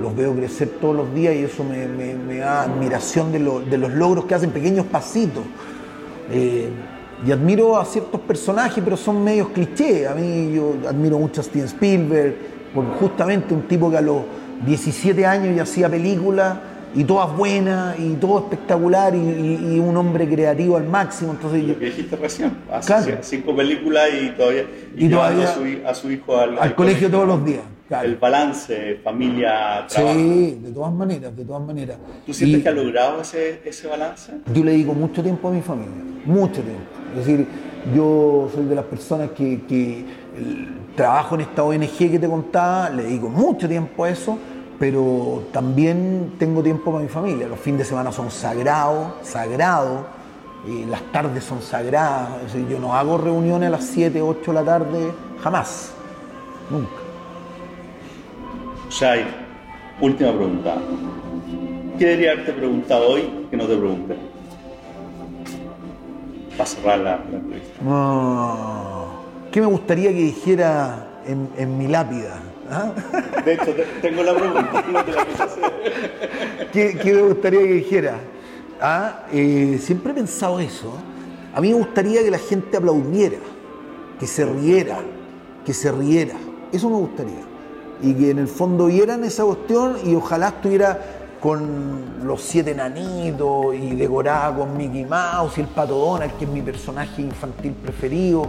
los 0.00 0.14
veo 0.14 0.34
crecer 0.34 0.68
todos 0.80 0.96
los 0.96 1.14
días 1.14 1.34
y 1.34 1.44
eso 1.44 1.64
me, 1.64 2.36
da 2.36 2.62
admiración 2.62 3.32
de, 3.32 3.38
los 3.38 3.92
logros 3.92 4.24
que 4.26 4.34
hacen 4.34 4.50
pequeños 4.50 4.86
pasitos. 4.86 5.44
Eh, 6.30 6.68
y 7.26 7.32
admiro 7.32 7.78
a 7.78 7.84
ciertos 7.84 8.20
personajes, 8.22 8.82
pero 8.82 8.96
son 8.96 9.22
medios 9.22 9.48
clichés. 9.48 10.08
A 10.08 10.14
mí 10.14 10.54
yo 10.54 10.74
admiro 10.88 11.18
mucho 11.18 11.42
a 11.42 11.44
Steven 11.44 11.66
Spielberg, 11.66 12.34
por 12.74 12.84
justamente 12.98 13.52
un 13.52 13.62
tipo 13.62 13.90
que 13.90 13.98
a 13.98 14.00
los 14.00 14.22
17 14.66 15.26
años 15.26 15.56
ya 15.56 15.62
hacía 15.62 15.88
películas 15.88 16.58
y 16.94 17.04
todas 17.04 17.36
buenas 17.36 17.98
y 17.98 18.14
todo 18.14 18.38
espectacular 18.40 19.14
y, 19.14 19.78
un 19.80 19.96
hombre 19.96 20.28
creativo 20.28 20.76
al 20.76 20.88
máximo. 20.88 21.32
Entonces, 21.32 21.64
Lo 21.64 21.78
que 21.78 21.86
dijiste 21.86 22.16
recién, 22.16 22.56
hace 22.70 23.18
cinco 23.22 23.54
películas 23.54 24.08
y 24.20 24.30
todavía, 24.30 24.64
y, 24.96 25.08
todavía 25.08 25.44
a, 25.86 25.94
su, 25.94 26.10
hijo 26.10 26.36
al, 26.36 26.74
colegio, 26.74 27.10
todos 27.10 27.26
los 27.26 27.44
días. 27.44 27.62
El 28.02 28.16
balance, 28.16 29.00
familia, 29.02 29.84
trabajo. 29.88 30.14
Sí, 30.14 30.58
de 30.62 30.70
todas 30.70 30.92
maneras, 30.92 31.36
de 31.36 31.44
todas 31.44 31.62
maneras. 31.62 31.96
¿Tú 32.24 32.32
sientes 32.32 32.62
que 32.62 32.68
ha 32.68 32.72
logrado 32.72 33.20
ese, 33.20 33.62
ese 33.64 33.88
balance? 33.88 34.32
Yo 34.54 34.62
le 34.62 34.72
digo 34.72 34.94
mucho 34.94 35.22
tiempo 35.24 35.48
a 35.48 35.50
mi 35.50 35.60
familia, 35.60 35.92
mucho 36.24 36.62
tiempo. 36.62 36.84
Es 37.18 37.26
decir, 37.26 37.46
yo 37.94 38.48
soy 38.54 38.66
de 38.66 38.74
las 38.76 38.84
personas 38.84 39.30
que, 39.30 39.62
que 39.66 40.04
trabajo 40.94 41.34
en 41.34 41.40
esta 41.40 41.64
ONG 41.64 41.96
que 41.96 42.18
te 42.18 42.28
contaba, 42.28 42.90
le 42.90 43.04
digo 43.04 43.28
mucho 43.28 43.68
tiempo 43.68 44.04
a 44.04 44.10
eso 44.10 44.38
pero 44.80 45.42
también 45.52 46.36
tengo 46.38 46.62
tiempo 46.62 46.90
para 46.90 47.02
mi 47.02 47.08
familia. 47.10 47.46
Los 47.46 47.60
fines 47.60 47.80
de 47.80 47.84
semana 47.84 48.10
son 48.10 48.30
sagrados, 48.30 49.12
sagrados, 49.22 50.06
y 50.66 50.86
las 50.86 51.02
tardes 51.12 51.44
son 51.44 51.60
sagradas. 51.60 52.30
yo 52.54 52.80
no 52.80 52.94
hago 52.94 53.18
reuniones 53.18 53.66
a 53.68 53.72
las 53.72 53.84
7, 53.84 54.22
8 54.22 54.40
de 54.40 54.54
la 54.54 54.64
tarde, 54.64 55.12
jamás, 55.42 55.92
nunca. 56.70 56.88
Shai, 58.88 59.26
última 60.00 60.32
pregunta. 60.32 60.76
¿Qué 61.98 62.06
debería 62.06 62.32
haberte 62.32 62.52
preguntado 62.54 63.06
hoy 63.06 63.46
que 63.50 63.56
no 63.58 63.66
te 63.66 63.76
pregunté? 63.76 64.16
Para 66.56 66.66
cerrar 66.66 66.98
la, 67.00 67.16
entrevista. 67.16 67.80
¿Qué 69.52 69.60
me 69.60 69.66
gustaría 69.66 70.08
que 70.08 70.22
dijera 70.22 71.06
en, 71.26 71.50
en 71.58 71.76
mi 71.76 71.86
lápida? 71.86 72.40
¿Ah? 72.70 72.92
De 73.44 73.54
hecho, 73.54 73.74
tengo 74.00 74.22
la 74.22 74.34
pregunta, 74.34 74.84
no 74.92 75.04
te 75.04 75.12
la 75.12 75.26
¿Qué, 76.72 76.96
¿Qué, 76.96 77.12
me 77.12 77.22
gustaría 77.22 77.60
que 77.60 77.72
dijera? 77.72 78.14
¿Ah? 78.80 79.24
Eh, 79.32 79.78
siempre 79.82 80.12
he 80.12 80.14
pensado 80.14 80.60
eso. 80.60 80.92
A 81.52 81.60
mí 81.60 81.70
me 81.70 81.74
gustaría 81.74 82.22
que 82.22 82.30
la 82.30 82.38
gente 82.38 82.76
aplaudiera, 82.76 83.38
que 84.20 84.26
se 84.26 84.44
riera, 84.44 84.98
que 85.66 85.74
se 85.74 85.90
riera. 85.90 86.34
Eso 86.70 86.88
me 86.88 86.96
gustaría. 86.96 87.42
Y 88.02 88.14
que 88.14 88.30
en 88.30 88.38
el 88.38 88.48
fondo 88.48 88.86
vieran 88.86 89.24
esa 89.24 89.44
cuestión 89.44 89.96
y 90.04 90.14
ojalá 90.14 90.48
estuviera 90.48 90.98
con 91.40 92.26
los 92.26 92.40
siete 92.42 92.74
nanitos 92.74 93.74
y 93.74 93.96
decorada 93.96 94.54
con 94.54 94.76
Mickey 94.76 95.06
Mouse 95.06 95.58
y 95.58 95.62
el 95.62 95.66
Pato 95.68 95.96
Donald, 95.96 96.32
que 96.38 96.44
es 96.44 96.50
mi 96.50 96.62
personaje 96.62 97.22
infantil 97.22 97.72
preferido 97.72 98.46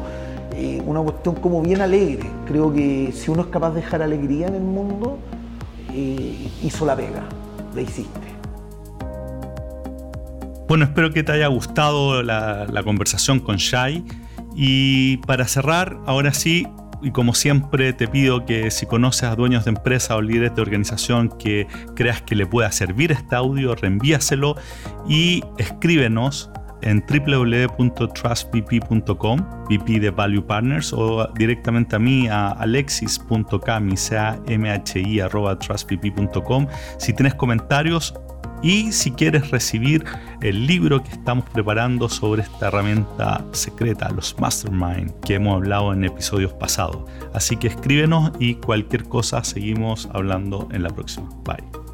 eh, 0.54 0.82
una 0.86 1.02
cuestión 1.02 1.36
como 1.36 1.62
bien 1.62 1.82
alegre. 1.82 2.30
Creo 2.46 2.74
que 2.74 3.12
si 3.14 3.32
uno 3.32 3.44
es 3.44 3.48
capaz 3.48 3.72
de 3.72 3.82
dejar 3.82 4.02
alegría 4.02 4.48
en 4.48 4.56
el 4.56 4.64
mundo, 4.64 5.18
eh, 5.94 6.50
hizo 6.64 6.86
la 6.86 6.96
pega, 6.96 7.24
la 7.76 7.82
hiciste. 7.82 8.20
Bueno, 10.68 10.86
espero 10.86 11.12
que 11.12 11.24
te 11.24 11.32
haya 11.34 11.48
gustado 11.48 12.24
la, 12.24 12.66
la 12.66 12.84
conversación 12.84 13.40
con 13.40 13.58
Shai. 13.58 14.04
Y 14.56 15.18
para 15.18 15.48
cerrar, 15.48 15.98
ahora 16.06 16.34
sí, 16.34 16.68
y 17.02 17.12
como 17.12 17.34
siempre 17.34 17.94
te 17.94 18.08
pido 18.08 18.46
que 18.46 18.70
si 18.72 18.86
conoces 18.86 19.24
a 19.24 19.36
dueños 19.36 19.66
de 19.66 19.72
empresa 19.72 20.16
o 20.16 20.22
líderes 20.22 20.56
de 20.56 20.62
organización 20.62 21.30
que 21.30 21.68
creas 21.95 22.22
que 22.22 22.36
le 22.36 22.45
pueda 22.45 22.72
servir 22.72 23.12
este 23.12 23.36
audio, 23.36 23.76
reenvíaselo 23.76 24.56
y 25.08 25.43
escríbenos 25.58 26.52
en 26.82 27.03
www.trustbp.com, 27.07 29.39
VP 29.69 29.99
de 29.99 30.09
Value 30.09 30.43
Partners, 30.45 30.91
o 30.93 31.27
directamente 31.36 31.95
a 31.95 31.99
mí 31.99 32.27
a 32.27 32.49
alexis.cami, 32.49 33.95
trustbp.com. 35.59 36.67
Si 36.97 37.13
tienes 37.13 37.36
comentarios, 37.36 38.15
y 38.61 38.91
si 38.91 39.11
quieres 39.11 39.49
recibir 39.49 40.05
el 40.41 40.67
libro 40.67 41.03
que 41.03 41.09
estamos 41.09 41.45
preparando 41.49 42.09
sobre 42.09 42.43
esta 42.43 42.67
herramienta 42.67 43.43
secreta, 43.51 44.09
los 44.11 44.38
Mastermind, 44.39 45.11
que 45.21 45.36
hemos 45.36 45.55
hablado 45.55 45.93
en 45.93 46.03
episodios 46.03 46.53
pasados. 46.53 47.09
Así 47.34 47.57
que 47.57 47.67
escríbenos 47.67 48.32
y 48.39 48.55
cualquier 48.55 49.05
cosa 49.05 49.43
seguimos 49.43 50.09
hablando 50.13 50.67
en 50.71 50.84
la 50.84 50.89
próxima. 50.89 51.29
Bye. 51.43 51.91